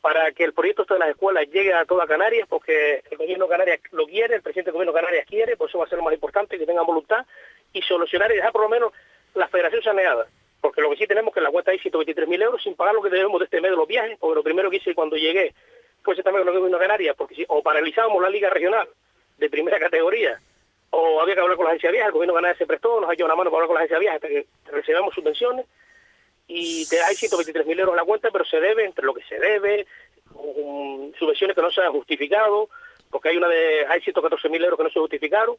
para 0.00 0.32
que 0.32 0.44
el 0.44 0.52
proyecto 0.52 0.82
este 0.82 0.94
de 0.94 1.00
las 1.00 1.10
escuelas 1.10 1.46
llegue 1.50 1.72
a 1.72 1.84
toda 1.84 2.06
Canarias, 2.06 2.46
porque 2.48 3.02
el 3.10 3.18
gobierno 3.18 3.46
de 3.46 3.50
Canarias 3.50 3.80
lo 3.92 4.06
quiere, 4.06 4.36
el 4.36 4.42
presidente 4.42 4.70
del 4.70 4.74
gobierno 4.74 4.92
de 4.92 5.00
Canarias 5.00 5.26
quiere, 5.26 5.56
por 5.56 5.68
eso 5.68 5.78
va 5.78 5.84
a 5.84 5.88
ser 5.88 5.98
lo 5.98 6.04
más 6.04 6.14
importante, 6.14 6.58
que 6.58 6.66
tengan 6.66 6.86
voluntad, 6.86 7.24
y 7.72 7.82
solucionar 7.82 8.30
y 8.32 8.36
dejar 8.36 8.52
por 8.52 8.62
lo 8.62 8.68
menos 8.68 8.92
la 9.34 9.48
federación 9.48 9.82
saneada. 9.82 10.26
Porque 10.60 10.80
lo 10.80 10.90
que 10.90 10.96
sí 10.96 11.06
tenemos 11.06 11.32
que 11.32 11.40
la 11.40 11.50
cuenta 11.50 11.70
hay 11.70 11.78
123.000 11.78 12.42
euros 12.42 12.62
sin 12.62 12.74
pagar 12.74 12.94
lo 12.94 13.02
que 13.02 13.10
debemos 13.10 13.38
de 13.38 13.44
este 13.44 13.60
mes 13.60 13.70
de 13.70 13.76
los 13.76 13.86
viajes, 13.86 14.18
porque 14.18 14.34
lo 14.34 14.42
primero 14.42 14.70
que 14.70 14.76
hice 14.76 14.94
cuando 14.94 15.16
llegué 15.16 15.54
fue 16.02 16.14
también 16.16 16.44
con 16.44 16.54
el 16.54 16.60
gobierno 16.60 16.78
de 16.78 16.84
Canarias, 16.84 17.16
porque 17.16 17.34
si 17.34 17.44
o 17.48 17.62
paralizábamos 17.62 18.22
la 18.22 18.30
liga 18.30 18.50
regional 18.50 18.88
de 19.38 19.50
primera 19.50 19.78
categoría, 19.78 20.40
o 20.90 21.20
había 21.20 21.34
que 21.34 21.40
hablar 21.40 21.56
con 21.56 21.64
la 21.64 21.70
agencia 21.72 21.90
viajes, 21.90 22.08
el 22.08 22.12
gobierno 22.12 22.34
canario 22.34 22.56
se 22.56 22.66
prestó, 22.66 23.00
nos 23.00 23.10
ha 23.10 23.14
hecho 23.14 23.24
una 23.24 23.34
mano 23.34 23.50
para 23.50 23.64
hablar 23.64 23.68
con 23.68 23.74
la 23.74 23.80
agencia 23.80 23.98
viajes 23.98 24.16
hasta 24.16 24.28
que 24.28 24.46
recibamos 24.70 25.14
subvenciones. 25.14 25.66
Y 26.48 26.86
te, 26.88 27.00
hay 27.00 27.16
123 27.16 27.66
mil 27.66 27.78
euros 27.78 27.92
en 27.92 27.96
la 27.96 28.04
cuenta, 28.04 28.30
pero 28.30 28.44
se 28.44 28.60
debe, 28.60 28.84
entre 28.84 29.04
lo 29.04 29.12
que 29.12 29.22
se 29.24 29.38
debe, 29.38 29.86
um, 30.34 31.12
subvenciones 31.18 31.56
que 31.56 31.62
no 31.62 31.70
se 31.70 31.80
han 31.80 31.92
justificado, 31.92 32.68
porque 33.10 33.30
hay 33.30 33.36
una 33.36 33.48
de, 33.48 33.84
hay 33.88 34.00
114 34.00 34.48
mil 34.48 34.62
euros 34.62 34.78
que 34.78 34.84
no 34.84 34.90
se 34.90 35.00
justificaron, 35.00 35.56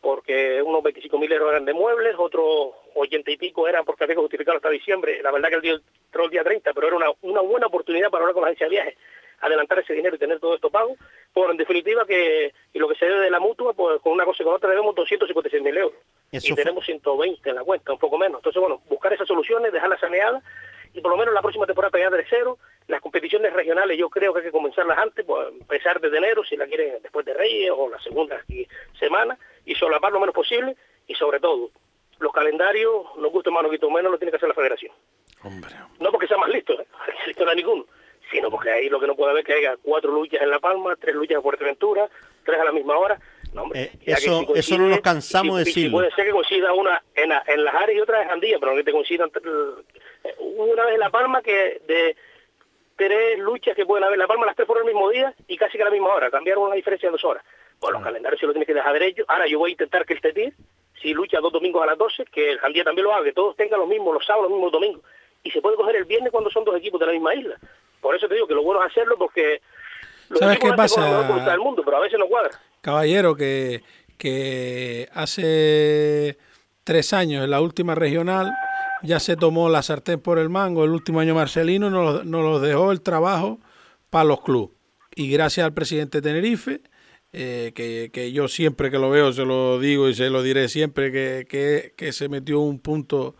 porque 0.00 0.62
unos 0.62 0.82
25 0.82 1.18
mil 1.18 1.32
euros 1.32 1.50
eran 1.50 1.64
de 1.64 1.74
muebles, 1.74 2.14
otros 2.16 2.74
80 2.94 3.30
y 3.32 3.36
pico 3.36 3.68
eran 3.68 3.84
porque 3.84 4.04
había 4.04 4.16
que 4.16 4.22
justificarlo 4.22 4.58
hasta 4.58 4.70
diciembre. 4.70 5.20
La 5.22 5.30
verdad 5.30 5.50
que 5.50 5.56
el 5.56 5.62
día, 5.62 5.72
el 5.72 6.30
día 6.30 6.44
30, 6.44 6.72
pero 6.72 6.86
era 6.86 6.96
una, 6.96 7.06
una 7.22 7.40
buena 7.40 7.66
oportunidad 7.66 8.10
para 8.10 8.22
hablar 8.22 8.34
con 8.34 8.42
la 8.42 8.48
agencia 8.48 8.66
de 8.66 8.70
viajes, 8.70 8.94
adelantar 9.40 9.78
ese 9.78 9.94
dinero 9.94 10.16
y 10.16 10.18
tener 10.18 10.38
todo 10.40 10.54
esto 10.54 10.70
pago. 10.70 10.96
Por 11.32 11.50
en 11.50 11.56
definitiva 11.56 12.04
que, 12.06 12.52
y 12.72 12.78
lo 12.78 12.88
que 12.88 12.94
se 12.94 13.06
debe 13.06 13.20
de 13.20 13.30
la 13.30 13.40
mutua, 13.40 13.72
pues 13.72 14.00
con 14.00 14.12
una 14.12 14.24
cosa 14.24 14.42
y 14.42 14.46
con 14.46 14.54
otra 14.54 14.70
debemos 14.70 14.94
256 14.94 15.62
mil 15.62 15.76
euros. 15.76 15.98
Eso 16.32 16.52
y 16.52 16.56
tenemos 16.56 16.84
120 16.84 17.48
en 17.48 17.56
la 17.56 17.64
cuenta, 17.64 17.92
un 17.92 17.98
poco 17.98 18.18
menos. 18.18 18.38
Entonces, 18.38 18.60
bueno, 18.60 18.82
buscar 18.88 19.12
esas 19.12 19.26
soluciones, 19.26 19.72
dejarlas 19.72 20.00
saneadas 20.00 20.42
y 20.92 21.00
por 21.00 21.10
lo 21.10 21.16
menos 21.16 21.34
la 21.34 21.42
próxima 21.42 21.66
temporada 21.66 21.90
pegar 21.90 22.12
de 22.12 22.26
cero. 22.28 22.58
Las 22.88 23.00
competiciones 23.00 23.52
regionales 23.52 23.96
yo 23.98 24.10
creo 24.10 24.32
que 24.32 24.40
hay 24.40 24.46
que 24.46 24.52
comenzarlas 24.52 24.98
antes, 24.98 25.24
pues 25.24 25.48
empezar 25.48 26.00
desde 26.00 26.18
enero, 26.18 26.44
si 26.44 26.56
la 26.56 26.66
quieren 26.66 27.00
después 27.02 27.24
de 27.24 27.34
Reyes 27.34 27.70
o 27.76 27.88
la 27.88 28.00
segunda 28.00 28.42
semana, 28.98 29.38
y 29.64 29.74
solapar 29.74 30.12
lo 30.12 30.20
menos 30.20 30.34
posible 30.34 30.76
y 31.06 31.14
sobre 31.14 31.38
todo, 31.38 31.70
los 32.18 32.32
calendarios, 32.32 33.04
nos 33.16 33.32
guste 33.32 33.50
más 33.50 33.64
o 33.64 33.70
quito 33.70 33.90
menos, 33.90 34.12
lo 34.12 34.18
tiene 34.18 34.30
que 34.30 34.36
hacer 34.36 34.48
la 34.48 34.54
federación. 34.54 34.92
No 36.00 36.10
porque 36.10 36.26
sea 36.26 36.36
más 36.36 36.50
listo, 36.50 36.78
¿eh? 36.80 36.86
listo 37.26 37.44
no 37.44 37.50
hay 37.50 37.56
ninguno, 37.56 37.86
sino 38.30 38.50
porque 38.50 38.70
ahí 38.70 38.88
lo 38.88 39.00
que 39.00 39.06
no 39.06 39.14
puede 39.16 39.30
haber 39.32 39.40
es 39.42 39.46
que 39.46 39.54
haya 39.54 39.76
cuatro 39.82 40.12
luchas 40.12 40.40
en 40.42 40.50
La 40.50 40.58
Palma, 40.60 40.96
tres 40.96 41.14
luchas 41.14 41.36
en 41.36 41.42
Fuerteventura, 41.42 42.08
tres 42.44 42.60
a 42.60 42.64
la 42.64 42.72
misma 42.72 42.96
hora. 42.96 43.18
No, 43.52 43.62
hombre, 43.62 43.80
Eh, 43.82 43.90
eso- 44.06 44.20
si 44.40 44.46
coincide, 44.46 44.58
eso 44.60 44.78
no 44.78 44.88
nos 44.88 45.00
cansamos 45.00 45.58
de 45.58 45.64
si- 45.64 45.70
y 45.70 45.72
si 45.74 45.80
decirlo. 45.80 45.98
puede 45.98 46.10
ser 46.12 46.26
que 46.26 46.30
coincida 46.32 46.72
una 46.72 47.02
en, 47.14 47.32
en 47.46 47.64
Las 47.64 47.74
Ares 47.74 47.96
y 47.96 48.00
otra 48.00 48.22
en 48.22 48.28
Jandía, 48.28 48.58
pero 48.60 48.72
no 48.72 48.78
que 48.78 48.84
te 48.84 48.92
coincidan. 48.92 49.30
eh, 49.34 50.34
una 50.38 50.84
vez 50.84 50.94
en 50.94 51.00
La 51.00 51.10
Palma 51.10 51.42
que 51.42 51.80
de 51.86 52.16
tres 52.96 53.38
luchas 53.38 53.74
que 53.74 53.86
pueden 53.86 54.04
haber 54.04 54.14
en 54.14 54.20
La 54.20 54.26
Palma, 54.28 54.46
las 54.46 54.54
tres 54.56 54.66
fueron 54.66 54.86
el 54.86 54.92
mismo 54.94 55.08
día 55.10 55.34
y 55.48 55.56
casi 55.56 55.76
que 55.76 55.82
a 55.82 55.86
la 55.86 55.90
misma 55.90 56.14
hora, 56.14 56.30
cambiaron 56.30 56.64
una 56.64 56.74
diferencia 56.76 57.08
de 57.08 57.12
dos 57.12 57.24
horas. 57.24 57.42
Bueno, 57.80 57.98
los 57.98 58.04
calendarios 58.04 58.38
se 58.38 58.46
lo 58.46 58.52
tienes 58.52 58.66
que 58.66 58.74
dejar 58.74 58.92
derecho. 58.92 59.24
Ahora 59.26 59.46
yo 59.46 59.58
voy 59.58 59.70
a 59.70 59.72
intentar 59.72 60.04
que 60.04 60.12
el 60.14 60.20
TETIR, 60.20 60.52
si 61.00 61.14
lucha 61.14 61.40
dos 61.40 61.50
domingos 61.52 61.82
a 61.82 61.86
las 61.86 61.96
12, 61.98 62.26
que 62.26 62.50
el 62.52 62.58
Jandía 62.58 62.84
también 62.84 63.04
lo 63.04 63.14
haga, 63.14 63.24
que 63.24 63.32
todos 63.32 63.56
tengan 63.56 63.80
los 63.80 63.88
mismos, 63.88 64.12
los 64.12 64.24
sábados, 64.26 64.50
los 64.50 64.58
mismos 64.58 64.70
domingos. 64.72 65.02
Y 65.42 65.50
se 65.50 65.62
puede 65.62 65.76
coger 65.76 65.96
el 65.96 66.04
viernes 66.04 66.30
cuando 66.30 66.50
son 66.50 66.62
dos 66.64 66.76
equipos 66.76 67.00
de 67.00 67.06
la 67.06 67.12
misma 67.12 67.34
isla. 67.34 67.56
Por 68.00 68.14
eso 68.14 68.28
te 68.28 68.34
digo 68.34 68.46
que 68.46 68.54
lo 68.54 68.62
bueno 68.62 68.84
es 68.84 68.90
hacerlo 68.90 69.16
porque 69.18 69.60
¿Sabes 70.38 70.58
qué 70.58 70.68
con 70.68 70.76
pasa? 70.76 71.50
del 71.50 71.58
mundo, 71.60 71.82
pero 71.84 71.96
a 71.96 72.00
veces 72.00 72.18
no 72.18 72.26
cuadra. 72.26 72.50
Caballero, 72.80 73.34
que, 73.34 73.82
que 74.16 75.08
hace 75.12 76.38
tres 76.84 77.12
años, 77.12 77.44
en 77.44 77.50
la 77.50 77.60
última 77.60 77.94
regional, 77.94 78.52
ya 79.02 79.18
se 79.20 79.36
tomó 79.36 79.68
la 79.68 79.82
sartén 79.82 80.20
por 80.20 80.38
el 80.38 80.48
mango. 80.48 80.84
El 80.84 80.90
último 80.90 81.20
año 81.20 81.34
Marcelino 81.34 81.90
nos, 81.90 82.24
nos 82.24 82.62
dejó 82.62 82.92
el 82.92 83.00
trabajo 83.00 83.58
para 84.08 84.24
los 84.24 84.40
clubes. 84.42 84.70
Y 85.14 85.30
gracias 85.30 85.64
al 85.64 85.74
presidente 85.74 86.20
de 86.20 86.28
Tenerife, 86.28 86.80
eh, 87.32 87.72
que, 87.74 88.10
que 88.12 88.32
yo 88.32 88.48
siempre 88.48 88.90
que 88.90 88.98
lo 88.98 89.10
veo 89.10 89.32
se 89.32 89.44
lo 89.44 89.78
digo 89.78 90.08
y 90.08 90.14
se 90.14 90.30
lo 90.30 90.42
diré 90.42 90.68
siempre, 90.68 91.12
que, 91.12 91.46
que, 91.48 91.92
que 91.96 92.12
se 92.12 92.28
metió 92.28 92.60
un 92.60 92.78
punto 92.78 93.34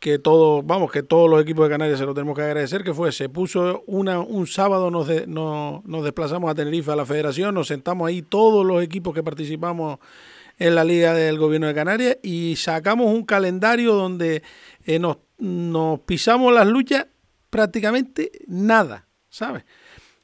que 0.00 0.18
todo, 0.18 0.62
vamos, 0.62 0.92
que 0.92 1.02
todos 1.02 1.28
los 1.28 1.40
equipos 1.42 1.64
de 1.66 1.70
Canarias 1.74 1.98
se 1.98 2.04
lo 2.06 2.14
tenemos 2.14 2.36
que 2.36 2.42
agradecer, 2.42 2.84
que 2.84 2.92
fue, 2.94 3.12
se 3.12 3.28
puso 3.28 3.82
una, 3.86 4.20
un 4.20 4.46
sábado, 4.46 4.90
nos, 4.90 5.06
de- 5.08 5.26
no- 5.26 5.82
nos 5.86 6.04
desplazamos 6.04 6.50
a 6.50 6.54
Tenerife 6.54 6.92
a 6.92 6.96
la 6.96 7.06
federación, 7.06 7.54
nos 7.54 7.68
sentamos 7.68 8.06
ahí 8.08 8.22
todos 8.22 8.64
los 8.64 8.82
equipos 8.82 9.14
que 9.14 9.22
participamos 9.22 9.98
en 10.58 10.74
la 10.74 10.84
Liga 10.84 11.12
del 11.12 11.38
Gobierno 11.38 11.66
de 11.66 11.74
Canarias 11.74 12.16
y 12.22 12.56
sacamos 12.56 13.06
un 13.12 13.24
calendario 13.24 13.94
donde 13.94 14.42
eh, 14.84 14.98
nos, 14.98 15.18
nos 15.38 16.00
pisamos 16.00 16.52
las 16.52 16.66
luchas 16.66 17.06
prácticamente 17.50 18.30
nada, 18.46 19.06
¿sabes? 19.28 19.64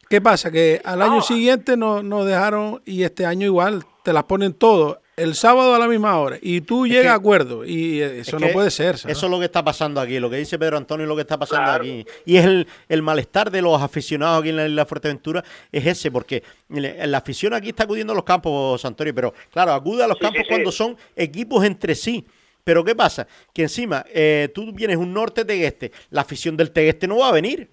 ¿Qué 0.08 0.20
pasa? 0.20 0.50
Que 0.50 0.80
al 0.84 1.00
año 1.02 1.22
siguiente 1.22 1.76
nos, 1.76 2.04
nos 2.04 2.26
dejaron 2.26 2.82
y 2.84 3.02
este 3.02 3.24
año 3.26 3.46
igual 3.46 3.84
te 4.04 4.12
las 4.12 4.24
ponen 4.24 4.52
todo 4.54 5.00
el 5.16 5.34
sábado 5.34 5.74
a 5.74 5.78
la 5.78 5.86
misma 5.88 6.18
hora 6.18 6.38
y 6.40 6.62
tú 6.62 6.86
llegas 6.86 7.12
a 7.12 7.16
acuerdo 7.16 7.64
y 7.66 8.00
eh, 8.00 8.20
eso 8.20 8.36
Es 8.36 8.40
no 8.40 8.46
que 8.48 8.52
puede 8.54 8.70
ser. 8.70 8.96
¿sabes? 8.96 9.16
Eso 9.16 9.26
es 9.26 9.30
lo 9.30 9.38
que 9.38 9.44
está 9.44 9.62
pasando 9.62 10.00
aquí, 10.00 10.18
lo 10.18 10.30
que 10.30 10.36
dice 10.36 10.58
Pedro 10.58 10.76
Antonio 10.78 11.04
es 11.04 11.08
lo 11.08 11.14
que 11.14 11.20
está 11.22 11.38
pasando 11.38 11.70
aquí. 11.70 12.06
Y 12.24 12.36
es 12.36 12.44
el, 12.46 12.66
el 12.88 13.02
malestar 13.02 13.50
de 13.50 13.60
los 13.62 13.80
aficionados 13.82 14.40
aquí 14.40 14.48
en 14.48 14.56
la 14.56 14.66
isla 14.66 14.82
de 14.82 14.88
Fuerteventura, 14.88 15.44
es 15.70 15.86
ese, 15.86 16.10
porque 16.10 16.42
la 16.68 17.18
afición 17.18 17.52
aquí 17.54 17.68
está 17.70 17.84
acudiendo 17.84 18.12
a 18.14 18.16
los 18.16 18.24
campos, 18.24 18.80
Santorio, 18.80 19.14
pero 19.14 19.34
claro, 19.50 19.72
acude 19.72 20.02
a 20.02 20.06
los 20.06 20.16
Sí, 20.16 20.22
campos 20.22 20.38
sí, 20.40 20.44
sí. 20.44 20.48
cuando 20.48 20.72
son 20.72 20.96
equipos 21.14 21.64
entre 21.64 21.94
sí. 21.94 22.26
Pero 22.64 22.84
¿qué 22.84 22.94
pasa? 22.94 23.26
Que 23.52 23.62
encima 23.62 24.04
eh, 24.14 24.48
tú 24.54 24.72
vienes 24.72 24.96
un 24.96 25.12
norte 25.12 25.44
Tegueste, 25.44 25.90
la 26.10 26.20
afición 26.22 26.56
del 26.56 26.70
Tegueste 26.70 27.06
no 27.08 27.18
va 27.18 27.28
a 27.28 27.32
venir. 27.32 27.68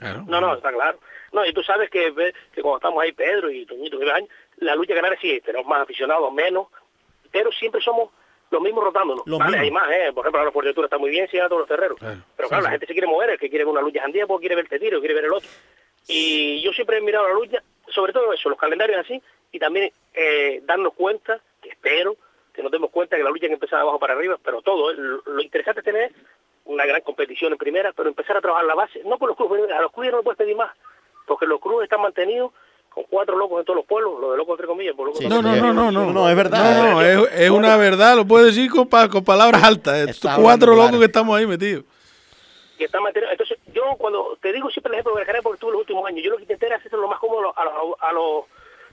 No, 0.00 0.40
no, 0.40 0.54
está 0.54 0.70
claro. 0.72 0.98
No, 1.32 1.44
y 1.44 1.52
tú 1.52 1.62
sabes 1.64 1.90
que, 1.90 2.10
ve- 2.12 2.32
que 2.52 2.62
cuando 2.62 2.76
estamos 2.78 3.02
ahí, 3.02 3.10
Pedro 3.12 3.50
y 3.50 3.66
Toñito 3.66 4.00
Iván, 4.00 4.24
la 4.58 4.74
lucha 4.74 4.94
canaria 4.94 5.18
sí, 5.20 5.40
tenemos 5.44 5.66
más 5.66 5.82
aficionados, 5.82 6.32
menos, 6.32 6.68
pero 7.30 7.50
siempre 7.52 7.80
somos 7.80 8.10
los 8.50 8.62
mismos 8.62 8.84
rotándonos. 8.84 9.26
Los 9.26 9.38
vale, 9.38 9.58
mismos. 9.58 9.82
hay 9.82 9.88
más, 9.88 9.98
¿eh? 9.98 10.12
Por 10.12 10.24
ejemplo, 10.24 10.44
la 10.44 10.52
Fuerteventura 10.52 10.86
está 10.86 10.98
muy 10.98 11.10
bien, 11.10 11.28
sí, 11.28 11.38
a 11.38 11.48
todos 11.48 11.60
los 11.60 11.68
terreros. 11.68 11.98
Pero 12.36 12.48
claro, 12.48 12.64
la 12.64 12.70
gente 12.70 12.86
se 12.86 12.92
quiere 12.92 13.08
mover, 13.08 13.30
el 13.30 13.38
que 13.38 13.48
quiere 13.48 13.64
ver 13.64 13.72
una 13.72 13.80
lucha 13.80 14.04
andía, 14.04 14.26
pues 14.26 14.40
quiere 14.40 14.54
ver 14.54 14.66
el 14.70 14.80
tiro, 14.80 15.00
quiere 15.00 15.14
ver 15.14 15.24
el 15.24 15.32
otro. 15.32 15.48
Y 16.06 16.60
yo 16.62 16.72
siempre 16.72 16.98
he 16.98 17.00
mirado 17.00 17.28
la 17.28 17.34
lucha, 17.34 17.62
sobre 17.88 18.12
todo 18.12 18.32
eso, 18.32 18.48
los 18.48 18.58
calendarios 18.58 18.98
así, 19.00 19.20
y 19.50 19.58
también 19.58 19.92
eh, 20.12 20.60
darnos 20.64 20.94
cuenta, 20.94 21.40
que 21.62 21.70
espero, 21.70 22.16
que 22.52 22.62
nos 22.62 22.70
demos 22.70 22.90
cuenta 22.90 23.16
que 23.16 23.24
la 23.24 23.30
lucha 23.30 23.46
que 23.48 23.54
empezar 23.54 23.78
de 23.78 23.82
abajo 23.82 23.98
para 23.98 24.14
arriba, 24.14 24.38
pero 24.42 24.62
todo, 24.62 24.90
¿eh? 24.90 24.94
lo, 24.96 25.22
lo 25.24 25.40
interesante 25.40 25.80
es 25.80 25.84
tener 25.84 26.12
una 26.66 26.86
gran 26.86 27.00
competición 27.00 27.52
en 27.52 27.58
primera, 27.58 27.92
pero 27.92 28.08
empezar 28.08 28.36
a 28.36 28.40
trabajar 28.40 28.66
la 28.66 28.74
base, 28.74 29.02
no 29.04 29.18
por 29.18 29.28
los 29.28 29.36
clubes, 29.36 29.70
a 29.70 29.80
los 29.80 29.92
clubes 29.92 30.10
no 30.12 30.18
les 30.18 30.24
puedes 30.24 30.38
pedir 30.38 30.56
más, 30.56 30.76
porque 31.26 31.46
los 31.46 31.60
clubes 31.60 31.84
están 31.84 32.02
mantenidos 32.02 32.52
con 32.94 33.04
cuatro 33.10 33.36
locos 33.36 33.58
en 33.58 33.64
todos 33.64 33.76
los 33.78 33.86
pueblos, 33.86 34.20
lo 34.20 34.30
de 34.30 34.36
locos 34.36 34.52
entre 34.52 34.66
comillas, 34.68 34.94
por 34.94 35.06
locos 35.08 35.20
No, 35.22 35.42
no, 35.42 35.56
no, 35.56 35.72
no, 35.72 35.90
no. 35.90 36.12
No, 36.12 36.30
es 36.30 36.36
verdad. 36.36 36.76
No, 36.76 36.92
no, 36.92 37.02
es, 37.02 37.32
es 37.34 37.50
una 37.50 37.76
verdad, 37.76 38.14
lo 38.16 38.24
puedo 38.24 38.44
decir 38.44 38.70
con, 38.70 38.88
con 38.88 39.24
palabras 39.24 39.62
altas. 39.64 39.96
Estos 39.98 40.16
Está 40.30 40.36
cuatro 40.36 40.72
locos 40.72 40.86
claro. 40.90 40.98
que 41.00 41.06
estamos 41.06 41.36
ahí 41.36 41.46
metidos. 41.46 41.84
que 42.78 42.84
están. 42.84 43.02
Entonces, 43.30 43.58
yo 43.72 43.82
cuando 43.98 44.38
te 44.40 44.52
digo 44.52 44.70
siempre 44.70 44.90
el 44.90 44.94
ejemplo 45.00 45.14
de 45.18 45.22
Canaria 45.26 45.42
porque 45.42 45.56
estuve 45.56 45.72
los 45.72 45.80
últimos 45.80 46.06
años, 46.06 46.22
yo 46.24 46.30
lo 46.30 46.36
que 46.36 46.42
intenté 46.44 46.66
era 46.66 46.76
hacerlo 46.76 47.00
lo 47.00 47.08
más 47.08 47.18
cómodo 47.18 47.52
a 47.56 47.64
los, 47.64 47.74
a 48.00 48.12
los 48.12 48.44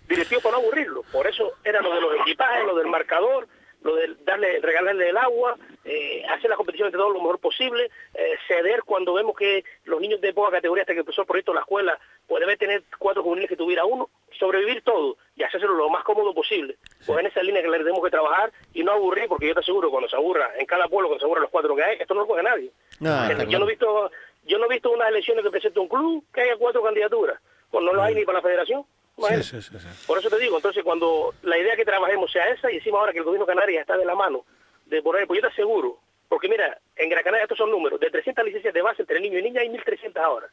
directivos 0.09 0.43
para 0.43 0.57
no 0.57 0.63
aburrirlos. 0.63 1.05
Por 1.11 1.27
eso 1.27 1.51
era 1.63 1.81
lo 1.81 1.93
de 1.93 2.01
los 2.01 2.15
equipajes, 2.21 2.65
lo 2.65 2.75
del 2.75 2.87
marcador, 2.87 3.47
lo 3.81 3.95
de 3.95 4.15
darle, 4.23 4.59
regalarle 4.59 5.09
el 5.09 5.17
agua, 5.17 5.57
eh, 5.85 6.23
hacer 6.29 6.49
las 6.49 6.57
competiciones 6.57 6.91
de 6.91 6.97
todo 6.97 7.09
lo 7.09 7.19
mejor 7.19 7.39
posible, 7.39 7.89
eh, 8.13 8.35
ceder 8.47 8.83
cuando 8.83 9.13
vemos 9.13 9.35
que 9.35 9.63
los 9.85 9.99
niños 9.99 10.21
de 10.21 10.33
poca 10.33 10.51
categoría, 10.51 10.83
hasta 10.83 10.93
que 10.93 10.99
empezó 10.99 11.21
el 11.21 11.27
proyecto 11.27 11.51
de 11.51 11.55
la 11.55 11.61
escuela, 11.61 11.99
pues 12.27 12.41
debe 12.41 12.57
tener 12.57 12.83
cuatro 12.99 13.23
juveniles 13.23 13.49
que 13.49 13.57
tuviera 13.57 13.85
uno, 13.85 14.09
sobrevivir 14.37 14.83
todo 14.83 15.17
y 15.35 15.43
hacérselo 15.43 15.73
lo 15.73 15.89
más 15.89 16.03
cómodo 16.03 16.33
posible. 16.33 16.77
Pues 17.05 17.19
en 17.19 17.25
esa 17.25 17.41
línea 17.41 17.61
que 17.61 17.69
le 17.69 17.79
tenemos 17.79 18.03
que 18.03 18.11
trabajar 18.11 18.51
y 18.73 18.83
no 18.83 18.91
aburrir, 18.91 19.27
porque 19.27 19.47
yo 19.47 19.53
te 19.53 19.61
aseguro, 19.61 19.89
cuando 19.89 20.09
se 20.09 20.15
aburra, 20.15 20.51
en 20.57 20.65
cada 20.65 20.87
pueblo, 20.87 21.09
cuando 21.09 21.19
se 21.21 21.25
aburra 21.25 21.41
los 21.41 21.49
cuatro 21.49 21.75
que 21.75 21.83
hay, 21.83 21.97
esto 21.99 22.13
no 22.13 22.21
lo 22.21 22.27
coge 22.27 22.43
nadie. 22.43 22.71
No, 22.99 23.43
yo 23.43 23.59
no 23.59 23.65
he 23.65 23.69
visto 23.69 24.11
yo 24.43 24.57
no 24.57 24.65
he 24.65 24.69
visto 24.69 24.91
unas 24.91 25.09
elecciones 25.09 25.43
que 25.43 25.51
presente 25.51 25.79
un 25.79 25.87
club 25.87 26.23
que 26.33 26.41
haya 26.41 26.57
cuatro 26.57 26.81
candidaturas 26.81 27.39
pues 27.69 27.83
no 27.85 27.93
lo 27.93 28.01
hay 28.01 28.15
ni 28.15 28.25
para 28.25 28.39
la 28.39 28.41
federación 28.41 28.85
Imagínate. 29.21 29.43
Sí, 29.43 29.61
sí, 29.61 29.69
sí, 29.71 29.79
sí. 29.79 30.05
por 30.07 30.17
eso 30.19 30.29
te 30.29 30.39
digo 30.39 30.55
entonces 30.57 30.83
cuando 30.83 31.33
la 31.43 31.57
idea 31.57 31.75
que 31.75 31.85
trabajemos 31.85 32.31
sea 32.31 32.49
esa 32.49 32.71
y 32.71 32.77
encima 32.77 32.99
ahora 32.99 33.11
que 33.13 33.19
el 33.19 33.23
gobierno 33.25 33.45
canario 33.45 33.79
está 33.79 33.97
de 33.97 34.05
la 34.05 34.15
mano 34.15 34.43
de 34.85 35.01
poner 35.01 35.25
pues 35.27 35.41
yo 35.41 35.47
te 35.47 35.53
aseguro 35.53 35.97
porque 36.29 36.47
mira 36.49 36.77
en 36.95 37.09
Gran 37.09 37.23
Canaria 37.23 37.43
estos 37.43 37.57
son 37.57 37.71
números 37.71 37.99
de 37.99 38.09
300 38.09 38.43
licencias 38.45 38.73
de 38.73 38.81
base 38.81 39.01
entre 39.01 39.19
niños 39.19 39.39
y 39.39 39.43
niñas 39.43 39.61
hay 39.63 39.69
1300 39.69 40.21
ahora 40.23 40.47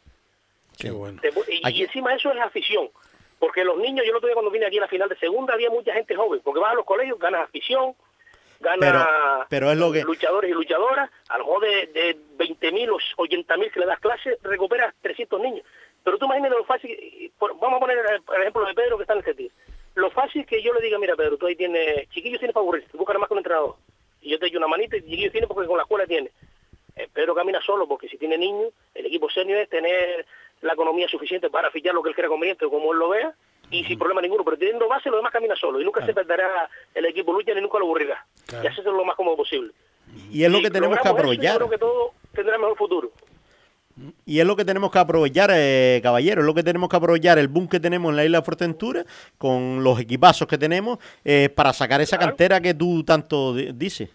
Qué 0.79 0.91
bueno. 0.91 1.21
Te- 1.21 1.33
y, 1.49 1.69
y 1.71 1.83
encima 1.83 2.15
eso 2.15 2.33
es 2.33 2.41
afición 2.41 2.89
porque 3.39 3.65
los 3.65 3.79
niños 3.79 4.05
yo 4.05 4.11
el 4.11 4.17
otro 4.17 4.27
día 4.29 4.35
cuando 4.35 4.51
vine 4.51 4.67
aquí 4.67 4.79
a 4.79 4.83
la 4.83 4.89
final 4.89 5.09
de 5.09 5.17
segunda 5.17 5.55
había 5.55 5.71
mucha 5.71 5.93
gente 5.93 6.15
joven 6.17 6.41
porque 6.45 6.61
vas 6.61 6.73
a 6.73 6.77
los 6.77 6.85
colegios 6.85 7.19
ganas 7.19 7.43
afición 7.43 7.95
gana 8.61 8.79
Pero- 8.81 9.47
pero 9.49 9.71
es 9.73 9.79
lo 9.79 9.93
que- 9.93 10.03
luchadores 10.03 10.51
y 10.51 10.55
luchadoras, 10.55 11.09
a 11.29 11.39
lo 11.39 11.45
mejor 11.45 11.63
de, 11.63 11.87
de 11.87 12.17
20.000 12.37 12.91
o 12.91 12.99
80.000 13.23 13.71
que 13.73 13.79
le 13.81 13.87
das 13.87 14.01
clase, 14.01 14.37
recuperas 14.43 14.93
300 15.01 15.41
niños. 15.41 15.65
Pero 16.05 16.19
tú 16.19 16.27
imagínate 16.27 16.55
lo 16.55 16.65
fácil, 16.65 17.33
vamos 17.39 17.77
a 17.77 17.81
poner 17.81 17.99
el, 17.99 18.41
ejemplo 18.41 18.67
de 18.67 18.75
Pedro 18.75 18.97
que 18.97 19.03
está 19.03 19.15
en 19.15 19.19
el 19.19 19.25
CETIR. 19.25 19.51
Lo 19.95 20.11
fácil 20.11 20.47
que 20.47 20.63
yo 20.63 20.73
le 20.73 20.81
diga, 20.81 20.99
mira 20.99 21.17
Pedro, 21.17 21.37
tú 21.37 21.47
ahí 21.47 21.57
tienes, 21.57 22.09
chiquillos 22.11 22.39
tienes 22.39 22.55
favoritos, 22.55 22.93
busca 22.93 23.19
más 23.19 23.29
que 23.29 23.35
un 23.35 23.39
entrenador. 23.39 23.77
Y 24.21 24.31
yo 24.31 24.39
te 24.39 24.47
echo 24.47 24.59
una 24.59 24.69
manita 24.69 24.97
y 24.97 25.03
chiquillos 25.03 25.33
tienes 25.33 25.49
porque 25.49 25.67
con 25.67 25.77
la 25.77 25.83
escuela 25.83 26.07
tiene. 26.07 26.31
Eh, 26.97 27.09
Pedro 27.13 27.35
camina 27.35 27.61
solo 27.61 27.87
porque 27.87 28.09
si 28.09 28.17
tiene 28.17 28.39
niños, 28.39 28.73
el 28.95 29.07
equipo 29.07 29.29
senior 29.31 29.59
es 29.61 29.69
tener 29.69 30.27
la 30.63 30.73
economía 30.73 31.09
suficiente 31.09 31.51
para 31.51 31.71
fichar 31.71 31.95
lo 31.95 32.03
que 32.03 32.11
él 32.11 32.15
crea 32.15 32.29
conveniente 32.29 32.65
o 32.65 32.71
como 32.71 32.93
él 32.93 32.99
lo 32.99 33.11
vea 33.11 33.35
y 33.71 33.85
sin 33.85 33.99
problema 33.99 34.21
ninguno, 34.21 34.45
pero 34.45 34.57
teniendo 34.57 34.89
base 34.89 35.11
lo 35.11 35.19
demás 35.19 35.33
camina 35.33 35.55
solo 35.55 35.81
y 35.81 35.85
nunca 35.85 36.05
se 36.05 36.15
perderá 36.15 36.69
el 36.95 37.05
equipo 37.07 37.33
lucha 37.33 37.55
ni 37.55 37.61
nunca 37.61 37.79
lo 37.79 37.85
aburrirá. 37.85 38.25
Y 38.63 38.67
hacerlo 38.67 38.93
lo 38.93 39.05
más 39.05 39.17
cómodo 39.17 39.37
posible. 39.37 39.73
Y 40.31 40.43
es 40.43 40.51
lo 40.51 40.61
que 40.61 40.71
tenemos 40.71 40.97
que 40.97 41.03
eso, 41.03 41.13
aprovechar. 41.13 41.53
yo 41.53 41.57
creo 41.59 41.71
que 41.71 41.79
todo 41.79 42.13
tendrá 42.33 42.57
mejor 42.59 42.77
futuro. 42.77 43.13
Y 44.27 44.39
es 44.41 44.47
lo 44.47 44.55
que 44.57 44.65
tenemos 44.65 44.91
que 44.91 44.99
aprovechar, 44.99 45.51
eh, 45.53 46.01
caballero, 46.03 46.41
es 46.43 46.47
lo 46.47 46.55
que 46.55 46.63
tenemos 46.63 46.89
que 46.89 46.97
aprovechar, 46.97 47.39
el 47.39 47.49
boom 47.49 47.69
que 47.69 47.81
tenemos 47.81 48.11
en 48.11 48.17
la 48.17 48.25
isla 48.25 48.39
de 48.39 48.45
Fuerteventura, 48.45 49.05
con 49.39 49.83
los 49.83 49.99
equipazos 50.01 50.47
que 50.47 50.59
tenemos, 50.59 50.99
eh, 51.25 51.49
para 51.49 51.73
sacar 51.73 52.01
esa 52.01 52.19
cantera 52.19 52.61
que 52.61 52.75
tú 52.75 53.03
tanto 53.05 53.55
di- 53.55 53.73
dices. 53.73 54.09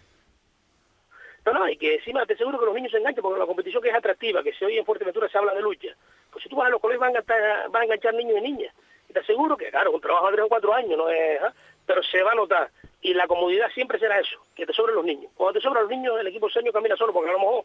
No, 1.44 1.52
no, 1.52 1.68
y 1.68 1.76
que 1.76 1.96
encima 1.96 2.24
te 2.24 2.32
aseguro 2.34 2.58
que 2.58 2.64
los 2.66 2.74
niños 2.74 2.90
se 2.90 2.98
enganchan 2.98 3.20
porque 3.22 3.38
la 3.38 3.46
competición 3.46 3.82
que 3.82 3.90
es 3.90 3.94
atractiva, 3.94 4.42
que 4.42 4.54
se 4.54 4.64
oye 4.64 4.78
en 4.78 4.86
Fuerteventura 4.86 5.28
se 5.28 5.36
habla 5.36 5.52
de 5.54 5.60
lucha. 5.60 5.88
Pues 6.32 6.42
si 6.42 6.48
tú 6.48 6.56
vas 6.56 6.68
a 6.68 6.70
los 6.70 6.80
colegios 6.80 7.00
van 7.00 7.14
a 7.14 7.18
enganchar, 7.18 7.70
van 7.70 7.82
a 7.82 7.84
enganchar 7.84 8.14
niños 8.14 8.38
y 8.38 8.40
niñas. 8.40 8.74
Y 9.10 9.12
te 9.12 9.20
aseguro 9.20 9.54
que, 9.56 9.68
claro, 9.70 9.92
un 9.92 10.00
trabajo 10.00 10.26
de 10.28 10.32
tres 10.32 10.46
o 10.46 10.48
cuatro 10.48 10.72
años, 10.72 10.96
no 10.96 11.10
es, 11.10 11.42
¿ah? 11.42 11.52
pero 11.84 12.02
se 12.02 12.22
va 12.22 12.32
a 12.32 12.34
notar. 12.34 12.70
Y 13.02 13.12
la 13.12 13.26
comodidad 13.26 13.66
siempre 13.74 13.98
será 13.98 14.18
eso, 14.18 14.38
que 14.54 14.64
te 14.64 14.72
sobren 14.72 14.96
los 14.96 15.04
niños. 15.04 15.30
Cuando 15.36 15.58
te 15.58 15.62
sobran 15.62 15.82
los 15.82 15.90
niños, 15.90 16.14
el 16.18 16.26
equipo 16.28 16.48
seño 16.48 16.72
camina 16.72 16.96
solo, 16.96 17.12
porque 17.12 17.28
a 17.28 17.34
lo 17.34 17.38
mejor 17.40 17.64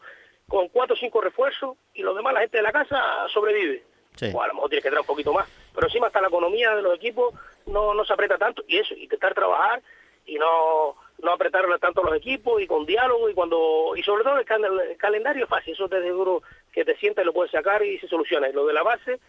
con 0.50 0.68
cuatro 0.68 0.96
o 0.96 1.00
cinco 1.00 1.22
refuerzos 1.22 1.78
y 1.94 2.02
los 2.02 2.16
demás, 2.16 2.34
la 2.34 2.42
gente 2.42 2.58
de 2.58 2.64
la 2.64 2.72
casa 2.74 3.28
sobrevive. 3.34 3.84
Sí. 4.16 4.32
O 4.34 4.42
a 4.42 4.48
lo 4.48 4.56
mejor 4.56 4.70
tienes 4.70 4.84
que 4.84 4.90
traer 4.90 5.02
un 5.02 5.08
poquito 5.08 5.32
más. 5.32 5.48
Pero 5.74 5.88
encima 5.88 6.08
hasta 6.08 6.20
la 6.20 6.28
economía 6.28 6.76
de 6.76 6.82
los 6.82 6.96
equipos 6.96 7.34
no, 7.68 7.94
no 7.94 8.04
se 8.04 8.12
aprieta 8.12 8.38
tanto. 8.38 8.64
Y 8.68 8.78
eso, 8.78 8.94
intentar 8.96 9.34
trabajar 9.34 9.82
y 10.26 10.36
no 10.36 10.96
no 11.22 11.34
apretarle 11.34 11.78
tanto 11.80 12.02
los 12.02 12.16
equipos 12.16 12.62
y 12.62 12.68
con 12.68 12.86
diálogo 12.86 13.30
y 13.30 13.34
cuando 13.34 13.92
y 13.96 14.04
sobre 14.04 14.24
todo 14.24 14.38
el, 14.38 14.46
cal- 14.46 14.64
el 14.90 14.96
calendario 14.96 15.44
es 15.44 15.50
fácil, 15.50 15.74
eso 15.74 15.90
te 15.90 15.98
aseguro 15.98 16.42
que 16.72 16.86
te 16.86 16.96
sientas 16.96 17.24
y 17.24 17.26
lo 17.26 17.34
puedes 17.34 17.52
sacar 17.52 17.84
y 17.84 18.00
se 18.00 18.08
soluciona. 18.08 18.48
Y 18.48 18.54
lo 18.54 18.66
de 18.66 18.72
la 18.74 18.84
base, 18.84 19.20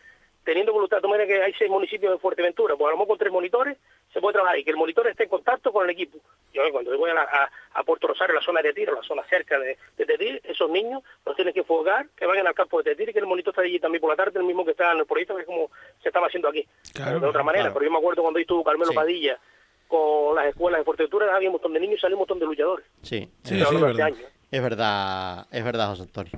teniendo 0.45 0.72
voluntad, 0.72 1.01
tú 1.01 1.09
mira 1.09 1.26
que 1.26 1.43
hay 1.43 1.53
seis 1.59 1.70
municipios 1.70 2.12
en 2.12 2.18
Fuerteventura, 2.18 2.74
pues 2.76 2.88
a 2.88 2.91
lo 2.93 2.97
mejor 2.97 3.09
con 3.09 3.18
tres 3.18 3.32
monitores 3.32 3.76
se 4.12 4.20
puede 4.20 4.32
trabajar 4.34 4.59
y 4.59 4.64
que 4.64 4.70
el 4.70 4.76
monitor 4.76 5.07
esté 5.07 5.24
en 5.24 5.28
contacto 5.28 5.70
con 5.72 5.84
el 5.84 5.91
equipo. 5.91 6.18
Yo 6.53 6.62
cuando 6.72 6.97
voy 6.99 7.11
a, 7.11 7.14
la- 7.14 7.22
a, 7.22 7.51
a 7.78 7.84
Puerto 7.84 8.09
Rosario, 8.09 8.34
la 8.34 8.41
zona 8.43 8.61
de 8.62 8.72
tiro, 8.72 8.95
la 8.95 9.03
zona 9.03 9.22
cerca 9.28 9.59
de, 9.59 9.76
de 9.97 10.07
Tetir, 10.07 10.41
esos 10.45 10.68
niños 10.70 11.03
los 11.24 11.36
tienen 11.36 11.53
que 11.55 11.61
enfocar, 11.61 12.07
que 12.16 12.26
vayan 12.26 12.47
al 12.47 12.55
campo 12.55 12.82
de 12.82 12.91
Tetir 12.91 13.11
y 13.11 13.12
que 13.12 13.18
el 13.20 13.26
monitor 13.26 13.53
está 13.53 13.62
allí 13.62 13.78
también 13.78 14.01
por 14.01 14.11
la 14.11 14.16
tarde, 14.16 14.38
el 14.38 14.45
mismo 14.47 14.64
que 14.64 14.72
está 14.72 14.93
en 14.93 14.99
el 14.99 15.07
proyecto, 15.07 15.34
que 15.36 15.43
es 15.43 15.47
como 15.47 15.70
se 16.03 16.09
estaba 16.09 16.26
haciendo 16.26 16.49
aquí. 16.49 16.66
Claro, 16.95 17.20
de 17.20 17.26
otra 17.26 17.43
manera, 17.43 17.64
claro. 17.64 17.74
pero 17.74 17.84
yo 17.86 17.93
me 17.93 17.99
acuerdo 17.99 18.22
cuando 18.22 18.41
estuvo 18.41 18.64
Carmelo 18.64 18.91
Sí. 18.91 18.97
Padilla 18.97 19.38
con 19.86 20.34
las 20.36 20.47
escuelas 20.47 20.80
de 20.80 20.84
Fuerteventura, 20.84 21.34
había 21.36 21.49
un 21.49 21.55
montón 21.55 21.72
de 21.72 21.80
niños 21.80 21.99
y 21.99 22.01
salía 22.01 22.16
un 22.16 22.20
montón 22.20 22.38
de 22.38 22.47
luchadores. 22.47 22.86
Sí, 23.03 23.28
Sí, 23.45 23.57
sí, 23.57 23.61
es 23.62 23.80
verdad. 23.80 24.12
Es 24.51 24.62
verdad, 24.62 25.46
es 25.51 25.64
verdad, 25.64 25.88
José 25.88 26.03
Antonio. 26.03 26.32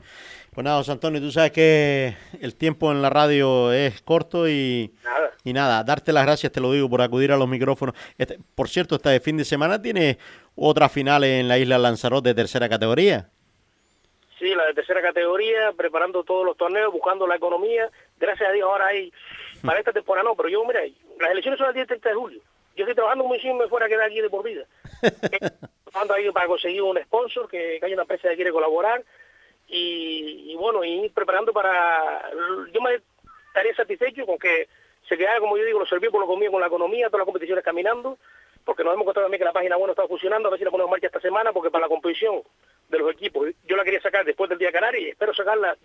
Pues 0.55 0.65
nada, 0.65 0.77
José 0.79 0.93
Antonio, 0.93 1.21
tú 1.21 1.31
sabes 1.33 1.51
que 1.53 2.15
el 2.41 2.55
tiempo 2.55 2.93
en 2.93 3.01
la 3.01 3.09
radio 3.09 3.73
es 3.73 4.03
corto 4.03 4.47
y 4.49 4.93
Nada. 5.03 5.31
y 5.45 5.53
nada, 5.55 5.83
darte 5.83 6.13
las 6.13 6.25
gracias, 6.27 6.53
te 6.53 6.61
lo 6.61 6.73
digo, 6.73 6.91
por 6.91 7.01
acudir 7.01 7.33
a 7.33 7.37
los 7.39 7.49
micrófonos. 7.49 7.95
Este- 8.19 8.39
por 8.55 8.69
cierto, 8.69 8.97
este 8.97 9.19
fin 9.21 9.39
de 9.39 9.45
semana 9.47 9.81
tiene 9.81 10.19
otra 10.55 10.89
final 10.91 11.25
en 11.25 11.49
la 11.49 11.59
isla 11.59 11.79
Lanzarote 11.79 12.29
de 12.31 12.35
tercera 12.35 12.69
categoría. 12.69 13.29
Sí, 14.39 14.55
la 14.55 14.65
de 14.67 14.75
tercera 14.75 15.01
categoría, 15.01 15.73
preparando 15.77 16.23
todos 16.25 16.45
los 16.45 16.57
torneos, 16.57 16.93
buscando 16.93 17.27
la 17.27 17.37
economía. 17.37 17.89
Gracias 18.19 18.49
a 18.49 18.53
Dios 18.53 18.69
ahora 18.71 18.89
hay, 18.89 19.11
para 19.65 19.79
esta 19.79 19.93
temporada 19.93 20.29
no, 20.29 20.35
pero 20.35 20.49
yo, 20.51 20.63
mira, 20.67 20.81
las 21.21 21.31
elecciones 21.31 21.59
son 21.59 21.69
el 21.69 21.75
día 21.75 21.87
30 21.87 22.09
de 22.11 22.15
julio. 22.15 22.41
Yo 22.77 22.85
estoy 22.85 22.95
trabajando 22.95 23.25
muy 23.25 23.39
sin 23.41 23.57
me 23.57 23.69
fuera 23.69 23.87
a 23.87 23.89
quedar 23.89 24.07
aquí 24.07 24.21
de 24.21 24.29
por 24.29 24.45
vida. 24.45 24.65
trabajando 25.93 26.15
ahí 26.15 26.31
para 26.33 26.47
conseguir 26.47 26.83
un 26.83 27.01
sponsor, 27.03 27.49
que, 27.49 27.79
que 27.79 27.87
haya 27.87 27.95
una 27.95 28.03
empresa 28.03 28.29
que 28.31 28.37
quiere 28.37 28.53
colaborar. 28.53 29.03
Y, 29.69 30.53
y 30.53 30.57
bueno, 30.57 30.85
y 30.85 31.09
preparando 31.11 31.53
para... 31.53 32.31
Yo 32.73 32.81
me 32.81 33.01
estaría 33.49 33.75
satisfecho 33.75 34.27
con 34.27 34.39
que 34.39 34.69
se 35.09 35.17
quedara, 35.17 35.41
como 35.41 35.57
yo 35.57 35.65
digo, 35.65 35.79
los 35.79 35.89
servicios 35.89 36.13
lo 36.19 36.27
comido 36.27 36.53
con 36.53 36.61
la 36.61 36.67
economía, 36.67 37.07
todas 37.09 37.21
las 37.21 37.27
competiciones 37.27 37.65
caminando, 37.65 38.19
porque 38.65 38.85
nos 38.85 38.95
hemos 38.95 39.03
encontrado 39.03 39.27
también 39.27 39.41
que 39.41 39.45
la 39.45 39.53
página 39.53 39.77
web 39.77 39.87
no 39.87 39.93
está 39.93 40.07
funcionando, 40.07 40.49
a 40.49 40.51
ver 40.51 40.59
si 40.59 40.65
la 40.65 40.71
ponemos 40.71 40.91
marcha 40.91 41.07
esta 41.07 41.21
semana, 41.21 41.53
porque 41.53 41.71
para 41.71 41.83
la 41.83 41.89
competición 41.89 42.43
de 42.89 42.99
los 42.99 43.13
equipos, 43.13 43.49
yo 43.65 43.77
la 43.77 43.85
quería 43.85 44.01
sacar 44.01 44.25
después 44.25 44.49
del 44.49 44.59
Día 44.59 44.69
de 44.69 44.75
Canarias 44.75 45.03
y 45.03 45.09
espero 45.11 45.35
sacarla 45.35 45.77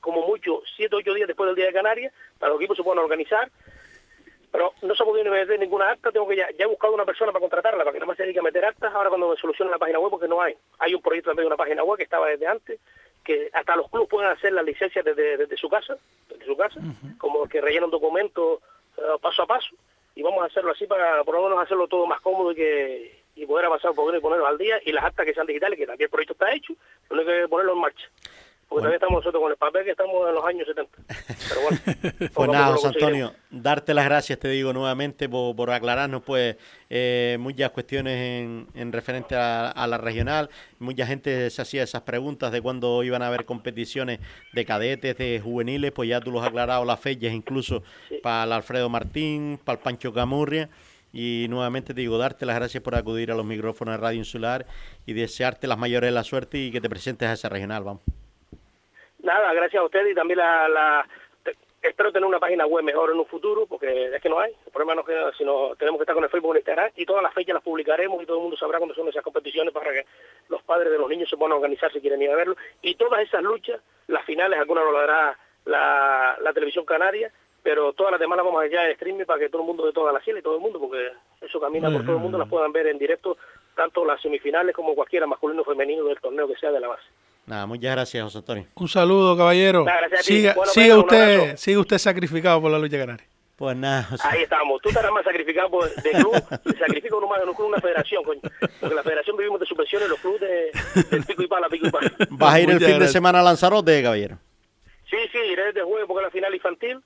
como 0.00 0.26
mucho, 0.26 0.62
siete 0.76 0.96
o 0.96 0.98
ocho 0.98 1.14
días 1.14 1.28
después 1.28 1.46
del 1.48 1.56
Día 1.56 1.66
de 1.66 1.72
Canarias, 1.72 2.12
para 2.38 2.52
los 2.52 2.60
equipos 2.60 2.76
se 2.76 2.82
puedan 2.82 3.02
organizar. 3.02 3.50
Pero 4.52 4.74
no 4.82 4.94
se 4.94 5.02
ha 5.02 5.06
podido 5.06 5.30
meter 5.30 5.58
ninguna 5.58 5.90
acta, 5.90 6.12
tengo 6.12 6.28
que 6.28 6.36
ya, 6.36 6.46
ya 6.50 6.66
he 6.66 6.68
buscado 6.68 6.92
una 6.92 7.06
persona 7.06 7.32
para 7.32 7.40
contratarla, 7.40 7.84
para 7.84 7.92
que 7.92 7.98
nada 7.98 8.06
más 8.06 8.16
se 8.18 8.24
dedique 8.24 8.38
a 8.38 8.42
meter 8.42 8.64
actas, 8.64 8.94
ahora 8.94 9.08
cuando 9.08 9.30
me 9.30 9.36
solucione 9.36 9.70
la 9.70 9.78
página 9.78 9.98
web, 9.98 10.10
porque 10.10 10.28
no 10.28 10.42
hay. 10.42 10.54
Hay 10.78 10.94
un 10.94 11.00
proyecto 11.00 11.30
también 11.30 11.44
de 11.44 11.54
una 11.54 11.56
página 11.56 11.82
web 11.82 11.96
que 11.96 12.04
estaba 12.04 12.28
desde 12.28 12.46
antes, 12.46 12.78
que 13.24 13.48
hasta 13.52 13.76
los 13.76 13.90
clubes 13.90 14.10
pueden 14.10 14.30
hacer 14.30 14.52
las 14.52 14.64
licencias 14.64 15.04
desde, 15.04 15.38
desde 15.38 15.56
su 15.56 15.68
casa, 15.68 15.96
desde 16.28 16.44
su 16.44 16.56
casa, 16.56 16.80
como 17.18 17.48
que 17.48 17.60
rellenan 17.60 17.90
documentos 17.90 18.60
eh, 18.98 19.02
paso 19.20 19.42
a 19.42 19.46
paso, 19.46 19.74
y 20.14 20.22
vamos 20.22 20.42
a 20.42 20.46
hacerlo 20.46 20.72
así 20.72 20.86
para 20.86 21.24
por 21.24 21.34
lo 21.34 21.44
menos 21.44 21.64
hacerlo 21.64 21.88
todo 21.88 22.06
más 22.06 22.20
cómodo 22.20 22.52
y 22.52 22.56
que 22.56 23.22
y 23.34 23.46
poder 23.46 23.66
avanzar 23.66 23.90
un 23.90 23.96
poquito 23.96 24.18
y 24.18 24.44
al 24.44 24.58
día, 24.58 24.80
y 24.84 24.92
las 24.92 25.04
actas 25.04 25.24
que 25.24 25.34
sean 25.34 25.46
digitales, 25.46 25.78
que 25.78 25.86
también 25.86 26.06
el 26.06 26.10
proyecto 26.10 26.34
está 26.34 26.52
hecho, 26.52 26.74
lo 27.08 27.16
único 27.16 27.30
que 27.30 27.48
ponerlo 27.48 27.72
en 27.72 27.78
marcha. 27.78 28.08
Porque 28.72 28.84
todavía 28.84 28.96
estamos 28.96 29.18
nosotros 29.18 29.42
con 29.42 29.50
el 29.50 29.58
papel 29.58 29.84
que 29.84 29.90
estamos 29.90 30.28
en 30.28 30.34
los 30.34 30.44
años 30.46 30.66
70. 30.66 30.98
Pero 31.48 31.60
bueno, 31.60 32.30
Pues 32.32 32.50
nada, 32.50 32.72
José. 32.72 32.86
Antonio, 32.88 33.34
darte 33.50 33.92
las 33.92 34.06
gracias, 34.06 34.38
te 34.38 34.48
digo 34.48 34.72
nuevamente, 34.72 35.28
por, 35.28 35.54
por 35.54 35.70
aclararnos 35.70 36.22
pues 36.22 36.56
eh, 36.88 37.36
muchas 37.38 37.70
cuestiones 37.70 38.16
en, 38.16 38.66
en 38.74 38.92
referente 38.92 39.36
a, 39.36 39.68
a 39.70 39.86
la 39.86 39.98
regional. 39.98 40.48
Mucha 40.78 41.06
gente 41.06 41.50
se 41.50 41.60
hacía 41.60 41.82
esas 41.82 42.00
preguntas 42.02 42.50
de 42.50 42.62
cuándo 42.62 43.02
iban 43.02 43.20
a 43.22 43.26
haber 43.26 43.44
competiciones 43.44 44.20
de 44.54 44.64
cadetes, 44.64 45.18
de 45.18 45.38
juveniles, 45.44 45.92
pues 45.92 46.08
ya 46.08 46.20
tú 46.20 46.30
los 46.30 46.40
has 46.40 46.48
aclarado 46.48 46.86
las 46.86 46.98
fechas, 46.98 47.34
incluso 47.34 47.82
para 48.22 48.44
el 48.44 48.52
Alfredo 48.52 48.88
Martín, 48.88 49.60
para 49.62 49.76
el 49.76 49.82
Pancho 49.82 50.14
Camurria. 50.14 50.70
Y 51.12 51.44
nuevamente 51.50 51.92
te 51.92 52.00
digo, 52.00 52.16
darte 52.16 52.46
las 52.46 52.56
gracias 52.56 52.82
por 52.82 52.94
acudir 52.94 53.30
a 53.30 53.34
los 53.34 53.44
micrófonos 53.44 53.92
de 53.92 53.98
Radio 53.98 54.18
Insular 54.18 54.64
y 55.04 55.12
desearte 55.12 55.66
las 55.66 55.76
mayores 55.76 56.08
de 56.08 56.12
la 56.12 56.24
suerte 56.24 56.56
y 56.56 56.70
que 56.70 56.80
te 56.80 56.88
presentes 56.88 57.28
a 57.28 57.34
esa 57.34 57.50
regional, 57.50 57.84
vamos. 57.84 58.02
Nada, 59.22 59.52
gracias 59.54 59.80
a 59.80 59.84
ustedes 59.84 60.12
y 60.12 60.14
también 60.14 60.38
la, 60.38 60.68
la- 60.68 61.06
espero 61.80 62.12
tener 62.12 62.26
una 62.28 62.38
página 62.38 62.64
web 62.66 62.84
mejor 62.84 63.10
en 63.10 63.18
un 63.18 63.26
futuro, 63.26 63.66
porque 63.66 64.06
es 64.14 64.22
que 64.22 64.28
no 64.28 64.38
hay. 64.38 64.52
El 64.66 64.72
problema 64.72 64.94
no 64.94 65.00
es 65.02 65.06
que 65.06 65.36
sino 65.38 65.74
tenemos 65.76 65.98
que 65.98 66.02
estar 66.04 66.14
con 66.14 66.24
el 66.24 66.30
Facebook 66.30 66.56
y 66.96 67.02
y 67.02 67.06
todas 67.06 67.22
las 67.22 67.34
fechas 67.34 67.54
las 67.54 67.62
publicaremos 67.62 68.22
y 68.22 68.26
todo 68.26 68.36
el 68.38 68.42
mundo 68.42 68.56
sabrá 68.56 68.78
cuándo 68.78 68.94
son 68.94 69.08
esas 69.08 69.22
competiciones 69.24 69.72
para 69.72 69.92
que 69.92 70.06
los 70.48 70.62
padres 70.62 70.92
de 70.92 70.98
los 70.98 71.08
niños 71.08 71.28
se 71.28 71.36
puedan 71.36 71.52
organizar 71.52 71.92
si 71.92 72.00
quieren 72.00 72.22
ir 72.22 72.30
a 72.30 72.36
verlo. 72.36 72.56
Y 72.82 72.94
todas 72.94 73.20
esas 73.22 73.42
luchas, 73.42 73.80
las 74.08 74.24
finales, 74.24 74.58
algunas 74.58 74.84
lo 74.84 74.92
dará 74.92 75.38
la, 75.64 76.36
la 76.40 76.52
televisión 76.52 76.84
canaria, 76.84 77.32
pero 77.62 77.92
todas 77.92 78.10
las 78.12 78.20
demás 78.20 78.36
las 78.36 78.46
vamos 78.46 78.62
allá 78.62 78.84
en 78.86 78.92
streaming 78.92 79.24
para 79.24 79.38
que 79.38 79.48
todo 79.48 79.62
el 79.62 79.66
mundo 79.68 79.86
de 79.86 79.92
todas 79.92 80.12
las 80.12 80.26
islas 80.26 80.40
y 80.40 80.42
todo 80.44 80.56
el 80.56 80.60
mundo, 80.60 80.80
porque 80.80 81.12
eso 81.40 81.60
camina 81.60 81.88
por 81.90 82.02
todo 82.04 82.16
el 82.16 82.22
mundo, 82.22 82.38
las 82.38 82.48
puedan 82.48 82.72
ver 82.72 82.88
en 82.88 82.98
directo, 82.98 83.36
tanto 83.76 84.04
las 84.04 84.20
semifinales 84.20 84.74
como 84.74 84.94
cualquiera 84.96 85.26
masculino 85.26 85.62
o 85.62 85.64
femenino 85.64 86.04
del 86.04 86.20
torneo 86.20 86.48
que 86.48 86.56
sea 86.56 86.72
de 86.72 86.80
la 86.80 86.88
base. 86.88 87.04
Nada, 87.46 87.66
muchas 87.66 87.92
gracias, 87.92 88.22
José 88.24 88.38
Antonio. 88.38 88.66
Un 88.74 88.88
saludo, 88.88 89.36
caballero. 89.36 89.84
Nada, 89.84 90.00
gracias 90.00 90.20
a 90.20 90.22
ti. 90.22 90.34
Siga, 90.36 90.54
Bueno, 90.54 90.72
siga 90.72 90.98
usted, 90.98 91.56
siga 91.56 91.80
usted 91.80 91.98
sacrificado 91.98 92.60
por 92.60 92.70
la 92.70 92.78
lucha 92.78 92.98
canaria. 92.98 93.26
Pues 93.56 93.76
nada, 93.76 94.04
José- 94.04 94.22
Ahí 94.28 94.42
estamos. 94.42 94.80
Tú 94.82 94.88
estarás 94.88 95.12
más 95.12 95.24
sacrificado 95.24 95.70
por, 95.70 95.88
de 95.94 96.10
club. 96.10 96.32
Sacrifica 96.78 97.16
uno 97.16 97.28
más 97.28 97.42
en 97.42 97.48
un 97.48 97.54
club, 97.54 97.68
una 97.68 97.80
federación, 97.80 98.24
coño. 98.24 98.40
Porque 98.80 98.94
la 98.94 99.02
federación 99.02 99.36
vivimos 99.36 99.60
de 99.60 99.66
subvenciones, 99.66 100.08
los 100.08 100.18
clubes 100.20 100.40
de, 100.40 100.70
del 101.10 101.24
pico 101.24 101.42
y 101.42 101.46
pala, 101.46 101.68
pico 101.68 101.86
y 101.86 101.90
pala. 101.90 102.10
¿Vas 102.30 102.54
a 102.54 102.60
ir 102.60 102.70
el 102.70 102.80
fin 102.80 102.98
de 102.98 103.08
semana 103.08 103.40
a 103.40 103.42
Lanzarote, 103.42 104.02
caballero? 104.02 104.38
Sí, 105.10 105.16
sí, 105.30 105.38
iré 105.38 105.66
desde 105.66 105.82
jueves 105.82 106.06
porque 106.08 106.20
es 106.22 106.26
la 106.26 106.30
final 106.32 106.54
infantil 106.54 107.00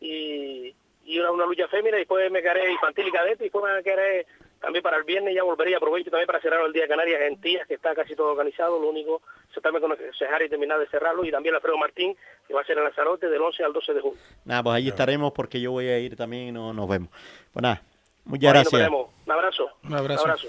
y, 0.00 0.74
y 1.06 1.18
una, 1.18 1.30
una 1.32 1.46
lucha 1.46 1.66
fémina 1.68 1.96
y 1.96 2.00
después 2.00 2.30
me 2.30 2.42
quedaré 2.42 2.70
infantil 2.72 3.08
y 3.08 3.10
cadete 3.12 3.44
y 3.44 3.46
después 3.48 3.64
me 3.74 3.82
quedaré 3.82 4.26
también 4.60 4.82
para 4.82 4.98
el 4.98 5.04
viernes 5.04 5.34
ya 5.34 5.42
volveré 5.42 5.70
y 5.70 5.74
aprovecho 5.74 6.10
también 6.10 6.26
para 6.26 6.40
cerrar 6.40 6.60
el 6.66 6.72
Día 6.72 6.82
de 6.82 6.88
Canarias 6.88 7.20
en 7.22 7.40
Tías, 7.40 7.66
que 7.66 7.74
está 7.74 7.94
casi 7.94 8.14
todo 8.14 8.32
organizado, 8.32 8.78
lo 8.78 8.90
único 8.90 9.22
se 9.54 9.60
también 9.60 9.82
con 9.82 9.96
cerrar 10.18 10.42
y 10.42 10.48
terminar 10.48 10.78
de 10.78 10.86
cerrarlo 10.88 11.24
y 11.24 11.30
también 11.30 11.54
Alfredo 11.54 11.76
Martín, 11.78 12.16
que 12.46 12.54
va 12.54 12.60
a 12.60 12.64
ser 12.64 12.78
en 12.78 12.84
Lanzarote 12.84 13.28
del 13.28 13.40
11 13.42 13.64
al 13.64 13.72
12 13.72 13.94
de 13.94 14.00
junio. 14.00 14.18
Nada, 14.44 14.62
pues 14.62 14.76
allí 14.76 14.88
estaremos 14.88 15.32
porque 15.32 15.60
yo 15.60 15.72
voy 15.72 15.88
a 15.88 15.98
ir 15.98 16.16
también 16.16 16.48
y 16.48 16.52
no, 16.52 16.72
nos 16.72 16.88
vemos. 16.88 17.08
Pues 17.52 17.62
nada, 17.62 17.82
muchas 18.24 18.44
Ahí 18.44 18.54
nos 18.54 18.62
gracias. 18.70 18.72
veremos. 18.72 19.10
Un 19.26 19.32
abrazo. 19.32 19.68
Un 19.84 19.94
abrazo. 19.94 20.48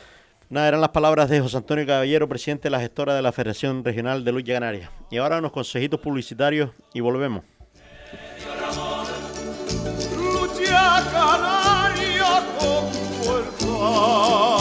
Nada, 0.50 0.68
eran 0.68 0.82
las 0.82 0.90
palabras 0.90 1.30
de 1.30 1.40
José 1.40 1.56
Antonio 1.58 1.86
Caballero, 1.88 2.28
presidente 2.28 2.64
de 2.64 2.72
la 2.72 2.80
gestora 2.82 3.16
de 3.16 3.22
la 3.22 3.32
Federación 3.32 3.86
Regional 3.86 4.26
de 4.26 4.32
Lucha 4.34 4.54
Canaria. 4.54 4.92
Y 5.10 5.18
ahora 5.18 5.38
unos 5.38 5.54
consejitos 5.54 6.00
publicitarios 6.02 6.72
y 6.94 7.00
volvemos. 7.00 7.46
Lucha 10.14 11.04
canaria 11.12 12.44
con 12.60 12.92
fuerza. 13.24 14.61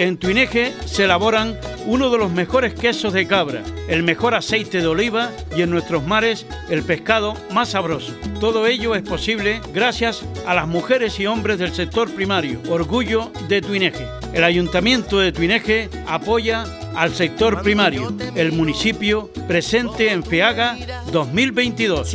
En 0.00 0.16
Tuineje 0.16 0.72
se 0.86 1.04
elaboran 1.04 1.60
uno 1.84 2.08
de 2.08 2.16
los 2.16 2.32
mejores 2.32 2.72
quesos 2.72 3.12
de 3.12 3.26
cabra, 3.26 3.62
el 3.86 4.02
mejor 4.02 4.34
aceite 4.34 4.80
de 4.80 4.86
oliva 4.86 5.30
y 5.54 5.60
en 5.60 5.68
nuestros 5.68 6.06
mares 6.06 6.46
el 6.70 6.82
pescado 6.82 7.34
más 7.52 7.68
sabroso. 7.68 8.14
Todo 8.40 8.66
ello 8.66 8.94
es 8.94 9.02
posible 9.02 9.60
gracias 9.74 10.24
a 10.46 10.54
las 10.54 10.66
mujeres 10.66 11.20
y 11.20 11.26
hombres 11.26 11.58
del 11.58 11.74
sector 11.74 12.10
primario, 12.10 12.62
orgullo 12.70 13.30
de 13.46 13.60
Tuineje. 13.60 14.06
El 14.32 14.44
Ayuntamiento 14.44 15.18
de 15.18 15.32
Tuineje 15.32 15.90
apoya 16.06 16.64
al 16.96 17.14
sector 17.14 17.60
primario, 17.60 18.10
el 18.34 18.52
municipio 18.52 19.30
presente 19.46 20.12
en 20.12 20.24
FEAGA 20.24 20.78
2022. 21.12 22.14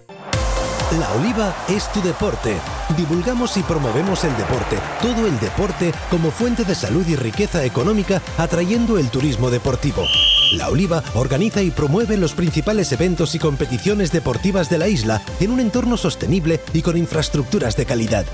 La 0.99 1.09
Oliva 1.13 1.55
es 1.69 1.89
tu 1.93 2.01
deporte. 2.01 2.53
Divulgamos 2.97 3.55
y 3.55 3.63
promovemos 3.63 4.25
el 4.25 4.35
deporte, 4.35 4.77
todo 5.01 5.25
el 5.25 5.39
deporte, 5.39 5.93
como 6.09 6.31
fuente 6.31 6.65
de 6.65 6.75
salud 6.75 7.07
y 7.07 7.15
riqueza 7.15 7.63
económica, 7.63 8.21
atrayendo 8.37 8.97
el 8.97 9.09
turismo 9.09 9.49
deportivo. 9.49 10.03
La 10.51 10.67
Oliva 10.67 11.01
organiza 11.13 11.61
y 11.61 11.71
promueve 11.71 12.17
los 12.17 12.33
principales 12.33 12.91
eventos 12.91 13.35
y 13.35 13.39
competiciones 13.39 14.11
deportivas 14.11 14.69
de 14.69 14.79
la 14.79 14.89
isla 14.89 15.21
en 15.39 15.51
un 15.51 15.61
entorno 15.61 15.95
sostenible 15.95 16.59
y 16.73 16.81
con 16.81 16.97
infraestructuras 16.97 17.77
de 17.77 17.85
calidad. 17.85 18.25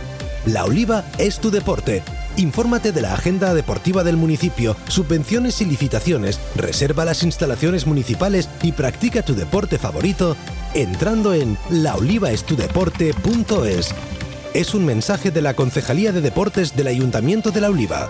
La 0.47 0.66
Oliva 0.66 1.03
es 1.20 1.39
tu 1.39 1.51
deporte. 1.51 2.01
Infórmate 2.38 2.91
de 2.91 3.01
la 3.01 3.14
agenda 3.14 3.53
deportiva 3.53 4.03
del 4.03 4.18
municipio, 4.18 4.76
subvenciones 4.88 5.62
y 5.62 5.66
licitaciones, 5.66 6.39
reserva 6.55 7.05
las 7.05 7.22
instalaciones 7.24 7.86
municipales 7.86 8.49
y 8.64 8.72
practica 8.72 9.24
tu 9.24 9.36
deporte 9.36 9.78
favorito 9.78 10.38
entrando 10.78 11.34
en 11.34 11.58
laolivaestudeporte.es. 11.72 13.96
Es 14.54 14.76
un 14.76 14.86
mensaje 14.86 15.32
de 15.32 15.42
la 15.42 15.56
Concejalía 15.56 16.12
de 16.12 16.22
Deportes 16.22 16.76
del 16.76 16.86
Ayuntamiento 16.88 17.50
de 17.52 17.62
La 17.62 17.70
Oliva. 17.70 18.10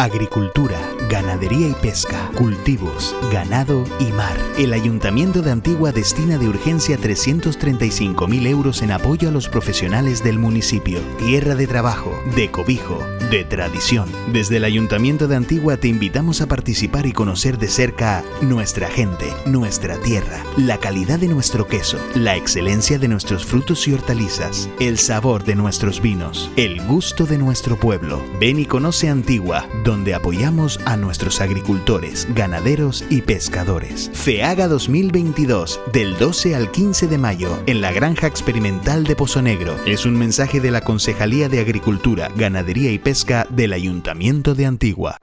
Agricultura, 0.00 0.80
ganadería 1.10 1.68
y 1.68 1.74
pesca, 1.74 2.30
cultivos, 2.34 3.14
ganado 3.30 3.84
y 3.98 4.04
mar. 4.12 4.34
El 4.56 4.72
Ayuntamiento 4.72 5.42
de 5.42 5.50
Antigua 5.50 5.92
destina 5.92 6.38
de 6.38 6.48
urgencia 6.48 6.96
335.000 6.96 8.46
euros 8.46 8.80
en 8.80 8.92
apoyo 8.92 9.28
a 9.28 9.32
los 9.32 9.50
profesionales 9.50 10.24
del 10.24 10.38
municipio. 10.38 11.00
Tierra 11.18 11.54
de 11.54 11.66
trabajo, 11.66 12.18
de 12.34 12.50
cobijo, 12.50 12.98
de 13.30 13.44
tradición. 13.44 14.08
Desde 14.32 14.56
el 14.56 14.64
Ayuntamiento 14.64 15.28
de 15.28 15.36
Antigua 15.36 15.76
te 15.76 15.88
invitamos 15.88 16.40
a 16.40 16.46
participar 16.46 17.04
y 17.04 17.12
conocer 17.12 17.58
de 17.58 17.68
cerca 17.68 18.24
nuestra 18.40 18.88
gente, 18.88 19.26
nuestra 19.44 19.98
tierra, 19.98 20.42
la 20.56 20.78
calidad 20.78 21.18
de 21.18 21.28
nuestro 21.28 21.66
queso, 21.66 21.98
la 22.14 22.36
excelencia 22.36 22.98
de 22.98 23.08
nuestros 23.08 23.44
frutos 23.44 23.86
y 23.86 23.92
hortalizas, 23.92 24.70
el 24.80 24.96
sabor 24.96 25.44
de 25.44 25.56
nuestros 25.56 26.00
vinos, 26.00 26.50
el 26.56 26.80
gusto 26.86 27.26
de 27.26 27.36
nuestro 27.36 27.78
pueblo. 27.78 28.24
Ven 28.40 28.58
y 28.58 28.64
conoce 28.64 29.10
Antigua, 29.10 29.68
donde 29.90 30.14
apoyamos 30.14 30.78
a 30.84 30.96
nuestros 30.96 31.40
agricultores, 31.40 32.28
ganaderos 32.32 33.04
y 33.10 33.22
pescadores. 33.22 34.08
FEAGA 34.14 34.68
2022, 34.68 35.80
del 35.92 36.16
12 36.16 36.54
al 36.54 36.70
15 36.70 37.08
de 37.08 37.18
mayo, 37.18 37.58
en 37.66 37.80
la 37.80 37.90
Granja 37.90 38.28
Experimental 38.28 39.02
de 39.02 39.16
Pozo 39.16 39.42
Negro. 39.42 39.76
Es 39.86 40.06
un 40.06 40.16
mensaje 40.16 40.60
de 40.60 40.70
la 40.70 40.82
Concejalía 40.82 41.48
de 41.48 41.58
Agricultura, 41.58 42.28
Ganadería 42.36 42.92
y 42.92 43.00
Pesca 43.00 43.48
del 43.50 43.72
Ayuntamiento 43.72 44.54
de 44.54 44.66
Antigua. 44.66 45.18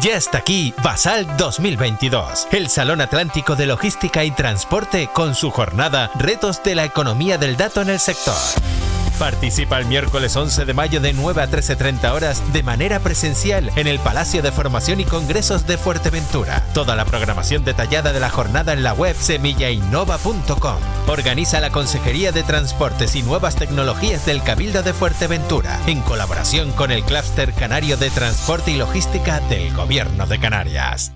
Ya 0.00 0.16
está 0.16 0.38
aquí 0.38 0.72
Basal 0.82 1.26
2022, 1.36 2.48
el 2.52 2.70
Salón 2.70 3.02
Atlántico 3.02 3.54
de 3.54 3.66
Logística 3.66 4.24
y 4.24 4.30
Transporte 4.30 5.10
con 5.12 5.34
su 5.34 5.50
jornada 5.50 6.10
Retos 6.18 6.62
de 6.64 6.74
la 6.74 6.86
Economía 6.86 7.36
del 7.36 7.58
Dato 7.58 7.82
en 7.82 7.90
el 7.90 8.00
Sector. 8.00 8.34
Participa 9.18 9.78
el 9.78 9.86
miércoles 9.86 10.36
11 10.36 10.66
de 10.66 10.74
mayo 10.74 11.00
de 11.00 11.14
9 11.14 11.42
a 11.42 11.50
13.30 11.50 12.12
horas 12.12 12.42
de 12.52 12.62
manera 12.62 13.00
presencial 13.00 13.70
en 13.76 13.86
el 13.86 13.98
Palacio 13.98 14.42
de 14.42 14.52
Formación 14.52 15.00
y 15.00 15.04
Congresos 15.04 15.66
de 15.66 15.78
Fuerteventura. 15.78 16.62
Toda 16.74 16.94
la 16.96 17.06
programación 17.06 17.64
detallada 17.64 18.12
de 18.12 18.20
la 18.20 18.28
jornada 18.28 18.74
en 18.74 18.82
la 18.82 18.92
web 18.92 19.16
semillainova.com. 19.18 20.76
Organiza 21.06 21.60
la 21.60 21.70
Consejería 21.70 22.30
de 22.30 22.42
Transportes 22.42 23.16
y 23.16 23.22
Nuevas 23.22 23.56
Tecnologías 23.56 24.26
del 24.26 24.42
Cabildo 24.42 24.82
de 24.82 24.92
Fuerteventura 24.92 25.80
en 25.86 26.02
colaboración 26.02 26.72
con 26.72 26.90
el 26.90 27.02
Clúster 27.02 27.54
Canario 27.54 27.96
de 27.96 28.10
Transporte 28.10 28.72
y 28.72 28.76
Logística 28.76 29.40
del 29.48 29.72
Gobierno 29.74 30.26
de 30.26 30.38
Canarias. 30.38 31.15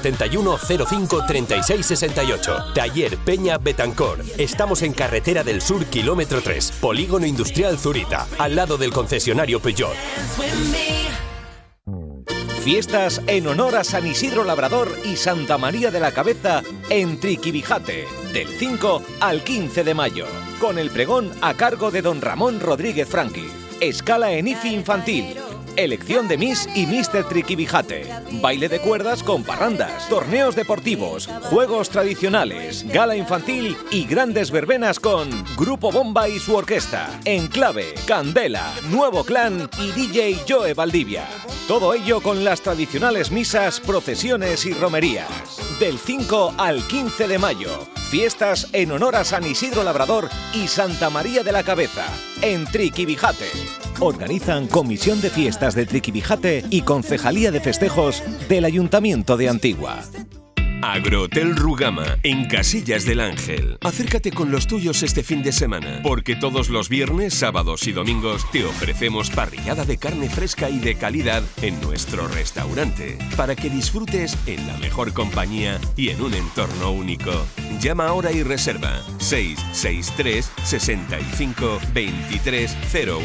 671 0.00 0.58
05 0.86 1.26
36 1.26 1.86
68. 1.86 2.56
Taller 2.74 3.16
Peña 3.18 3.58
Betancor. 3.58 4.24
Estamos 4.38 4.82
en 4.82 4.92
Carretera 4.92 5.44
del 5.44 5.60
Sur, 5.60 5.84
kilómetro 5.86 6.40
3, 6.42 6.72
Polígono 6.80 7.26
Industrial 7.26 7.78
Zurita, 7.78 8.26
al 8.38 8.56
lado 8.56 8.76
del 8.76 8.92
concesionario 8.92 9.60
Peugeot. 9.60 9.94
Fiestas 12.62 13.20
en 13.26 13.46
honor 13.46 13.76
a 13.76 13.84
San 13.84 14.06
Isidro 14.06 14.42
Labrador 14.42 14.90
y 15.04 15.16
Santa 15.16 15.58
María 15.58 15.90
de 15.90 16.00
la 16.00 16.12
Cabeza 16.12 16.62
en 16.88 17.20
Triquibijate, 17.20 18.06
del 18.32 18.48
5 18.48 19.02
al 19.20 19.44
15 19.44 19.84
de 19.84 19.92
mayo, 19.92 20.26
con 20.60 20.78
el 20.78 20.90
pregón 20.90 21.30
a 21.42 21.54
cargo 21.54 21.90
de 21.90 22.00
don 22.00 22.22
Ramón 22.22 22.60
Rodríguez 22.60 23.06
Franqui. 23.06 23.46
Escala 23.80 24.32
en 24.32 24.48
IFI 24.48 24.74
infantil. 24.74 25.36
Elección 25.76 26.28
de 26.28 26.38
Miss 26.38 26.68
y 26.74 26.86
Mr. 26.86 27.28
Triquibijate. 27.28 28.06
Baile 28.40 28.68
de 28.68 28.80
cuerdas 28.80 29.22
con 29.22 29.42
parrandas, 29.42 30.08
torneos 30.08 30.54
deportivos, 30.54 31.28
juegos 31.44 31.90
tradicionales, 31.90 32.86
gala 32.88 33.16
infantil 33.16 33.76
y 33.90 34.06
grandes 34.06 34.50
verbenas 34.50 35.00
con 35.00 35.28
Grupo 35.56 35.90
Bomba 35.90 36.28
y 36.28 36.38
su 36.38 36.54
orquesta. 36.54 37.20
Enclave, 37.24 37.94
Candela, 38.06 38.72
Nuevo 38.90 39.24
Clan 39.24 39.68
y 39.80 39.92
DJ 39.92 40.44
Joe 40.48 40.74
Valdivia. 40.74 41.26
Todo 41.66 41.94
ello 41.94 42.20
con 42.20 42.44
las 42.44 42.60
tradicionales 42.60 43.30
misas, 43.30 43.80
procesiones 43.80 44.66
y 44.66 44.74
romerías. 44.74 45.28
Del 45.80 45.98
5 45.98 46.54
al 46.58 46.82
15 46.82 47.26
de 47.26 47.38
mayo. 47.38 47.86
Fiestas 48.10 48.68
en 48.72 48.92
honor 48.92 49.16
a 49.16 49.24
San 49.24 49.44
Isidro 49.44 49.82
Labrador 49.82 50.28
y 50.52 50.68
Santa 50.68 51.10
María 51.10 51.42
de 51.42 51.52
la 51.52 51.64
Cabeza, 51.64 52.06
en 52.42 52.64
Triquibijate. 52.66 53.83
Organizan 54.00 54.66
Comisión 54.66 55.20
de 55.20 55.30
Fiestas 55.30 55.74
de 55.74 55.86
Triquibijate 55.86 56.64
y 56.70 56.82
Concejalía 56.82 57.50
de 57.50 57.60
Festejos 57.60 58.22
del 58.48 58.64
Ayuntamiento 58.64 59.36
de 59.36 59.48
Antigua. 59.48 60.02
Agrohotel 60.82 61.56
Rugama, 61.56 62.18
en 62.22 62.44
Casillas 62.44 63.06
del 63.06 63.20
Ángel. 63.20 63.78
Acércate 63.80 64.32
con 64.32 64.50
los 64.50 64.66
tuyos 64.66 65.02
este 65.02 65.22
fin 65.22 65.42
de 65.42 65.50
semana, 65.50 66.00
porque 66.02 66.36
todos 66.36 66.68
los 66.68 66.90
viernes, 66.90 67.32
sábados 67.32 67.86
y 67.86 67.92
domingos 67.92 68.44
te 68.52 68.66
ofrecemos 68.66 69.30
parrillada 69.30 69.86
de 69.86 69.96
carne 69.96 70.28
fresca 70.28 70.68
y 70.68 70.80
de 70.80 70.96
calidad 70.96 71.42
en 71.62 71.80
nuestro 71.80 72.28
restaurante, 72.28 73.16
para 73.34 73.56
que 73.56 73.70
disfrutes 73.70 74.36
en 74.46 74.66
la 74.66 74.76
mejor 74.76 75.14
compañía 75.14 75.80
y 75.96 76.10
en 76.10 76.20
un 76.20 76.34
entorno 76.34 76.90
único. 76.90 77.32
Llama 77.80 78.08
ahora 78.08 78.32
y 78.32 78.42
reserva 78.42 79.00
663 79.18 80.50
65 80.64 81.78
2301. 81.94 83.24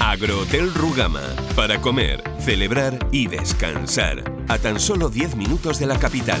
Agrohotel 0.00 0.72
Rugama, 0.74 1.22
para 1.54 1.80
comer, 1.80 2.22
celebrar 2.40 2.98
y 3.12 3.28
descansar, 3.28 4.24
a 4.48 4.58
tan 4.58 4.80
solo 4.80 5.08
10 5.08 5.36
minutos 5.36 5.78
de 5.78 5.86
la 5.86 5.98
capital. 5.98 6.40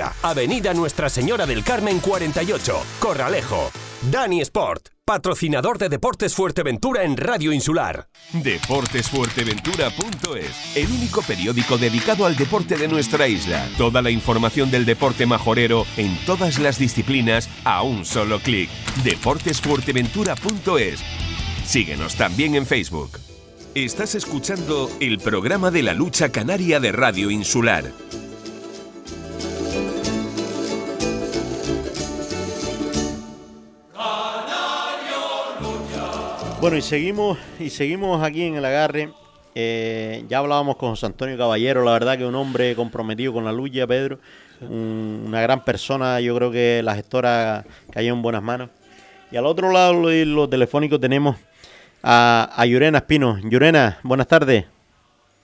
Avenida 0.23 0.73
Nuestra 0.73 1.09
Señora 1.09 1.45
del 1.45 1.63
Carmen 1.63 1.99
48, 1.99 2.81
Corralejo. 2.99 3.69
Dani 4.09 4.41
Sport, 4.41 4.87
patrocinador 5.05 5.77
de 5.77 5.87
Deportes 5.87 6.33
Fuerteventura 6.33 7.03
en 7.03 7.15
Radio 7.17 7.53
Insular. 7.53 8.07
Deportesfuerteventura.es, 8.33 10.75
el 10.75 10.91
único 10.91 11.21
periódico 11.21 11.77
dedicado 11.77 12.25
al 12.25 12.35
deporte 12.35 12.77
de 12.77 12.87
nuestra 12.87 13.27
isla. 13.27 13.63
Toda 13.77 14.01
la 14.01 14.09
información 14.09 14.71
del 14.71 14.85
deporte 14.85 15.27
majorero 15.27 15.85
en 15.97 16.17
todas 16.25 16.57
las 16.57 16.79
disciplinas 16.79 17.47
a 17.63 17.83
un 17.83 18.05
solo 18.05 18.39
clic. 18.39 18.71
Deportesfuerteventura.es. 19.03 20.99
Síguenos 21.65 22.15
también 22.15 22.55
en 22.55 22.65
Facebook. 22.65 23.19
Estás 23.75 24.15
escuchando 24.15 24.89
el 24.99 25.19
programa 25.19 25.69
de 25.69 25.83
la 25.83 25.93
lucha 25.93 26.31
canaria 26.31 26.79
de 26.79 26.91
Radio 26.91 27.29
Insular. 27.29 27.91
Bueno, 36.61 36.77
y 36.77 36.81
seguimos, 36.81 37.37
y 37.59 37.69
seguimos 37.71 38.23
aquí 38.23 38.43
en 38.43 38.55
el 38.55 38.65
agarre. 38.65 39.09
Eh, 39.55 40.23
ya 40.29 40.37
hablábamos 40.37 40.77
con 40.77 40.91
José 40.91 41.07
Antonio 41.07 41.37
Caballero, 41.37 41.83
la 41.83 41.91
verdad 41.93 42.17
que 42.17 42.25
un 42.25 42.35
hombre 42.35 42.75
comprometido 42.75 43.33
con 43.33 43.43
la 43.43 43.51
lucha, 43.51 43.87
Pedro. 43.87 44.19
Un- 44.61 45.23
una 45.25 45.41
gran 45.41 45.65
persona, 45.65 46.19
yo 46.21 46.35
creo 46.35 46.51
que 46.51 46.81
la 46.83 46.95
gestora 46.95 47.65
cayó 47.91 48.13
en 48.13 48.21
buenas 48.21 48.43
manos. 48.43 48.69
Y 49.31 49.37
al 49.37 49.45
otro 49.47 49.71
lado 49.71 50.07
de 50.07 50.25
los 50.25 50.49
telefónicos 50.49 50.99
tenemos 50.99 51.35
a, 52.03 52.51
a 52.55 52.65
Yurena 52.67 52.99
Espino. 52.99 53.39
Yurena, 53.43 53.99
buenas 54.03 54.27
tardes. 54.27 54.65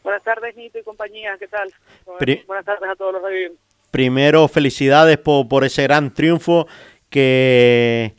Buenas 0.03 0.23
tardes, 0.23 0.55
Nito 0.55 0.77
y 0.77 0.83
compañía, 0.83 1.35
¿qué 1.39 1.47
tal? 1.47 1.73
Pri- 2.19 2.43
Buenas 2.45 2.63
tardes 2.65 2.89
a 2.89 2.95
todos 2.95 3.13
los 3.13 3.23
radios. 3.23 3.53
Primero, 3.89 4.47
felicidades 4.47 5.17
por, 5.17 5.47
por 5.47 5.63
ese 5.63 5.83
gran 5.83 6.13
triunfo 6.13 6.67
que, 7.09 8.13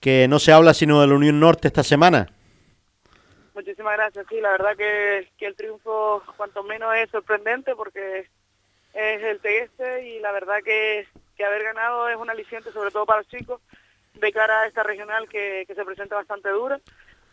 que 0.00 0.26
no 0.28 0.38
se 0.40 0.50
habla 0.52 0.74
sino 0.74 1.00
de 1.00 1.06
la 1.06 1.14
Unión 1.14 1.38
Norte 1.38 1.68
esta 1.68 1.84
semana. 1.84 2.26
Muchísimas 3.60 3.94
gracias. 3.94 4.24
Sí, 4.30 4.40
la 4.40 4.52
verdad 4.52 4.74
que, 4.74 5.28
el 5.40 5.54
triunfo, 5.54 6.22
cuanto 6.38 6.62
menos, 6.62 6.94
es 6.96 7.10
sorprendente 7.10 7.76
porque 7.76 8.20
es 8.94 9.22
el 9.22 9.38
Tegueste 9.40 10.02
y 10.08 10.18
la 10.20 10.32
verdad 10.32 10.60
que, 10.64 11.06
que 11.36 11.44
haber 11.44 11.62
ganado 11.64 12.08
es 12.08 12.16
un 12.16 12.30
aliciente, 12.30 12.72
sobre 12.72 12.90
todo 12.90 13.04
para 13.04 13.20
los 13.20 13.28
chicos, 13.28 13.60
de 14.14 14.32
cara 14.32 14.62
a 14.62 14.66
esta 14.66 14.82
regional 14.82 15.28
que, 15.28 15.64
que 15.66 15.74
se 15.74 15.84
presenta 15.84 16.14
bastante 16.16 16.48
dura. 16.48 16.80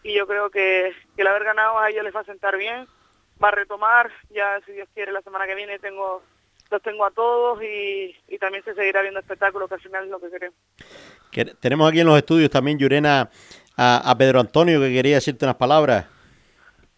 Y 0.04 0.14
yo 0.18 0.28
creo 0.28 0.50
que, 0.50 0.94
que 1.16 1.22
el 1.22 1.28
haber 1.28 1.46
ganado 1.46 1.80
a 1.80 1.90
ellos 1.90 2.04
les 2.04 2.14
va 2.14 2.20
a 2.20 2.26
sentar 2.26 2.58
bien, 2.58 2.86
va 3.42 3.48
a 3.48 3.52
retomar. 3.52 4.12
Ya, 4.30 4.60
si 4.66 4.74
Dios 4.74 4.90
quiere, 4.94 5.14
la 5.14 5.22
semana 5.22 5.48
que 5.48 5.56
viene 5.56 5.80
tengo 5.80 6.22
los 6.70 6.82
tengo 6.82 7.06
a 7.06 7.12
todos 7.12 7.64
y, 7.64 8.14
y 8.28 8.38
también 8.38 8.66
se 8.66 8.74
seguirá 8.76 9.02
viendo 9.02 9.22
espectáculos, 9.22 9.70
que 9.70 9.76
al 9.76 9.82
final 9.82 10.04
es 10.04 10.10
lo 10.10 10.20
que 10.20 10.30
queremos. 10.30 10.60
Que- 11.32 11.46
tenemos 11.46 11.88
aquí 11.90 12.02
en 12.02 12.08
los 12.08 12.18
estudios 12.18 12.50
también, 12.50 12.78
Yurena, 12.78 13.30
a, 13.78 14.12
a 14.12 14.18
Pedro 14.18 14.42
Antonio, 14.42 14.82
que 14.82 14.92
quería 14.92 15.16
decirte 15.16 15.46
unas 15.46 15.56
palabras. 15.56 16.06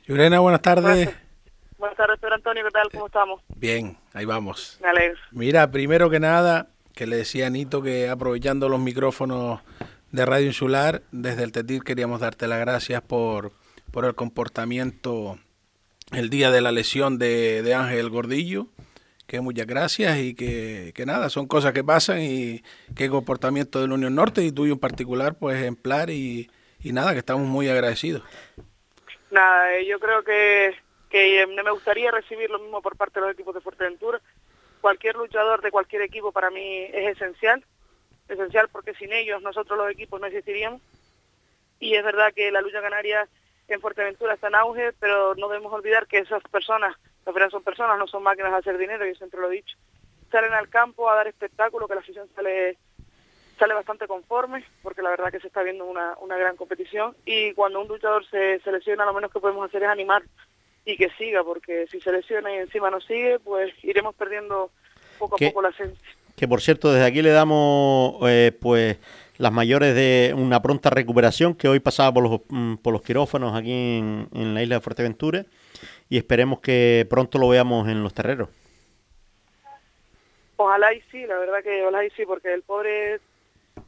Yurena, 0.09 0.39
buenas 0.39 0.63
tardes. 0.63 1.07
Buenas 1.77 1.95
tardes, 1.95 2.19
Pedro 2.19 2.33
Antonio, 2.33 2.63
¿qué 2.63 2.71
tal? 2.71 2.89
¿Cómo 2.91 3.05
estamos? 3.05 3.43
Bien, 3.55 3.95
ahí 4.15 4.25
vamos. 4.25 4.79
Me 4.81 4.89
alegro. 4.89 5.19
Mira, 5.29 5.69
primero 5.69 6.09
que 6.09 6.19
nada, 6.19 6.69
que 6.95 7.05
le 7.05 7.15
decía 7.15 7.45
a 7.45 7.51
Nito 7.51 7.83
que 7.83 8.09
aprovechando 8.09 8.69
los 8.69 8.79
micrófonos 8.79 9.61
de 10.11 10.25
Radio 10.25 10.47
Insular, 10.47 11.03
desde 11.11 11.43
el 11.43 11.51
TETIR 11.51 11.83
queríamos 11.83 12.21
darte 12.21 12.47
las 12.47 12.59
gracias 12.59 13.03
por, 13.03 13.51
por 13.91 14.03
el 14.05 14.15
comportamiento 14.15 15.37
el 16.11 16.31
día 16.31 16.49
de 16.49 16.61
la 16.61 16.71
lesión 16.71 17.19
de, 17.19 17.61
de 17.61 17.75
Ángel 17.75 18.09
Gordillo, 18.09 18.65
que 19.27 19.41
muchas 19.41 19.67
gracias 19.67 20.17
y 20.17 20.33
que, 20.33 20.91
que 20.95 21.05
nada, 21.05 21.29
son 21.29 21.45
cosas 21.45 21.71
que 21.71 21.83
pasan 21.83 22.23
y 22.23 22.63
qué 22.95 23.09
comportamiento 23.09 23.79
de 23.79 23.87
la 23.87 23.93
Unión 23.93 24.15
Norte 24.15 24.43
y 24.43 24.51
tuyo 24.51 24.73
en 24.73 24.79
particular, 24.79 25.35
pues 25.35 25.57
ejemplar 25.59 26.09
y, 26.09 26.49
y 26.81 26.93
nada, 26.93 27.13
que 27.13 27.19
estamos 27.19 27.47
muy 27.47 27.69
agradecidos. 27.69 28.23
Nada, 29.31 29.75
eh, 29.75 29.85
yo 29.85 29.99
creo 29.99 30.23
que, 30.23 30.75
que 31.09 31.41
eh, 31.41 31.47
me 31.47 31.71
gustaría 31.71 32.11
recibir 32.11 32.49
lo 32.49 32.59
mismo 32.59 32.81
por 32.81 32.97
parte 32.97 33.19
de 33.19 33.27
los 33.27 33.33
equipos 33.33 33.53
de 33.53 33.61
Fuerteventura. 33.61 34.19
Cualquier 34.81 35.15
luchador 35.15 35.61
de 35.61 35.71
cualquier 35.71 36.01
equipo 36.01 36.31
para 36.31 36.49
mí 36.49 36.83
es 36.91 37.15
esencial, 37.15 37.63
esencial 38.27 38.69
porque 38.69 38.93
sin 38.95 39.11
ellos 39.11 39.41
nosotros 39.41 39.77
los 39.77 39.91
equipos 39.91 40.19
no 40.19 40.27
existiríamos. 40.27 40.81
Y 41.79 41.95
es 41.95 42.03
verdad 42.03 42.33
que 42.33 42.51
la 42.51 42.61
lucha 42.61 42.81
canaria 42.81 43.27
en 43.67 43.81
Fuerteventura 43.81 44.33
está 44.33 44.47
en 44.47 44.55
auge, 44.55 44.93
pero 44.99 45.35
no 45.35 45.47
debemos 45.47 45.71
olvidar 45.71 46.07
que 46.07 46.19
esas 46.19 46.41
personas, 46.43 46.95
las 47.25 47.35
verdad 47.35 47.51
son 47.51 47.63
personas, 47.63 47.97
no 47.99 48.07
son 48.07 48.23
máquinas 48.23 48.51
de 48.51 48.57
hacer 48.57 48.77
dinero, 48.77 49.05
yo 49.05 49.15
siempre 49.15 49.39
lo 49.39 49.51
he 49.51 49.55
dicho. 49.55 49.77
Salen 50.31 50.53
al 50.53 50.69
campo 50.69 51.09
a 51.09 51.15
dar 51.15 51.27
espectáculo, 51.27 51.87
que 51.87 51.95
la 51.95 52.01
afición 52.01 52.27
sale 52.35 52.77
sale 53.59 53.73
bastante 53.73 54.07
conforme, 54.07 54.63
porque 54.81 55.01
la 55.01 55.09
verdad 55.09 55.31
que 55.31 55.39
se 55.39 55.47
está 55.47 55.61
viendo 55.61 55.85
una, 55.85 56.15
una 56.21 56.37
gran 56.37 56.55
competición 56.55 57.15
y 57.25 57.53
cuando 57.53 57.81
un 57.81 57.87
luchador 57.87 58.25
se, 58.29 58.59
se 58.59 58.71
lesiona 58.71 59.05
lo 59.05 59.13
menos 59.13 59.31
que 59.31 59.39
podemos 59.39 59.67
hacer 59.67 59.83
es 59.83 59.89
animar 59.89 60.23
y 60.85 60.95
que 60.95 61.09
siga, 61.11 61.43
porque 61.43 61.85
si 61.91 61.99
se 61.99 62.11
lesiona 62.11 62.53
y 62.53 62.57
encima 62.57 62.89
no 62.89 63.01
sigue, 63.01 63.37
pues 63.39 63.71
iremos 63.83 64.15
perdiendo 64.15 64.71
poco 65.19 65.35
a 65.35 65.37
poco 65.37 65.61
la 65.61 65.69
esencia. 65.69 66.07
Que 66.35 66.47
por 66.47 66.61
cierto, 66.61 66.91
desde 66.91 67.05
aquí 67.05 67.21
le 67.21 67.31
damos 67.31 68.15
eh, 68.27 68.57
pues 68.59 68.97
las 69.37 69.51
mayores 69.51 69.93
de 69.93 70.33
una 70.35 70.61
pronta 70.61 70.89
recuperación 70.89 71.53
que 71.53 71.67
hoy 71.67 71.79
pasaba 71.79 72.13
por 72.13 72.23
los, 72.23 72.41
mm, 72.47 72.75
por 72.75 72.93
los 72.93 73.01
quirófanos 73.01 73.55
aquí 73.55 73.71
en, 73.71 74.29
en 74.33 74.53
la 74.53 74.63
isla 74.63 74.75
de 74.75 74.81
Fuerteventura 74.81 75.45
y 76.09 76.17
esperemos 76.17 76.61
que 76.61 77.05
pronto 77.09 77.37
lo 77.37 77.49
veamos 77.49 77.87
en 77.89 78.01
los 78.01 78.13
terreros. 78.13 78.49
Ojalá 80.61 80.93
y 80.93 81.01
sí, 81.11 81.25
la 81.25 81.37
verdad 81.37 81.63
que 81.63 81.83
ojalá 81.83 82.03
y 82.03 82.09
sí, 82.11 82.25
porque 82.25 82.53
el 82.53 82.63
pobre 82.63 83.21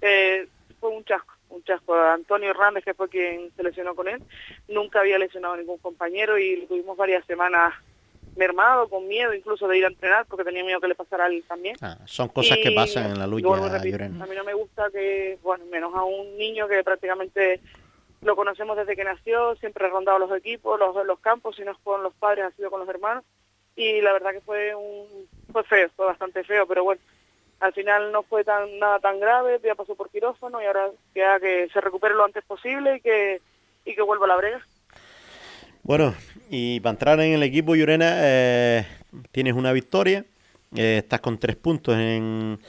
eh, 0.01 0.47
fue 0.79 0.89
un 0.89 1.03
chasco, 1.03 1.33
un 1.49 1.63
chasco. 1.63 1.95
Antonio 1.95 2.49
Hernández, 2.49 2.83
que 2.83 2.93
fue 2.93 3.09
quien 3.09 3.51
se 3.55 3.63
lesionó 3.63 3.95
con 3.95 4.07
él, 4.07 4.21
nunca 4.67 4.99
había 4.99 5.17
lesionado 5.17 5.55
a 5.55 5.57
ningún 5.57 5.77
compañero 5.79 6.37
y 6.37 6.65
tuvimos 6.67 6.97
varias 6.97 7.25
semanas 7.25 7.73
mermado, 8.35 8.87
con 8.87 9.07
miedo 9.07 9.33
incluso 9.33 9.67
de 9.67 9.77
ir 9.77 9.85
a 9.85 9.89
entrenar, 9.89 10.25
porque 10.25 10.43
tenía 10.43 10.63
miedo 10.63 10.79
que 10.79 10.87
le 10.87 10.95
pasara 10.95 11.25
a 11.25 11.27
él 11.27 11.43
también. 11.47 11.75
Ah, 11.81 11.97
son 12.05 12.29
cosas 12.29 12.57
que 12.63 12.71
pasan 12.71 13.11
en 13.11 13.19
la 13.19 13.27
lucha, 13.27 13.47
repito, 13.69 13.97
Llorena. 13.97 14.23
A 14.23 14.27
mí 14.27 14.35
no 14.35 14.43
me 14.43 14.53
gusta 14.53 14.89
que, 14.89 15.37
bueno, 15.43 15.65
menos 15.65 15.93
a 15.95 16.03
un 16.03 16.37
niño 16.37 16.67
que 16.67 16.83
prácticamente 16.83 17.59
lo 18.21 18.35
conocemos 18.35 18.77
desde 18.77 18.95
que 18.95 19.03
nació, 19.03 19.55
siempre 19.55 19.85
ha 19.85 19.89
rondado 19.89 20.19
los 20.19 20.31
equipos, 20.37 20.79
los, 20.79 21.05
los 21.05 21.19
campos, 21.19 21.55
si 21.55 21.63
no 21.63 21.71
es 21.71 21.77
con 21.83 22.03
los 22.03 22.13
padres, 22.13 22.45
ha 22.45 22.51
sido 22.51 22.69
con 22.69 22.79
los 22.79 22.89
hermanos. 22.89 23.23
Y 23.75 24.01
la 24.01 24.13
verdad 24.13 24.31
que 24.31 24.41
fue 24.41 24.75
un 24.75 25.27
fue 25.51 25.63
feo, 25.63 25.89
fue 25.95 26.05
bastante 26.05 26.43
feo, 26.43 26.67
pero 26.67 26.83
bueno, 26.83 27.01
al 27.61 27.73
final 27.73 28.11
no 28.11 28.23
fue 28.23 28.43
tan 28.43 28.79
nada 28.79 28.99
tan 28.99 29.19
grave, 29.19 29.59
ya 29.63 29.75
pasó 29.75 29.95
por 29.95 30.09
quirófano 30.09 30.61
y 30.61 30.65
ahora 30.65 30.89
queda 31.13 31.39
que 31.39 31.69
se 31.71 31.79
recupere 31.79 32.15
lo 32.15 32.25
antes 32.25 32.43
posible 32.43 32.97
y 32.97 33.01
que 33.01 33.41
y 33.85 33.95
que 33.95 34.01
vuelva 34.01 34.25
a 34.25 34.29
la 34.29 34.35
brega. 34.35 34.61
Bueno, 35.83 36.13
y 36.49 36.79
para 36.79 36.91
entrar 36.91 37.19
en 37.19 37.33
el 37.33 37.43
equipo, 37.43 37.75
Llorena, 37.75 38.13
eh, 38.17 38.85
tienes 39.31 39.53
una 39.53 39.71
victoria, 39.73 40.25
eh, 40.75 40.97
estás 40.99 41.21
con 41.21 41.39
tres 41.39 41.55
puntos. 41.55 41.95
En, 41.95 42.59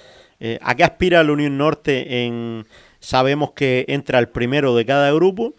eh, 0.41 0.59
¿A 0.63 0.75
qué 0.75 0.85
aspira 0.85 1.23
la 1.23 1.33
Unión 1.33 1.59
Norte? 1.59 2.25
En, 2.25 2.67
sabemos 3.01 3.53
que 3.53 3.85
entra 3.89 4.19
el 4.19 4.29
primero 4.29 4.75
de 4.75 4.87
cada 4.87 5.13
grupo 5.13 5.53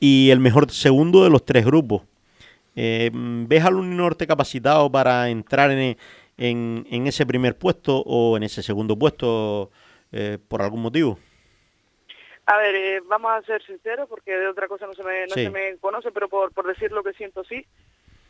y 0.00 0.30
el 0.30 0.40
mejor 0.40 0.70
segundo 0.70 1.24
de 1.24 1.30
los 1.30 1.44
tres 1.44 1.64
grupos. 1.64 2.02
Eh, 2.76 3.10
¿Ves 3.12 3.64
al 3.64 3.74
Unión 3.74 3.96
Norte 3.96 4.26
capacitado 4.26 4.90
para 4.90 5.30
entrar 5.30 5.70
en, 5.70 5.96
en, 6.38 6.86
en 6.90 7.06
ese 7.06 7.26
primer 7.26 7.58
puesto 7.58 7.98
o 8.06 8.36
en 8.36 8.44
ese 8.44 8.62
segundo 8.62 8.96
puesto 8.96 9.70
eh, 10.12 10.38
por 10.48 10.62
algún 10.62 10.80
motivo? 10.82 11.18
A 12.46 12.56
ver, 12.56 12.74
eh, 12.74 13.00
vamos 13.04 13.30
a 13.30 13.42
ser 13.42 13.62
sinceros 13.66 14.08
porque 14.08 14.32
de 14.32 14.46
otra 14.48 14.68
cosa 14.68 14.86
no 14.86 14.94
se 14.94 15.02
me, 15.02 15.26
no 15.26 15.34
Sí. 15.34 15.44
se 15.44 15.50
me 15.50 15.76
conoce, 15.76 16.10
pero 16.12 16.28
por, 16.30 16.52
por 16.54 16.66
decir 16.66 16.90
lo 16.92 17.02
que 17.02 17.12
siento 17.12 17.44
sí. 17.44 17.66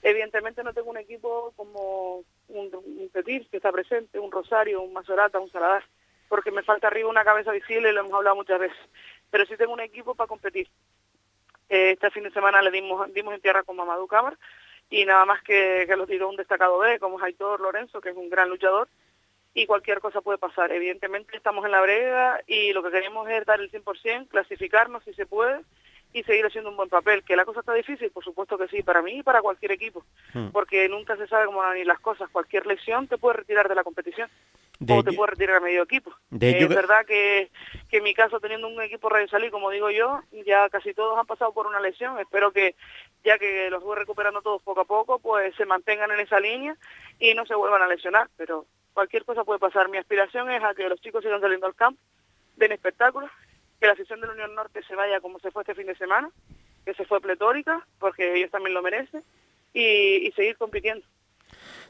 Evidentemente 0.02 0.64
no 0.64 0.72
tengo 0.74 0.90
un 0.90 0.96
equipo 0.98 1.52
como 1.56 2.24
un, 2.48 2.70
un 2.74 3.08
Petir 3.12 3.46
que 3.48 3.58
está 3.58 3.70
presente, 3.70 4.18
un 4.18 4.32
Rosario, 4.32 4.80
un 4.82 4.92
Mazorata, 4.92 5.38
un 5.38 5.50
Saladar, 5.50 5.84
porque 6.28 6.50
me 6.50 6.62
falta 6.62 6.86
arriba 6.88 7.08
una 7.08 7.24
cabeza 7.24 7.52
visible 7.52 7.90
y 7.90 7.92
lo 7.92 8.00
hemos 8.00 8.12
hablado 8.12 8.36
muchas 8.36 8.58
veces. 8.60 8.76
Pero 9.30 9.44
sí 9.46 9.56
tengo 9.56 9.72
un 9.72 9.80
equipo 9.80 10.14
para 10.14 10.28
competir. 10.28 10.68
Eh, 11.68 11.90
este 11.92 12.10
fin 12.10 12.22
de 12.24 12.30
semana 12.30 12.62
le 12.62 12.70
dimos, 12.70 13.12
dimos 13.12 13.34
en 13.34 13.40
tierra 13.40 13.62
con 13.62 13.76
Mamadou 13.76 14.06
Cámara 14.06 14.38
y 14.90 15.04
nada 15.04 15.24
más 15.24 15.42
que, 15.42 15.84
que 15.86 15.96
lo 15.96 16.06
tiró 16.06 16.28
un 16.28 16.36
destacado 16.36 16.78
B 16.78 16.98
como 16.98 17.20
Aitor 17.22 17.60
Lorenzo, 17.60 18.00
que 18.00 18.10
es 18.10 18.16
un 18.16 18.30
gran 18.30 18.48
luchador, 18.48 18.88
y 19.54 19.66
cualquier 19.66 20.00
cosa 20.00 20.20
puede 20.20 20.38
pasar. 20.38 20.70
Evidentemente 20.72 21.36
estamos 21.36 21.64
en 21.64 21.72
la 21.72 21.80
brega 21.80 22.40
y 22.46 22.72
lo 22.72 22.82
que 22.82 22.90
queremos 22.90 23.28
es 23.28 23.44
dar 23.44 23.60
el 23.60 23.70
100%, 23.70 24.28
clasificarnos 24.28 25.02
si 25.04 25.12
se 25.14 25.26
puede 25.26 25.60
y 26.12 26.22
seguir 26.22 26.46
haciendo 26.46 26.70
un 26.70 26.76
buen 26.76 26.88
papel. 26.88 27.22
Que 27.22 27.36
la 27.36 27.44
cosa 27.44 27.60
está 27.60 27.74
difícil, 27.74 28.10
por 28.10 28.24
supuesto 28.24 28.56
que 28.56 28.68
sí, 28.68 28.82
para 28.82 29.02
mí 29.02 29.18
y 29.18 29.22
para 29.22 29.42
cualquier 29.42 29.72
equipo, 29.72 30.04
Hmm. 30.32 30.48
porque 30.52 30.88
nunca 30.88 31.16
se 31.16 31.26
sabe 31.26 31.46
cómo 31.46 31.58
van 31.58 31.70
a 31.70 31.72
venir 31.72 31.86
las 31.86 32.00
cosas. 32.00 32.30
Cualquier 32.30 32.66
lesión 32.66 33.08
te 33.08 33.18
puede 33.18 33.38
retirar 33.38 33.68
de 33.68 33.74
la 33.74 33.82
competición 33.84 34.30
De 34.78 34.94
o 34.94 35.02
te 35.02 35.12
puede 35.12 35.32
retirar 35.32 35.56
a 35.56 35.60
medio 35.60 35.82
equipo. 35.82 36.14
de 36.30 36.50
Eh, 36.50 36.58
es 36.62 36.68
verdad 36.68 37.04
que, 37.04 37.50
que 37.90 37.96
en 37.98 38.04
mi 38.04 38.14
caso, 38.14 38.38
teniendo 38.40 38.68
un 38.68 38.80
equipo 38.80 39.08
Radio 39.08 39.26
Salí, 39.28 39.50
como 39.50 39.70
digo 39.70 39.90
yo, 39.90 40.20
ya 40.46 40.68
casi 40.70 40.94
todos 40.94 41.18
han 41.18 41.26
pasado 41.26 41.52
por 41.52 41.66
una 41.66 41.80
lesión. 41.80 42.18
Espero 42.20 42.52
que, 42.52 42.74
ya 43.24 43.38
que 43.38 43.70
los 43.70 43.82
voy 43.82 43.96
recuperando 43.96 44.42
todos 44.42 44.62
poco 44.62 44.80
a 44.80 44.84
poco, 44.84 45.18
pues 45.18 45.54
se 45.56 45.66
mantengan 45.66 46.10
en 46.10 46.20
esa 46.20 46.40
línea 46.40 46.76
y 47.18 47.34
no 47.34 47.46
se 47.46 47.54
vuelvan 47.54 47.82
a 47.82 47.88
lesionar. 47.88 48.28
Pero 48.36 48.66
cualquier 48.94 49.24
cosa 49.24 49.44
puede 49.44 49.58
pasar. 49.58 49.88
Mi 49.88 49.98
aspiración 49.98 50.50
es 50.50 50.62
a 50.62 50.74
que 50.74 50.88
los 50.88 51.00
chicos 51.00 51.22
sigan 51.22 51.40
saliendo 51.40 51.66
al 51.66 51.74
campo, 51.74 52.00
den 52.56 52.72
espectáculos, 52.72 53.30
que 53.80 53.86
la 53.86 53.96
sesión 53.96 54.20
de 54.20 54.26
la 54.26 54.32
Unión 54.32 54.54
Norte 54.54 54.82
se 54.82 54.94
vaya 54.94 55.20
como 55.20 55.38
se 55.38 55.50
fue 55.50 55.62
este 55.62 55.74
fin 55.74 55.86
de 55.86 55.96
semana, 55.96 56.30
que 56.84 56.94
se 56.94 57.04
fue 57.04 57.20
pletórica, 57.20 57.86
porque 57.98 58.36
ellos 58.36 58.50
también 58.50 58.74
lo 58.74 58.82
merecen, 58.82 59.22
y, 59.74 60.32
seguir 60.34 60.56
compitiendo. 60.56 61.04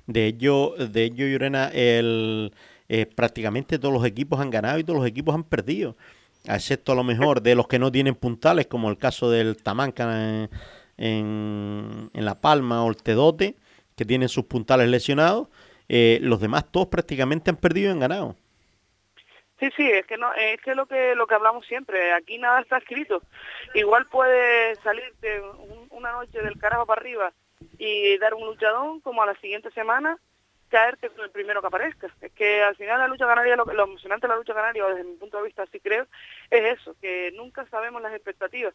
De 0.06 0.26
ello, 0.26 0.74
de 0.76 1.04
ello, 1.04 1.26
Llorena, 1.26 1.70
el, 1.72 2.52
eh, 2.88 3.06
prácticamente 3.06 3.78
todos 3.78 3.94
los 3.94 4.04
equipos 4.04 4.40
han 4.40 4.50
ganado 4.50 4.78
y 4.78 4.84
todos 4.84 4.98
los 4.98 5.08
equipos 5.08 5.34
han 5.34 5.44
perdido. 5.44 5.96
Excepto 6.44 6.92
a 6.92 6.94
lo 6.94 7.04
mejor 7.04 7.42
de 7.42 7.54
los 7.54 7.68
que 7.68 7.78
no 7.78 7.92
tienen 7.92 8.14
puntales, 8.14 8.66
como 8.66 8.90
el 8.90 8.98
caso 8.98 9.30
del 9.30 9.56
Tamanca 9.62 10.04
en, 10.04 10.50
en, 10.98 12.10
en 12.12 12.24
La 12.24 12.40
Palma 12.40 12.84
o 12.84 12.94
que 12.94 14.04
tienen 14.04 14.28
sus 14.28 14.44
puntales 14.44 14.88
lesionados. 14.88 15.48
Eh, 15.88 16.18
los 16.20 16.40
demás 16.40 16.70
todos 16.70 16.88
prácticamente 16.88 17.50
han 17.50 17.56
perdido 17.56 17.88
y 17.88 17.92
han 17.92 18.00
ganado. 18.00 18.36
Sí, 19.58 19.70
sí, 19.76 19.90
es 19.90 20.06
que 20.06 20.16
no, 20.18 20.32
es 20.34 20.60
que 20.60 20.74
lo 20.74 20.86
que 20.86 21.16
lo 21.16 21.26
que 21.26 21.34
hablamos 21.34 21.66
siempre, 21.66 22.12
aquí 22.12 22.38
nada 22.38 22.60
está 22.60 22.78
escrito. 22.78 23.22
Igual 23.74 24.06
puede 24.06 24.76
salirte 24.76 25.40
un- 25.40 25.88
una 25.90 26.12
noche 26.12 26.40
del 26.40 26.58
carajo 26.58 26.86
para 26.86 27.00
arriba 27.00 27.32
y 27.76 28.16
dar 28.18 28.34
un 28.34 28.46
luchadón, 28.46 29.00
como 29.00 29.22
a 29.22 29.26
la 29.26 29.34
siguiente 29.40 29.70
semana 29.72 30.16
caerte 30.68 31.08
con 31.08 31.24
el 31.24 31.30
primero 31.30 31.60
que 31.60 31.66
aparezca. 31.66 32.08
Es 32.20 32.30
que 32.32 32.62
al 32.62 32.76
final 32.76 32.98
la 32.98 33.08
lucha 33.08 33.26
canaria, 33.26 33.56
lo, 33.56 33.64
lo 33.64 33.84
emocionante 33.84 34.26
de 34.26 34.32
la 34.34 34.38
lucha 34.38 34.54
canaria, 34.54 34.86
desde 34.86 35.02
mi 35.02 35.16
punto 35.16 35.38
de 35.38 35.44
vista, 35.44 35.62
así 35.62 35.80
creo, 35.80 36.06
es 36.50 36.78
eso, 36.78 36.94
que 37.00 37.32
nunca 37.34 37.66
sabemos 37.68 38.00
las 38.02 38.12
expectativas. 38.12 38.74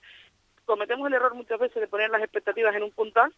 Cometemos 0.66 1.08
el 1.08 1.14
error 1.14 1.34
muchas 1.34 1.60
veces 1.60 1.82
de 1.82 1.88
poner 1.88 2.10
las 2.10 2.22
expectativas 2.22 2.76
en 2.76 2.84
un 2.84 2.92
puntal, 2.92 3.34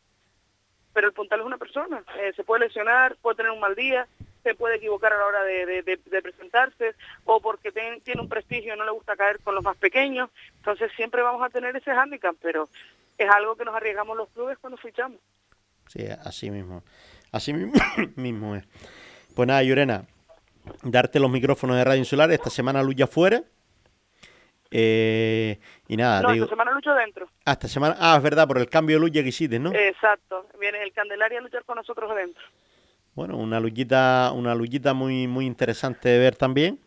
pero 0.94 1.08
el 1.08 1.14
puntal 1.14 1.40
es 1.40 1.46
una 1.46 1.58
persona. 1.58 2.04
Eh, 2.20 2.34
se 2.36 2.44
puede 2.44 2.68
lesionar, 2.68 3.16
puede 3.22 3.38
tener 3.38 3.52
un 3.52 3.60
mal 3.60 3.76
día, 3.76 4.08
se 4.44 4.54
puede 4.54 4.76
equivocar 4.76 5.12
a 5.12 5.18
la 5.18 5.26
hora 5.26 5.44
de, 5.44 6.22
presentarse, 6.22 6.94
o 7.26 7.42
porque 7.42 7.72
tiene 7.72 8.22
un 8.22 8.30
prestigio 8.30 8.76
y 8.76 8.78
no 8.78 8.86
le 8.86 8.92
gusta 8.92 9.16
caer 9.16 9.40
con 9.40 9.56
los 9.56 9.64
más 9.64 9.76
pequeños. 9.78 10.30
Entonces 10.58 10.92
siempre 10.96 11.24
vamos 11.24 11.42
a 11.44 11.50
tener 11.50 11.76
ese 11.76 11.92
hándicap, 11.94 12.36
pero 12.42 12.70
es 13.18 13.30
algo 13.30 13.56
que 13.56 13.66
nos 13.66 13.76
arriesgamos 13.76 14.16
los 14.16 14.30
clubes 14.30 14.58
cuando 14.60 14.78
fichamos. 14.78 15.20
Sí, 15.88 16.06
así 16.24 16.52
mismo. 16.52 16.84
Así 17.32 17.54
mismo, 17.54 18.56
es. 18.56 18.64
Pues 19.36 19.48
nada, 19.48 19.64
Llorena, 19.64 20.06
darte 20.84 21.20
los 21.20 21.30
micrófonos 21.30 21.76
de 21.76 21.84
Radio 21.84 22.00
Insular. 22.00 22.32
Esta 22.32 22.50
semana 22.50 22.84
lucha 22.84 23.08
fuera. 23.08 23.44
Eh, 24.78 25.58
y 25.88 25.96
nada, 25.96 26.22
no, 26.22 26.34
digo, 26.34 26.44
esta 26.46 26.54
semana 26.56 26.72
lucho 26.72 26.94
dentro. 26.94 27.30
esta 27.46 27.68
semana, 27.70 27.96
ah, 27.98 28.18
es 28.18 28.24
verdad, 28.24 28.46
por 28.46 28.58
el 28.58 28.70
cambio 28.70 28.98
de 28.98 29.00
lucha 29.00 29.24
que 29.24 29.30
hiciste, 29.30 29.58
¿no? 29.58 29.72
Exacto. 29.74 30.48
Viene 30.60 30.84
el 30.84 30.92
Candelaria 30.92 31.40
a 31.40 31.42
luchar 31.42 31.64
con 31.64 31.78
nosotros 31.78 32.12
adentro. 32.12 32.44
Bueno, 33.14 33.38
una 33.38 33.62
luchita, 33.62 34.34
una 34.36 34.54
luchita 34.54 34.94
muy, 34.94 35.28
muy 35.28 35.46
interesante 35.46 36.10
de 36.10 36.20
ver 36.20 36.36
también. 36.36 36.78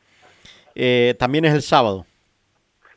Eh, 0.75 1.15
también 1.19 1.47
es 1.47 1.55
el 1.55 1.63
sábado. 1.63 2.05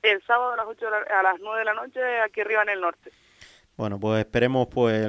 El 0.04 0.22
sábado 0.24 0.52
a 0.54 0.58
las, 0.58 0.66
8 0.68 0.84
de 0.86 0.92
la- 0.92 1.20
a 1.20 1.24
las 1.24 1.40
9 1.40 1.60
de 1.60 1.66
la 1.66 1.74
noche 1.74 2.00
aquí 2.26 2.42
arriba 2.42 2.64
en 2.64 2.70
el 2.70 2.82
norte. 2.82 3.12
Bueno, 3.78 3.98
pues 3.98 4.20
esperemos, 4.20 4.68
pues, 4.68 5.08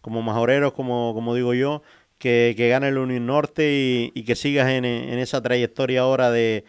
como 0.00 0.22
majoreros, 0.22 0.72
como, 0.72 1.12
como 1.12 1.34
digo 1.34 1.52
yo, 1.52 1.82
que, 2.18 2.54
que 2.56 2.70
gane 2.70 2.88
el 2.88 2.96
Unión 2.96 3.26
Norte 3.26 3.70
y, 3.70 4.12
y 4.14 4.24
que 4.24 4.36
sigas 4.36 4.70
en, 4.70 4.86
en 4.86 5.18
esa 5.18 5.42
trayectoria 5.42 6.00
ahora 6.00 6.30
de, 6.30 6.64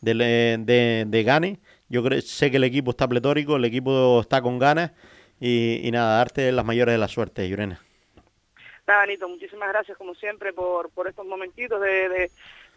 de, 0.00 0.56
de, 0.58 1.04
de 1.06 1.22
gane. 1.22 1.58
Yo 1.88 2.02
creo, 2.02 2.20
sé 2.20 2.50
que 2.50 2.58
el 2.58 2.64
equipo 2.64 2.90
está 2.90 3.08
pletórico, 3.08 3.56
el 3.56 3.64
equipo 3.64 4.20
está 4.20 4.42
con 4.42 4.58
ganas 4.58 4.92
y, 5.40 5.80
y 5.86 5.90
nada, 5.90 6.18
darte 6.18 6.52
las 6.52 6.64
mayores 6.64 6.94
de 6.94 6.98
la 6.98 7.08
suerte, 7.08 7.48
Llorena. 7.48 7.80
Nada, 8.86 9.02
Anito, 9.02 9.28
muchísimas 9.28 9.68
gracias 9.68 9.98
como 9.98 10.14
siempre 10.14 10.52
por, 10.52 10.90
por 10.90 11.08
estos 11.08 11.26
momentitos 11.26 11.80
de, 11.80 12.08
de, 12.08 12.30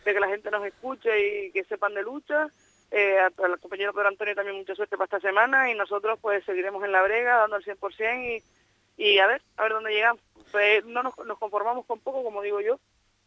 que 0.03 0.19
la 0.19 0.27
gente 0.27 0.51
nos 0.51 0.65
escuche 0.65 1.47
y 1.47 1.51
que 1.51 1.63
sepan 1.63 1.93
de 1.93 2.03
lucha. 2.03 2.47
Eh, 2.91 3.17
al 3.17 3.57
compañero 3.59 3.93
Pedro 3.93 4.09
Antonio 4.09 4.35
también 4.35 4.57
mucha 4.57 4.75
suerte 4.75 4.97
para 4.97 5.05
esta 5.05 5.21
semana 5.21 5.71
y 5.71 5.75
nosotros 5.75 6.19
pues 6.21 6.43
seguiremos 6.43 6.83
en 6.83 6.91
la 6.91 7.01
brega 7.01 7.37
dando 7.37 7.55
el 7.55 7.63
100% 7.63 8.43
y, 8.97 9.01
y 9.01 9.19
a 9.19 9.27
ver, 9.27 9.41
a 9.55 9.63
ver 9.63 9.71
dónde 9.71 9.93
llegamos. 9.93 10.21
Pues, 10.51 10.83
no 10.85 11.01
nos, 11.01 11.17
nos 11.25 11.39
conformamos 11.39 11.85
con 11.85 12.01
poco, 12.01 12.23
como 12.23 12.41
digo 12.41 12.59
yo, 12.59 12.77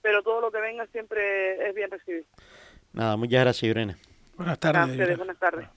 pero 0.02 0.22
todo 0.22 0.42
lo 0.42 0.50
que 0.50 0.60
venga 0.60 0.86
siempre 0.88 1.66
es 1.66 1.74
bien 1.74 1.90
recibido. 1.90 2.26
Nada, 2.94 3.16
muchas 3.16 3.40
gracias, 3.40 3.68
Llorena. 3.68 3.96
Buenas 4.36 4.58
ustedes, 4.58 5.16
buenas 5.18 5.38
tardes. 5.38 5.68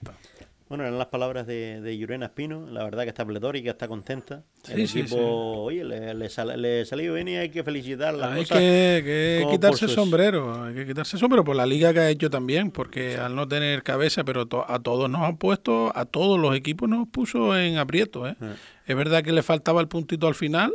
Bueno, 0.68 0.84
eran 0.84 0.98
las 0.98 1.06
palabras 1.06 1.46
de, 1.46 1.80
de 1.80 1.96
Yurena 1.96 2.26
Espino. 2.26 2.66
La 2.70 2.84
verdad 2.84 3.04
que 3.04 3.08
está 3.08 3.24
pletórica, 3.24 3.70
está 3.70 3.88
contenta. 3.88 4.42
El 4.68 4.76
Sí, 4.76 4.86
sí, 4.86 5.00
equipo, 5.00 5.16
sí. 5.16 5.22
oye, 5.24 5.84
le, 5.84 6.12
le, 6.12 6.28
sal- 6.28 6.60
le 6.60 6.84
salió 6.84 7.14
bien 7.14 7.26
y 7.28 7.36
hay 7.36 7.48
que 7.48 7.62
felicitar 7.64 8.12
las 8.12 8.32
Hay 8.32 8.42
cosas 8.42 8.58
que, 8.58 9.46
quitarse 9.50 9.80
por 9.86 9.88
el 9.88 9.94
sombrero, 9.94 10.64
hay 10.64 10.74
que 10.74 10.86
quitarse 10.86 11.16
el 11.16 11.20
sombrero 11.20 11.42
por 11.42 11.56
la 11.56 11.64
liga 11.64 11.94
que 11.94 12.00
ha 12.00 12.10
hecho 12.10 12.28
también, 12.28 12.70
porque 12.70 13.16
al 13.16 13.34
no 13.34 13.48
tener 13.48 13.82
cabeza, 13.82 14.24
pero 14.24 14.44
to- 14.44 14.70
a 14.70 14.78
todos 14.80 15.08
nos 15.08 15.22
han 15.22 15.38
puesto, 15.38 15.90
a 15.96 16.04
todos 16.04 16.38
los 16.38 16.54
equipos 16.54 16.86
nos 16.86 17.08
puso 17.08 17.56
en 17.56 17.78
aprieto. 17.78 18.28
¿eh? 18.28 18.36
Ah. 18.38 18.52
Es 18.86 18.94
verdad 18.94 19.22
que 19.22 19.32
le 19.32 19.42
faltaba 19.42 19.80
el 19.80 19.88
puntito 19.88 20.26
al 20.28 20.34
final, 20.34 20.74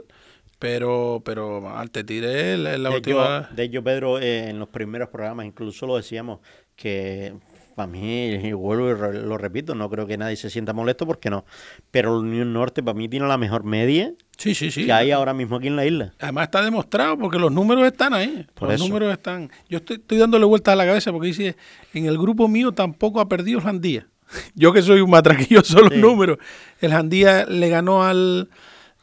pero 0.63 1.21
pero 1.25 1.77
al 1.77 1.91
te 1.91 2.05
tiré 2.05 2.57
la, 2.57 2.77
la 2.77 2.89
de, 2.89 2.95
última... 2.95 3.49
de 3.53 3.63
hecho, 3.63 3.83
Pedro, 3.83 4.17
eh, 4.19 4.49
en 4.49 4.59
los 4.59 4.69
primeros 4.69 5.09
programas 5.09 5.45
incluso 5.45 5.85
lo 5.85 5.97
decíamos 5.97 6.39
que 6.77 7.33
para 7.75 7.87
mí, 7.87 8.27
y 8.35 8.53
vuelvo 8.53 8.89
y 8.91 8.93
re- 8.93 9.21
lo 9.21 9.37
repito, 9.37 9.73
no 9.75 9.89
creo 9.89 10.05
que 10.07 10.15
nadie 10.17 10.35
se 10.35 10.49
sienta 10.51 10.73
molesto 10.73 11.05
porque 11.07 11.29
no. 11.31 11.43
Pero 11.91 12.11
la 12.13 12.19
Unión 12.19 12.53
Norte 12.53 12.81
para 12.83 12.95
mí 12.97 13.09
tiene 13.09 13.27
la 13.27 13.37
mejor 13.39 13.63
media 13.63 14.13
Sí, 14.37 14.53
sí, 14.53 14.69
sí. 14.71 14.85
que 14.85 14.93
hay 14.93 15.09
ahora 15.11 15.33
mismo 15.33 15.55
aquí 15.57 15.67
en 15.67 15.75
la 15.75 15.83
isla. 15.85 16.13
Además 16.19 16.45
está 16.45 16.61
demostrado 16.63 17.17
porque 17.17 17.39
los 17.39 17.51
números 17.51 17.83
están 17.85 18.13
ahí. 18.13 18.45
Por 18.53 18.67
los 18.69 18.75
eso. 18.75 18.85
números 18.87 19.11
están. 19.11 19.49
Yo 19.69 19.79
estoy, 19.79 19.95
estoy 19.97 20.17
dándole 20.19 20.45
vueltas 20.45 20.71
a 20.73 20.75
la 20.75 20.85
cabeza 20.85 21.11
porque 21.11 21.27
dice, 21.27 21.55
en 21.95 22.05
el 22.05 22.17
grupo 22.19 22.47
mío 22.47 22.71
tampoco 22.73 23.19
ha 23.19 23.27
perdido 23.27 23.57
el 23.57 23.65
Jandía. 23.65 24.07
Yo 24.55 24.71
que 24.71 24.83
soy 24.83 25.01
un 25.01 25.09
matraquilloso 25.09 25.79
los 25.81 25.93
Sí. 25.93 25.99
números. 25.99 26.37
El 26.79 26.91
Jandía 26.91 27.45
le 27.47 27.69
ganó 27.69 28.03
al 28.03 28.49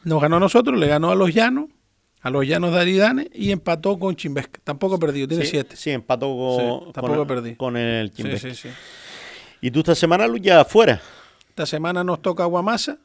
nos 0.03 0.21
ganó 0.21 0.37
a 0.37 0.39
nosotros, 0.39 0.79
le 0.79 0.87
ganó 0.87 1.11
a 1.11 1.15
los 1.15 1.33
Llanos, 1.33 1.65
a 2.21 2.29
los 2.29 2.45
Llanos 2.47 2.73
de 2.73 2.79
Aridane 2.81 3.29
y 3.33 3.51
empató 3.51 3.97
con 3.97 4.15
Chimbesca. 4.15 4.59
Tampoco 4.63 4.95
ha 4.95 4.99
perdido, 4.99 5.27
tiene 5.27 5.43
Sí, 5.45 5.51
siete. 5.51 5.75
Sí, 5.75 5.89
empató 5.91 6.27
con, 6.35 6.85
Sí, 6.87 6.91
tampoco 6.93 7.17
con, 7.19 7.27
perdí. 7.27 7.55
con 7.55 7.77
el 7.77 8.11
Chimbesca. 8.11 8.49
sí, 8.53 8.55
sí. 8.55 8.69
Y 9.61 9.71
tú 9.71 9.79
esta 9.79 9.95
semana 9.95 10.27
luchas 10.27 10.61
afuera. 10.61 11.01
Esta 11.49 11.65
semana 11.65 12.03
nos 12.03 12.21
toca 12.21 12.45
Guamasa. 12.45 12.97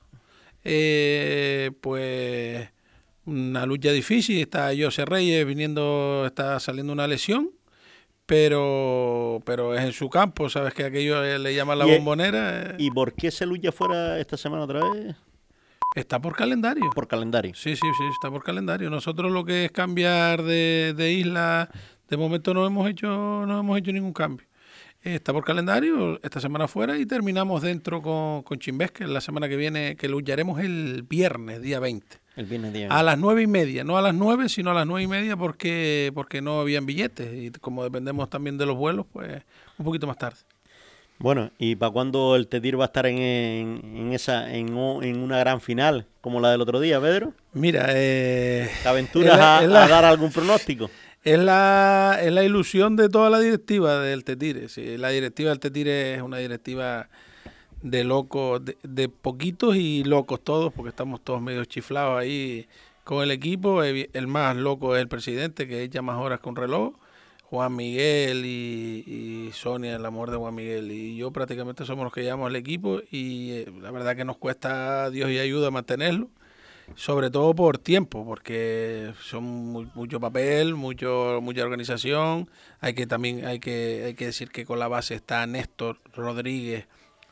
Eh, 0.64 1.70
pues 1.80 2.68
una 3.26 3.66
lucha 3.66 3.92
difícil. 3.92 4.40
Está 4.40 4.70
José 4.78 5.04
Reyes 5.04 5.46
viniendo, 5.46 6.24
está 6.26 6.58
saliendo 6.60 6.92
una 6.92 7.06
lesión. 7.06 7.50
Pero, 8.24 9.40
pero 9.44 9.76
es 9.76 9.84
en 9.84 9.92
su 9.92 10.10
campo, 10.10 10.50
sabes 10.50 10.74
que 10.74 10.82
aquello 10.84 11.22
eh, 11.22 11.38
le 11.38 11.54
llaman 11.54 11.78
la 11.78 11.84
bombonera. 11.84 12.62
eh, 12.72 12.74
¿Y 12.78 12.90
por 12.90 13.12
qué 13.12 13.30
se 13.30 13.46
lucha 13.46 13.68
afuera 13.68 14.18
esta 14.18 14.36
semana 14.36 14.64
otra 14.64 14.80
vez? 14.90 15.14
Está 15.96 16.20
por 16.20 16.36
calendario. 16.36 16.90
Por 16.94 17.08
calendario. 17.08 17.54
Sí, 17.54 17.74
sí, 17.74 17.86
sí, 17.96 18.04
está 18.12 18.30
por 18.30 18.44
calendario. 18.44 18.90
Nosotros 18.90 19.32
lo 19.32 19.46
que 19.46 19.64
es 19.64 19.72
cambiar 19.72 20.42
de, 20.42 20.92
de 20.94 21.12
isla, 21.14 21.70
de 22.08 22.16
momento 22.18 22.52
no 22.52 22.66
hemos 22.66 22.88
hecho, 22.90 23.08
no 23.46 23.58
hemos 23.58 23.78
hecho 23.78 23.92
ningún 23.92 24.12
cambio. 24.12 24.46
Está 25.02 25.32
por 25.32 25.42
calendario, 25.42 26.20
esta 26.22 26.38
semana 26.38 26.68
fuera 26.68 26.98
y 26.98 27.06
terminamos 27.06 27.62
dentro 27.62 28.02
con, 28.02 28.42
con 28.42 28.58
Chimbés, 28.58 28.90
que 28.90 29.06
la 29.06 29.22
semana 29.22 29.48
que 29.48 29.56
viene, 29.56 29.96
que 29.96 30.08
lucharemos 30.08 30.60
el 30.60 31.02
viernes, 31.08 31.62
día 31.62 31.80
20. 31.80 32.18
El 32.36 32.44
viernes 32.44 32.74
día 32.74 32.88
A 32.90 33.02
las 33.02 33.16
nueve 33.16 33.42
y 33.42 33.46
media, 33.46 33.82
no 33.82 33.96
a 33.96 34.02
las 34.02 34.14
nueve, 34.14 34.50
sino 34.50 34.72
a 34.72 34.74
las 34.74 34.86
nueve 34.86 35.04
y 35.04 35.06
media 35.06 35.36
porque, 35.36 36.10
porque 36.14 36.42
no 36.42 36.60
habían 36.60 36.84
billetes. 36.84 37.32
Y 37.32 37.50
como 37.52 37.84
dependemos 37.84 38.28
también 38.28 38.58
de 38.58 38.66
los 38.66 38.76
vuelos, 38.76 39.06
pues 39.10 39.42
un 39.78 39.84
poquito 39.86 40.06
más 40.06 40.18
tarde. 40.18 40.40
Bueno, 41.18 41.50
¿y 41.58 41.76
para 41.76 41.90
cuándo 41.92 42.36
el 42.36 42.46
Tetir 42.46 42.78
va 42.78 42.84
a 42.84 42.86
estar 42.86 43.06
en, 43.06 43.18
en, 43.18 43.80
en 43.96 44.12
esa 44.12 44.52
en, 44.54 44.68
en 44.68 45.18
una 45.20 45.38
gran 45.38 45.60
final 45.60 46.06
como 46.20 46.40
la 46.40 46.50
del 46.50 46.60
otro 46.60 46.78
día, 46.78 47.00
Pedro? 47.00 47.32
Mira, 47.54 47.86
eh, 47.90 48.68
¿Te 48.82 48.88
aventuras 48.88 49.36
la- 49.38 49.58
a, 49.58 49.62
es 49.62 49.68
la- 49.70 49.84
a 49.84 49.88
dar 49.88 50.04
algún 50.04 50.30
pronóstico? 50.30 50.90
Es 51.24 51.38
la, 51.38 52.18
es 52.22 52.30
la 52.32 52.44
ilusión 52.44 52.94
de 52.96 53.08
toda 53.08 53.30
la 53.30 53.40
directiva 53.40 54.00
del 54.00 54.24
Tetire. 54.24 54.68
sí. 54.68 54.96
La 54.98 55.08
directiva 55.08 55.50
del 55.50 55.58
Tetire 55.58 56.14
es 56.14 56.22
una 56.22 56.36
directiva 56.38 57.08
de 57.82 58.04
locos, 58.04 58.64
de, 58.64 58.76
de 58.82 59.08
poquitos 59.08 59.74
y 59.76 60.04
locos 60.04 60.40
todos, 60.44 60.72
porque 60.72 60.90
estamos 60.90 61.20
todos 61.24 61.40
medio 61.42 61.64
chiflados 61.64 62.20
ahí 62.20 62.66
con 63.04 63.22
el 63.24 63.30
equipo. 63.30 63.82
El, 63.82 64.08
el 64.12 64.26
más 64.26 64.54
loco 64.56 64.94
es 64.94 65.02
el 65.02 65.08
presidente, 65.08 65.66
que 65.66 65.82
echa 65.82 66.00
más 66.02 66.16
horas 66.18 66.40
con 66.40 66.54
reloj. 66.56 66.94
Juan 67.50 67.76
Miguel 67.76 68.44
y, 68.44 69.04
y 69.06 69.50
Sonia, 69.52 69.96
el 69.96 70.04
amor 70.06 70.30
de 70.30 70.36
Juan 70.36 70.54
Miguel. 70.54 70.90
Y 70.90 71.16
yo 71.16 71.30
prácticamente 71.30 71.84
somos 71.84 72.04
los 72.04 72.12
que 72.12 72.22
llevamos 72.22 72.48
el 72.50 72.56
equipo 72.56 73.00
y 73.10 73.50
eh, 73.52 73.72
la 73.80 73.90
verdad 73.90 74.16
que 74.16 74.24
nos 74.24 74.36
cuesta 74.36 75.10
Dios 75.10 75.30
y 75.30 75.38
ayuda 75.38 75.70
mantenerlo 75.70 76.28
sobre 76.94 77.30
todo 77.30 77.52
por 77.54 77.78
tiempo, 77.78 78.24
porque 78.24 79.12
son 79.20 79.42
mu- 79.44 79.86
mucho 79.96 80.20
papel, 80.20 80.76
mucho 80.76 81.40
mucha 81.42 81.62
organización. 81.64 82.48
Hay 82.80 82.94
que 82.94 83.08
también 83.08 83.44
hay 83.44 83.58
que 83.58 84.04
hay 84.06 84.14
que 84.14 84.26
decir 84.26 84.50
que 84.50 84.64
con 84.64 84.78
la 84.78 84.86
base 84.86 85.14
está 85.16 85.44
Néstor 85.48 85.98
Rodríguez 86.14 86.86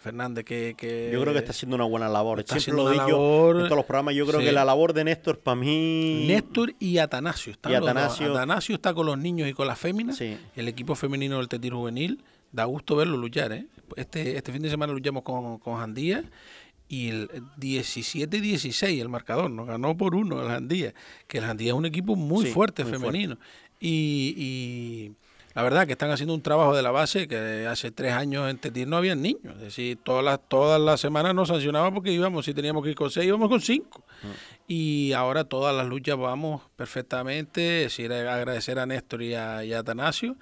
Fernández 0.05 0.44
que, 0.44 0.74
que 0.76 1.11
Yo 1.11 1.20
creo 1.22 1.32
que 1.32 1.38
está 1.38 1.52
haciendo 1.52 1.76
una 1.76 1.86
buena 1.86 2.09
labor. 2.09 2.40
está 2.40 2.59
Siempre 2.59 2.82
haciendo 2.82 2.90
lo 2.90 3.09
labor, 3.09 3.57
en 3.57 3.62
todos 3.64 3.76
los 3.76 3.86
programas. 3.86 4.14
Yo 4.14 4.26
creo 4.26 4.40
sí. 4.40 4.46
que 4.46 4.52
la 4.52 4.64
labor 4.64 4.92
de 4.92 5.05
Néstor, 5.05 5.38
para 5.38 5.57
mí... 5.57 6.26
Néstor 6.28 6.74
y 6.78 6.98
Atanasio. 6.98 7.52
Están 7.52 7.72
Y 7.72 7.74
los. 7.76 7.88
Atanasio. 7.88 8.32
Atanasio 8.32 8.74
está 8.74 8.92
con 8.92 9.07
los 9.07 9.18
niños 9.18 9.48
y 9.48 9.55
con 9.55 9.66
las 9.66 9.78
féminas. 9.78 10.20
El 10.20 10.68
equipo 10.68 10.94
femenino 10.94 11.38
del 11.38 11.48
Tetir 11.48 11.72
Juvenil. 11.72 12.22
Da 12.52 12.64
gusto 12.66 12.94
verlo 12.94 13.16
luchar. 13.16 13.52
¿eh? 13.52 13.66
Este, 13.96 14.36
este 14.36 14.52
fin 14.52 14.62
de 14.62 14.70
semana 14.70 14.92
luchamos 14.92 15.22
con, 15.22 15.59
con 15.59 15.78
Jandía 15.78 16.22
y 16.86 17.09
el 17.09 17.28
17-16 17.59 19.00
el 19.00 19.09
marcador. 19.09 19.50
Nos 19.50 19.66
ganó 19.66 19.96
por 19.96 20.14
uno 20.14 20.42
el 20.42 20.48
Jandía. 20.48 20.94
Que 21.26 21.38
el 21.38 21.44
Jandía 21.44 21.68
es 21.68 21.74
un 21.74 21.86
equipo 21.86 22.14
muy 22.14 22.44
Sí, 22.44 22.52
fuerte 22.52 22.84
muy 22.84 22.92
femenino. 22.92 23.38
Y 23.80 25.12
la 25.55 25.62
verdad 25.62 25.86
que 25.86 25.92
están 25.92 26.11
haciendo 26.11 26.34
un 26.34 26.42
trabajo 26.42 26.74
de 26.74 26.82
la 26.82 26.90
base 26.90 27.28
que 27.28 27.66
hace 27.68 27.90
tres 27.90 28.12
años 28.12 28.50
en 28.50 28.59
Tetir 28.59 28.88
no 28.88 28.96
había 28.96 29.14
niños. 29.14 29.55
Es 29.57 29.61
decir, 29.61 29.98
todas 30.02 30.24
las, 30.24 30.40
todas 30.48 30.80
las 30.80 31.00
semanas 31.00 31.34
nos 31.34 31.48
sancionaban 31.48 31.94
porque 31.94 32.11
íbamos, 32.12 32.44
si 32.44 32.55
teníamos 32.55 32.82
que 32.82 32.90
ir 32.90 32.96
con 32.96 33.11
seis, 33.11 33.26
íbamos 33.28 33.48
con 33.48 33.61
cinco. 33.61 34.02
Y 34.66 35.12
ahora 35.12 35.44
todas 35.44 35.74
las 35.74 35.86
luchas 35.86 36.16
vamos 36.16 36.62
perfectamente. 36.76 37.84
Es 37.84 37.92
decir, 37.96 38.12
agradecer 38.12 38.78
a 38.78 38.86
Néstor 38.86 39.22
y 39.22 39.34
a, 39.34 39.64
y 39.64 39.72
a 39.72 39.80
Atanasio. 39.80 40.36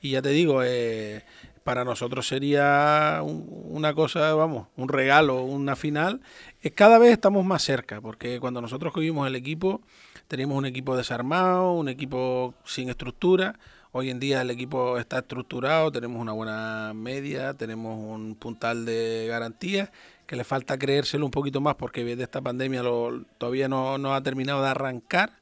Y 0.00 0.10
ya 0.10 0.22
te 0.22 0.30
digo, 0.30 0.62
eh, 0.64 1.24
para 1.64 1.84
nosotros 1.84 2.26
sería 2.26 3.20
un- 3.22 3.46
una 3.70 3.94
cosa, 3.94 4.34
vamos, 4.34 4.68
un 4.76 4.88
regalo, 4.88 5.42
una 5.42 5.74
final. 5.76 6.20
Eh, 6.62 6.70
cada 6.70 6.98
vez 6.98 7.12
estamos 7.12 7.44
más 7.44 7.62
cerca, 7.62 8.00
porque 8.00 8.40
cuando 8.40 8.60
nosotros 8.60 8.92
cogimos 8.92 9.26
el 9.26 9.34
equipo, 9.36 9.80
teníamos 10.28 10.58
un 10.58 10.66
equipo 10.66 10.96
desarmado, 10.96 11.72
un 11.72 11.88
equipo 11.88 12.54
sin 12.64 12.88
estructura. 12.88 13.58
Hoy 13.92 14.10
en 14.10 14.20
día 14.20 14.42
el 14.42 14.50
equipo 14.50 14.98
está 14.98 15.18
estructurado, 15.18 15.90
tenemos 15.90 16.20
una 16.20 16.32
buena 16.32 16.92
media, 16.94 17.54
tenemos 17.54 17.98
un 17.98 18.34
puntal 18.34 18.84
de 18.84 19.26
garantía, 19.28 19.90
que 20.26 20.36
le 20.36 20.44
falta 20.44 20.78
creérselo 20.78 21.24
un 21.24 21.30
poquito 21.30 21.60
más 21.60 21.76
porque 21.76 22.04
de 22.04 22.22
esta 22.22 22.40
pandemia 22.42 22.82
lo, 22.82 23.22
todavía 23.38 23.68
no, 23.68 23.96
no 23.96 24.14
ha 24.14 24.22
terminado 24.22 24.62
de 24.62 24.68
arrancar, 24.68 25.32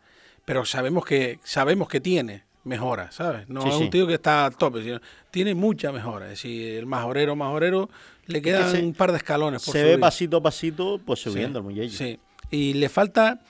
pero 0.45 0.65
sabemos 0.65 1.05
que 1.05 1.41
sabemos 1.43 1.89
que 1.89 2.01
tiene 2.01 2.45
mejora, 2.65 3.11
¿sabes? 3.11 3.49
No 3.49 3.63
Sí, 3.63 3.69
es 3.71 3.75
un 3.77 3.91
tío 3.91 4.07
que 4.07 4.15
está 4.15 4.47
al 4.47 4.57
tope, 4.57 4.83
sino 4.83 5.01
tiene 5.31 5.55
mucha 5.55 5.91
mejora. 5.91 6.27
Es 6.27 6.31
decir, 6.33 6.77
el 6.79 6.87
majorero, 6.87 7.35
majorero, 7.37 7.91
le 8.27 8.41
quedan 8.41 8.71
se- 8.71 8.83
un 8.83 8.95
par 8.95 9.11
de 9.11 9.19
escalones. 9.19 9.65
Por 9.65 9.73
Se 9.73 9.83
ve 9.83 9.99
pasito 9.99 10.37
a 10.39 10.43
pasito, 10.43 11.01
pues 11.05 11.21
Sí, 11.21 11.31
subiendo 11.31 11.59
el 11.59 11.65
muelle. 11.65 11.89
Sí, 11.91 12.19
y 12.51 12.75
le 12.75 12.89
falta 12.89 13.41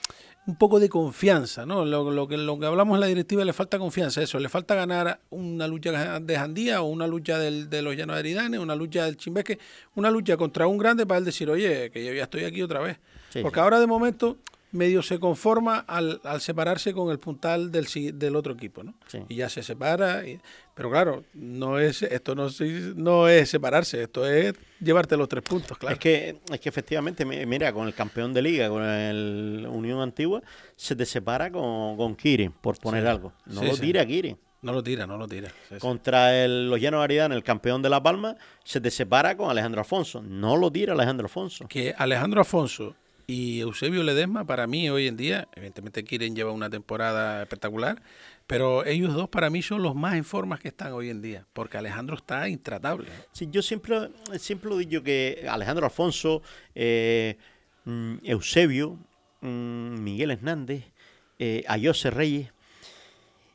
un 0.47 0.55
poco 0.57 0.79
de 0.79 0.89
confianza, 0.89 1.65
¿no? 1.65 1.85
Lo, 1.85 2.11
lo 2.11 2.27
que, 2.27 2.37
lo 2.37 2.59
que 2.59 2.65
hablamos 2.67 2.95
en 2.95 3.01
la 3.01 3.07
directiva 3.07 3.43
le 3.43 3.53
falta 3.53 3.79
confianza, 3.79 4.21
eso, 4.21 4.37
le 4.39 4.47
falta 4.47 4.75
ganar 4.75 5.19
una 5.31 5.67
lucha 5.67 6.19
de 6.19 6.37
Jandía 6.37 6.81
o 6.81 6.85
una 6.85 7.07
lucha 7.07 7.39
del, 7.39 7.69
de 7.69 7.81
los 7.81 7.95
Llanos 7.95 8.21
de 8.21 8.59
una 8.59 8.75
lucha 8.75 9.05
del 9.05 9.17
Chimbeque, 9.17 9.57
una 9.95 10.11
lucha 10.11 10.37
contra 10.37 10.67
un 10.67 10.77
grande 10.77 11.05
para 11.07 11.17
él 11.17 11.25
decir, 11.25 11.49
oye, 11.49 11.89
que 11.89 12.05
yo 12.05 12.13
ya 12.13 12.23
estoy 12.23 12.43
aquí 12.43 12.61
otra 12.61 12.79
vez. 12.79 12.97
Sí, 13.31 13.41
Porque 13.41 13.55
sí. 13.55 13.61
ahora 13.61 13.79
de 13.79 13.87
momento 13.87 14.37
medio 14.75 15.01
se 15.01 15.19
conforma 15.19 15.79
al, 15.87 16.19
al 16.23 16.41
separarse 16.41 16.93
con 16.93 17.09
el 17.11 17.17
puntal 17.19 17.71
del, 17.71 17.87
del 18.13 18.35
otro 18.35 18.53
equipo, 18.53 18.83
¿no? 18.83 18.93
Y 19.29 19.35
ya 19.35 19.49
se 19.49 19.63
separa, 19.63 20.27
y- 20.27 20.39
pero 20.73 20.91
claro, 20.91 21.23
no 21.33 21.79
es 21.79 22.01
esto 22.03 22.35
no, 22.35 22.47
no 22.95 23.27
es 23.29 23.49
separarse, 23.49 24.03
esto 24.03 24.25
es 24.27 24.53
llevarte 24.79 25.15
los 25.17 25.29
tres 25.29 25.43
puntos, 25.43 25.77
claro. 25.77 25.93
Es 25.93 25.99
que, 25.99 26.39
es 26.51 26.59
que 26.59 26.69
efectivamente, 26.69 27.25
mi- 27.25 27.45
mira, 27.45 27.71
con 27.73 27.87
el 27.87 27.93
campeón 27.93 28.33
de 28.33 28.41
liga, 28.41 28.69
con 28.69 28.83
el 28.83 29.65
Unión 29.69 30.01
Antigua, 30.01 30.41
se 30.75 30.95
te 30.95 31.05
separa 31.05 31.51
con, 31.51 31.97
con 31.97 32.15
Kirin, 32.15 32.51
por 32.51 32.77
poner 32.77 33.03
Sí. 33.03 33.07
algo. 33.09 33.33
No 33.45 33.61
Sí, 33.61 33.67
lo 33.67 33.77
tira 33.77 34.05
Kirin. 34.05 34.37
No 34.61 34.73
lo 34.73 34.81
tira, 34.81 35.05
no 35.05 35.15
lo 35.17 35.27
tira. 35.27 35.49
Sí, 35.49 35.75
sí. 35.75 35.77
Contra 35.79 36.43
el, 36.43 36.69
los 36.71 36.81
Llanos 36.81 37.01
de 37.01 37.03
Aridane, 37.03 37.35
el 37.35 37.43
campeón 37.43 37.83
de 37.83 37.89
La 37.89 38.01
Palma, 38.01 38.35
se 38.63 38.81
te 38.81 38.89
separa 38.89 39.37
con 39.37 39.49
Alejandro 39.51 39.79
Alfonso. 39.81 40.23
No 40.23 40.57
lo 40.57 40.71
tira 40.71 40.93
Alejandro 40.93 41.25
Alfonso. 41.25 41.67
que 41.67 41.93
Alejandro 41.95 42.41
Afonso 42.41 42.95
y 43.27 43.59
Eusebio 43.61 44.03
Ledesma 44.03 44.45
para 44.45 44.67
mí 44.67 44.89
hoy 44.89 45.07
en 45.07 45.17
día, 45.17 45.47
evidentemente 45.55 46.03
quieren 46.03 46.35
llevar 46.35 46.53
una 46.53 46.69
temporada 46.69 47.41
espectacular, 47.41 48.01
pero 48.47 48.85
ellos 48.85 49.13
dos 49.13 49.29
para 49.29 49.49
mí 49.49 49.61
son 49.61 49.81
los 49.81 49.95
más 49.95 50.15
en 50.15 50.23
forma 50.23 50.59
que 50.59 50.67
están 50.67 50.93
hoy 50.93 51.09
en 51.09 51.21
día, 51.21 51.45
porque 51.53 51.77
Alejandro 51.77 52.15
está 52.15 52.47
intratable. 52.47 53.07
Sí, 53.31 53.47
yo 53.51 53.61
siempre, 53.61 54.09
siempre 54.37 54.69
lo 54.69 54.75
he 54.75 54.85
dicho 54.85 55.01
que 55.01 55.45
Alejandro 55.49 55.85
Alfonso, 55.85 56.41
eh, 56.75 57.37
mm, 57.85 58.17
Eusebio, 58.23 58.99
mm, 59.41 60.03
Miguel 60.03 60.31
Hernández, 60.31 60.83
eh, 61.39 61.63
Ayose 61.67 62.11
Reyes, 62.11 62.51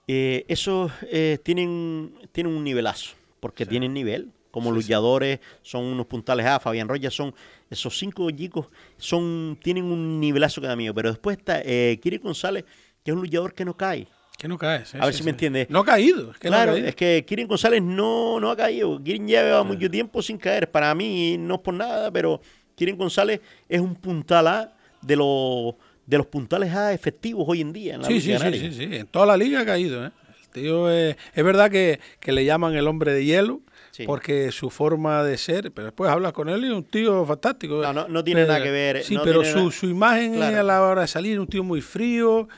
eh, 0.09 0.45
esos 0.49 0.91
eh, 1.03 1.39
tienen, 1.43 2.13
tienen 2.33 2.53
un 2.53 2.65
nivelazo, 2.65 3.15
porque 3.39 3.65
tienen 3.65 3.95
nivel. 3.95 4.33
Como 4.51 4.73
luchadores, 4.73 5.39
son 5.63 5.85
unos 5.85 6.07
puntales 6.07 6.45
A, 6.47 6.59
Fabián 6.61 6.89
Roya, 6.89 7.11
son 7.11 7.35
esos 7.71 7.97
cinco 7.97 8.31
chicos, 8.31 8.67
son, 8.97 9.59
tienen 9.63 9.85
un 9.85 10.19
nivelazo 10.19 10.61
cada 10.61 10.75
mío. 10.77 10.93
Pero 10.95 11.11
después 11.11 11.37
está 11.39 11.61
eh, 11.65 11.99
Kiri 12.03 12.19
González, 12.19 12.65
que 13.05 13.11
es 13.11 13.15
un 13.15 13.23
luchador 13.23 13.55
que 13.55 13.65
no 13.65 13.77
cae. 13.77 14.09
Que 14.37 14.49
no 14.49 14.57
cae. 14.59 14.87
sí, 14.87 14.97
A 14.99 15.05
ver 15.05 15.15
si 15.15 15.23
me 15.23 15.31
entiendes. 15.33 15.69
No 15.71 15.81
ha 15.81 15.85
caído. 15.85 16.31
Es 16.33 16.39
que 16.39 16.49
no 16.49 16.57
ha 16.57 16.59
claro, 16.61 16.73
caído. 16.73 16.89
es 16.89 16.97
que 16.97 17.25
Kirin 17.29 17.47
González 17.47 17.83
no, 17.83 18.41
no 18.41 18.51
ha 18.51 18.57
caído. 18.57 18.99
Kirin 19.03 19.29
lleva 19.29 19.63
mucho 19.65 19.91
tiempo 19.91 20.23
sin 20.23 20.39
caer. 20.39 20.71
Para 20.71 20.95
mí 20.95 21.37
no 21.39 21.57
es 21.57 21.61
por 21.61 21.75
nada, 21.75 22.11
pero 22.11 22.41
Kirin 22.75 22.97
González 22.97 23.41
es 23.69 23.81
un 23.83 23.95
puntal 23.95 24.47
A 24.47 24.73
de 25.03 25.15
los, 25.17 25.75
de 26.07 26.17
los 26.17 26.27
puntales 26.27 26.75
A 26.75 26.93
efectivos 26.95 27.45
hoy 27.47 27.61
en 27.61 27.73
día 27.75 27.97
en 27.97 28.01
la 28.01 28.09
Sí, 28.09 28.15
Liga 28.19 28.39
sí, 28.39 28.53
sí, 28.59 28.59
sí, 28.59 28.73
sí, 28.73 28.97
en 28.97 29.07
toda 29.09 29.27
la 29.27 29.37
liga 29.37 29.61
ha 29.61 29.67
caído. 29.67 30.07
¿eh? 30.07 30.11
El 30.43 30.49
tío 30.63 30.91
es, 30.91 31.17
es 31.35 31.45
verdad 31.45 31.71
que, 31.71 32.01
que 32.19 32.33
le 32.33 32.45
llaman 32.47 32.75
el 32.75 32.87
hombre 32.89 33.13
de 33.13 33.25
hielo, 33.27 33.61
Sí. 33.93 34.05
porque 34.07 34.53
su 34.53 34.71
forma 34.71 35.23
de 35.25 35.37
ser, 35.37 35.73
pero 35.73 35.87
después 35.87 36.11
hablas 36.11 36.33
con 36.33 36.49
él 36.49 36.65
y 36.65 36.69
es 36.69 36.73
un 36.73 36.85
tío 36.85 37.25
fantástico. 37.27 37.83
No, 37.83 37.93
no- 37.93 38.09
no 38.09 38.23
tiene 38.25 38.47
nada 38.47 38.63
que 38.63 38.71
ver, 38.71 39.03
Sí, 39.03 39.15
no 39.17 39.23
pero 39.25 39.45
su, 39.45 39.57
nada- 39.59 39.71
su 39.73 39.87
imagen 39.87 40.35
Claro. 40.35 40.61
a 40.61 40.63
la 40.63 40.83
hora 40.83 41.01
de 41.03 41.09
salir, 41.09 41.41
un 41.41 41.47
tío 41.49 41.65
muy 41.65 41.81
frío, 41.81 42.49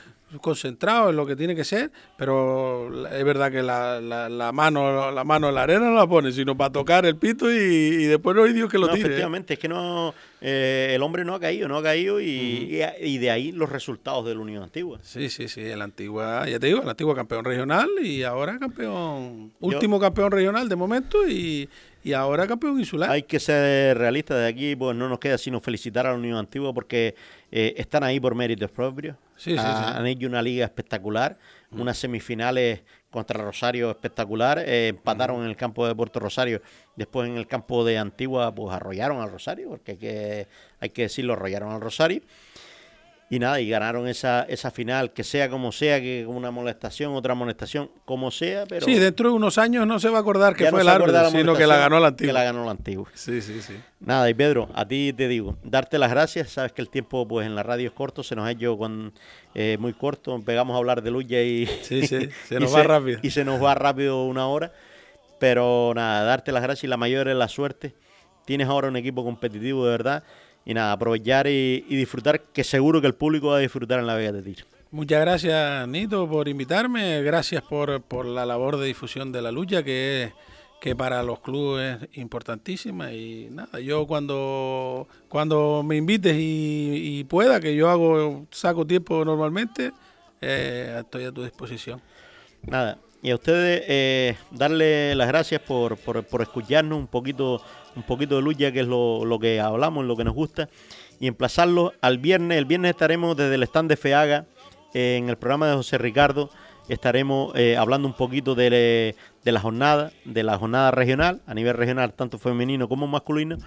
concentrado 0.41 1.11
en 1.11 1.15
lo 1.15 1.25
que 1.27 1.35
tiene 1.35 1.55
que 1.55 1.63
ser, 1.63 1.91
pero 2.17 2.89
es 3.07 3.23
verdad 3.23 3.51
que 3.51 3.61
la, 3.61 4.01
la, 4.01 4.29
la 4.29 4.51
mano 4.51 5.11
la 5.11 5.23
mano 5.23 5.49
en 5.49 5.55
la 5.55 5.61
arena 5.63 5.85
no 5.89 5.93
la 5.95 6.07
pone, 6.07 6.31
sino 6.31 6.57
para 6.57 6.71
tocar 6.71 7.05
el 7.05 7.15
pito 7.17 7.51
y, 7.51 7.55
y 7.55 8.05
después 8.05 8.35
no 8.35 8.43
hay 8.43 8.53
Dios 8.53 8.69
que 8.71 8.79
lo 8.79 8.87
No, 8.87 8.93
tire. 8.93 9.05
¿eh? 9.05 9.11
efectivamente, 9.11 9.53
es 9.53 9.59
que 9.59 9.67
no 9.67 10.13
eh, 10.45 10.91
el 10.93 11.01
hombre 11.03 11.23
no 11.23 11.33
ha 11.35 11.39
caído, 11.39 11.69
no 11.69 11.77
ha 11.77 11.83
caído 11.83 12.19
y, 12.19 12.25
y- 12.29 12.81
y 12.99 13.17
de 13.17 13.31
ahí 13.31 13.51
los 13.53 13.69
resultados 13.69 14.25
de 14.25 14.35
la 14.35 14.41
Unión 14.41 14.61
Antigua. 14.61 14.99
Sí, 15.01 15.29
sí, 15.29 15.47
sí, 15.47 15.61
el 15.61 15.81
antigua, 15.81 16.45
ya 16.49 16.59
te 16.59 16.67
digo, 16.67 16.81
el 16.81 16.89
antiguo 16.89 17.15
campeón 17.15 17.45
regional 17.45 17.89
y 18.01 18.23
ahora 18.23 18.59
campeón, 18.59 19.51
Yo- 19.61 19.67
último 19.67 19.99
campeón 20.01 20.31
regional 20.31 20.67
de 20.67 20.75
momento 20.75 21.25
y, 21.27 21.69
y 22.03 22.11
ahora 22.11 22.45
campeón 22.45 22.77
insular. 22.77 23.09
Hay 23.09 23.23
que 23.23 23.39
ser 23.39 23.97
realistas 23.97 24.37
de 24.39 24.47
aquí, 24.47 24.75
pues 24.75 24.95
no 24.97 25.07
nos 25.07 25.19
queda 25.19 25.37
sino 25.37 25.61
felicitar 25.61 26.05
a 26.05 26.09
la 26.11 26.17
Unión 26.17 26.37
Antigua 26.37 26.73
porque 26.73 27.15
eh, 27.49 27.73
están 27.77 28.03
ahí 28.03 28.19
por 28.19 28.35
méritos 28.35 28.69
propios. 28.69 29.15
Sí, 29.37 29.51
sí, 29.51 29.57
sí. 29.57 29.63
Han 29.63 30.05
hecho 30.07 30.27
una 30.27 30.41
liga 30.41 30.65
espectacular, 30.65 31.37
unas 31.71 31.97
semifinales 31.97 32.81
contra 33.13 33.41
Rosario 33.41 33.91
espectacular, 33.91 34.57
eh, 34.57 34.87
empataron 34.87 35.43
en 35.43 35.49
el 35.49 35.55
campo 35.55 35.87
de 35.87 35.93
Puerto 35.93 36.19
Rosario, 36.19 36.61
después 36.95 37.29
en 37.29 37.37
el 37.37 37.45
campo 37.45 37.85
de 37.85 37.99
Antigua 37.99 38.53
pues 38.53 38.75
arrollaron 38.75 39.21
al 39.21 39.29
Rosario, 39.29 39.69
porque 39.69 39.91
hay 39.91 39.97
que, 39.97 40.47
hay 40.79 40.89
que 40.89 41.03
decirlo, 41.03 41.33
arrollaron 41.33 41.71
al 41.71 41.79
Rosario. 41.79 42.21
Y 43.29 43.39
nada, 43.39 43.59
y 43.59 43.67
ganaron 43.67 44.07
esa, 44.07 44.43
esa 44.43 44.69
final, 44.69 45.11
que 45.11 45.23
sea 45.23 45.49
como 45.49 45.71
sea, 45.71 45.99
que 45.99 46.25
una 46.27 46.51
molestación, 46.51 47.15
otra 47.15 47.33
molestación, 47.33 47.89
como 48.05 48.29
sea, 48.29 48.65
pero... 48.67 48.85
Sí, 48.85 48.95
dentro 48.95 49.29
de 49.29 49.35
unos 49.35 49.57
años 49.57 49.87
no 49.87 49.99
se 49.99 50.09
va 50.09 50.19
a 50.19 50.21
acordar 50.21 50.55
que 50.55 50.69
fue 50.69 50.81
el 50.81 50.89
árbitro, 50.89 51.31
sino 51.31 51.55
que 51.55 51.65
la 51.65 51.77
ganó 51.77 51.99
la 51.99 52.09
antigua. 52.09 52.29
Que 52.29 52.33
la 52.33 52.43
ganó 52.43 52.65
la 52.65 52.71
antigua. 52.71 53.09
Sí, 53.13 53.41
sí, 53.41 53.61
sí. 53.61 53.73
Nada, 53.99 54.29
y 54.29 54.33
Pedro, 54.33 54.69
a 54.75 54.87
ti 54.87 55.13
te 55.13 55.27
digo, 55.27 55.57
darte 55.63 55.97
las 55.97 56.11
gracias, 56.11 56.51
sabes 56.51 56.73
que 56.73 56.81
el 56.81 56.89
tiempo 56.89 57.27
pues 57.27 57.47
en 57.47 57.55
la 57.55 57.63
radio 57.63 57.87
es 57.87 57.93
corto, 57.93 58.21
se 58.21 58.35
nos 58.35 58.45
ha 58.45 58.51
hecho 58.51 58.77
con, 58.77 59.13
eh, 59.55 59.77
muy 59.79 59.93
corto, 59.93 60.39
pegamos 60.45 60.75
a 60.75 60.77
hablar 60.77 61.01
de 61.01 61.09
lucha 61.09 61.41
y... 61.41 61.65
Sí, 61.81 62.05
sí, 62.05 62.29
se 62.47 62.59
nos 62.59 62.75
va 62.75 62.83
rápido. 62.83 63.19
Y 63.23 63.31
se 63.31 63.43
nos 63.45 63.63
va 63.63 63.73
rápido 63.73 64.25
una 64.25 64.47
hora, 64.47 64.73
pero 65.39 65.93
nada, 65.95 66.23
darte 66.23 66.51
las 66.51 66.61
gracias 66.61 66.83
y 66.83 66.87
la 66.87 66.97
mayor 66.97 67.27
es 67.27 67.35
la 67.35 67.47
suerte. 67.47 67.95
Tienes 68.45 68.67
ahora 68.67 68.89
un 68.89 68.97
equipo 68.97 69.23
competitivo 69.23 69.85
de 69.85 69.91
verdad 69.91 70.23
y 70.65 70.73
nada, 70.73 70.93
aprovechar 70.93 71.47
y, 71.47 71.81
disfrutar, 71.89 72.41
que 72.41 72.63
seguro 72.63 73.01
que 73.01 73.07
el 73.07 73.15
público 73.15 73.47
va 73.47 73.57
a 73.57 73.59
disfrutar 73.59 73.99
en 73.99 74.07
la 74.07 74.15
Vega 74.15 74.31
de 74.31 74.41
Tiro. 74.41 74.65
Muchas 74.91 75.21
gracias, 75.21 75.87
Nito, 75.87 76.29
por 76.29 76.47
invitarme. 76.47 77.21
Gracias 77.23 77.63
por, 77.63 78.01
por 78.01 78.25
la 78.25 78.45
labor 78.45 78.77
de 78.77 78.87
difusión 78.87 79.31
de 79.31 79.41
la 79.41 79.51
lucha, 79.51 79.83
que 79.83 80.23
es 80.23 80.33
que 80.83 80.97
para 80.97 81.23
los 81.23 81.39
clubes 81.39 81.97
es 82.11 82.17
importantísima. 82.17 83.13
Y 83.13 83.47
nada, 83.49 83.79
yo 83.79 84.05
cuando, 84.05 85.07
cuando 85.29 85.81
me 85.81 85.95
invites 85.95 86.35
y, 86.37 87.23
pueda, 87.23 87.61
que 87.61 87.73
yo 87.73 87.89
hago 87.89 88.45
saco 88.51 88.85
tiempo 88.85 89.23
normalmente, 89.23 89.93
eh, 90.41 90.97
estoy 90.99 91.23
a 91.23 91.31
tu 91.31 91.41
disposición. 91.41 92.01
Nada, 92.63 92.99
y 93.23 93.31
a 93.31 93.35
ustedes 93.35 93.83
eh, 93.87 94.35
darle 94.51 95.15
las 95.15 95.27
gracias 95.27 95.61
por, 95.61 95.97
por, 95.97 96.23
por, 96.23 96.41
escucharnos 96.41 96.99
un 96.99 97.07
poquito, 97.07 97.63
un 97.95 98.03
poquito 98.03 98.35
de 98.35 98.41
lucha, 98.41 98.71
que 98.71 98.81
es 98.81 98.87
lo, 98.87 99.25
lo, 99.25 99.39
que 99.39 99.59
hablamos, 99.59 100.05
lo 100.05 100.15
que 100.15 100.25
nos 100.25 100.35
gusta, 100.35 100.69
y 101.19 101.27
emplazarlos 101.27 101.93
al 102.01 102.17
viernes. 102.17 102.57
El 102.57 102.65
viernes 102.65 102.91
estaremos 102.91 103.35
desde 103.35 103.55
el 103.55 103.63
stand 103.63 103.89
de 103.89 103.95
FEAGA 103.95 104.45
eh, 104.93 105.15
en 105.17 105.29
el 105.29 105.37
programa 105.37 105.67
de 105.67 105.75
José 105.75 105.97
Ricardo. 105.97 106.49
Estaremos 106.89 107.53
eh, 107.55 107.77
hablando 107.77 108.07
un 108.07 108.13
poquito 108.13 108.55
de, 108.55 108.69
eh, 108.71 109.15
de, 109.43 109.51
la 109.51 109.59
jornada, 109.59 110.11
de 110.25 110.43
la 110.43 110.57
jornada 110.57 110.91
regional, 110.91 111.41
a 111.47 111.53
nivel 111.53 111.75
regional, 111.75 112.13
tanto 112.13 112.37
femenino 112.37 112.89
como 112.89 113.07
masculino. 113.07 113.57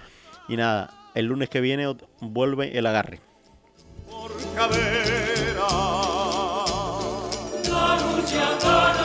Y 0.47 0.55
nada, 0.55 0.93
el 1.15 1.25
lunes 1.25 1.49
que 1.49 1.61
viene 1.61 1.93
vuelve 2.21 2.77
el 2.77 2.85
agarre. 2.85 3.19
Por 4.09 4.31
cadera, 4.55 5.67
la 7.69 7.97
lucha 8.15 8.96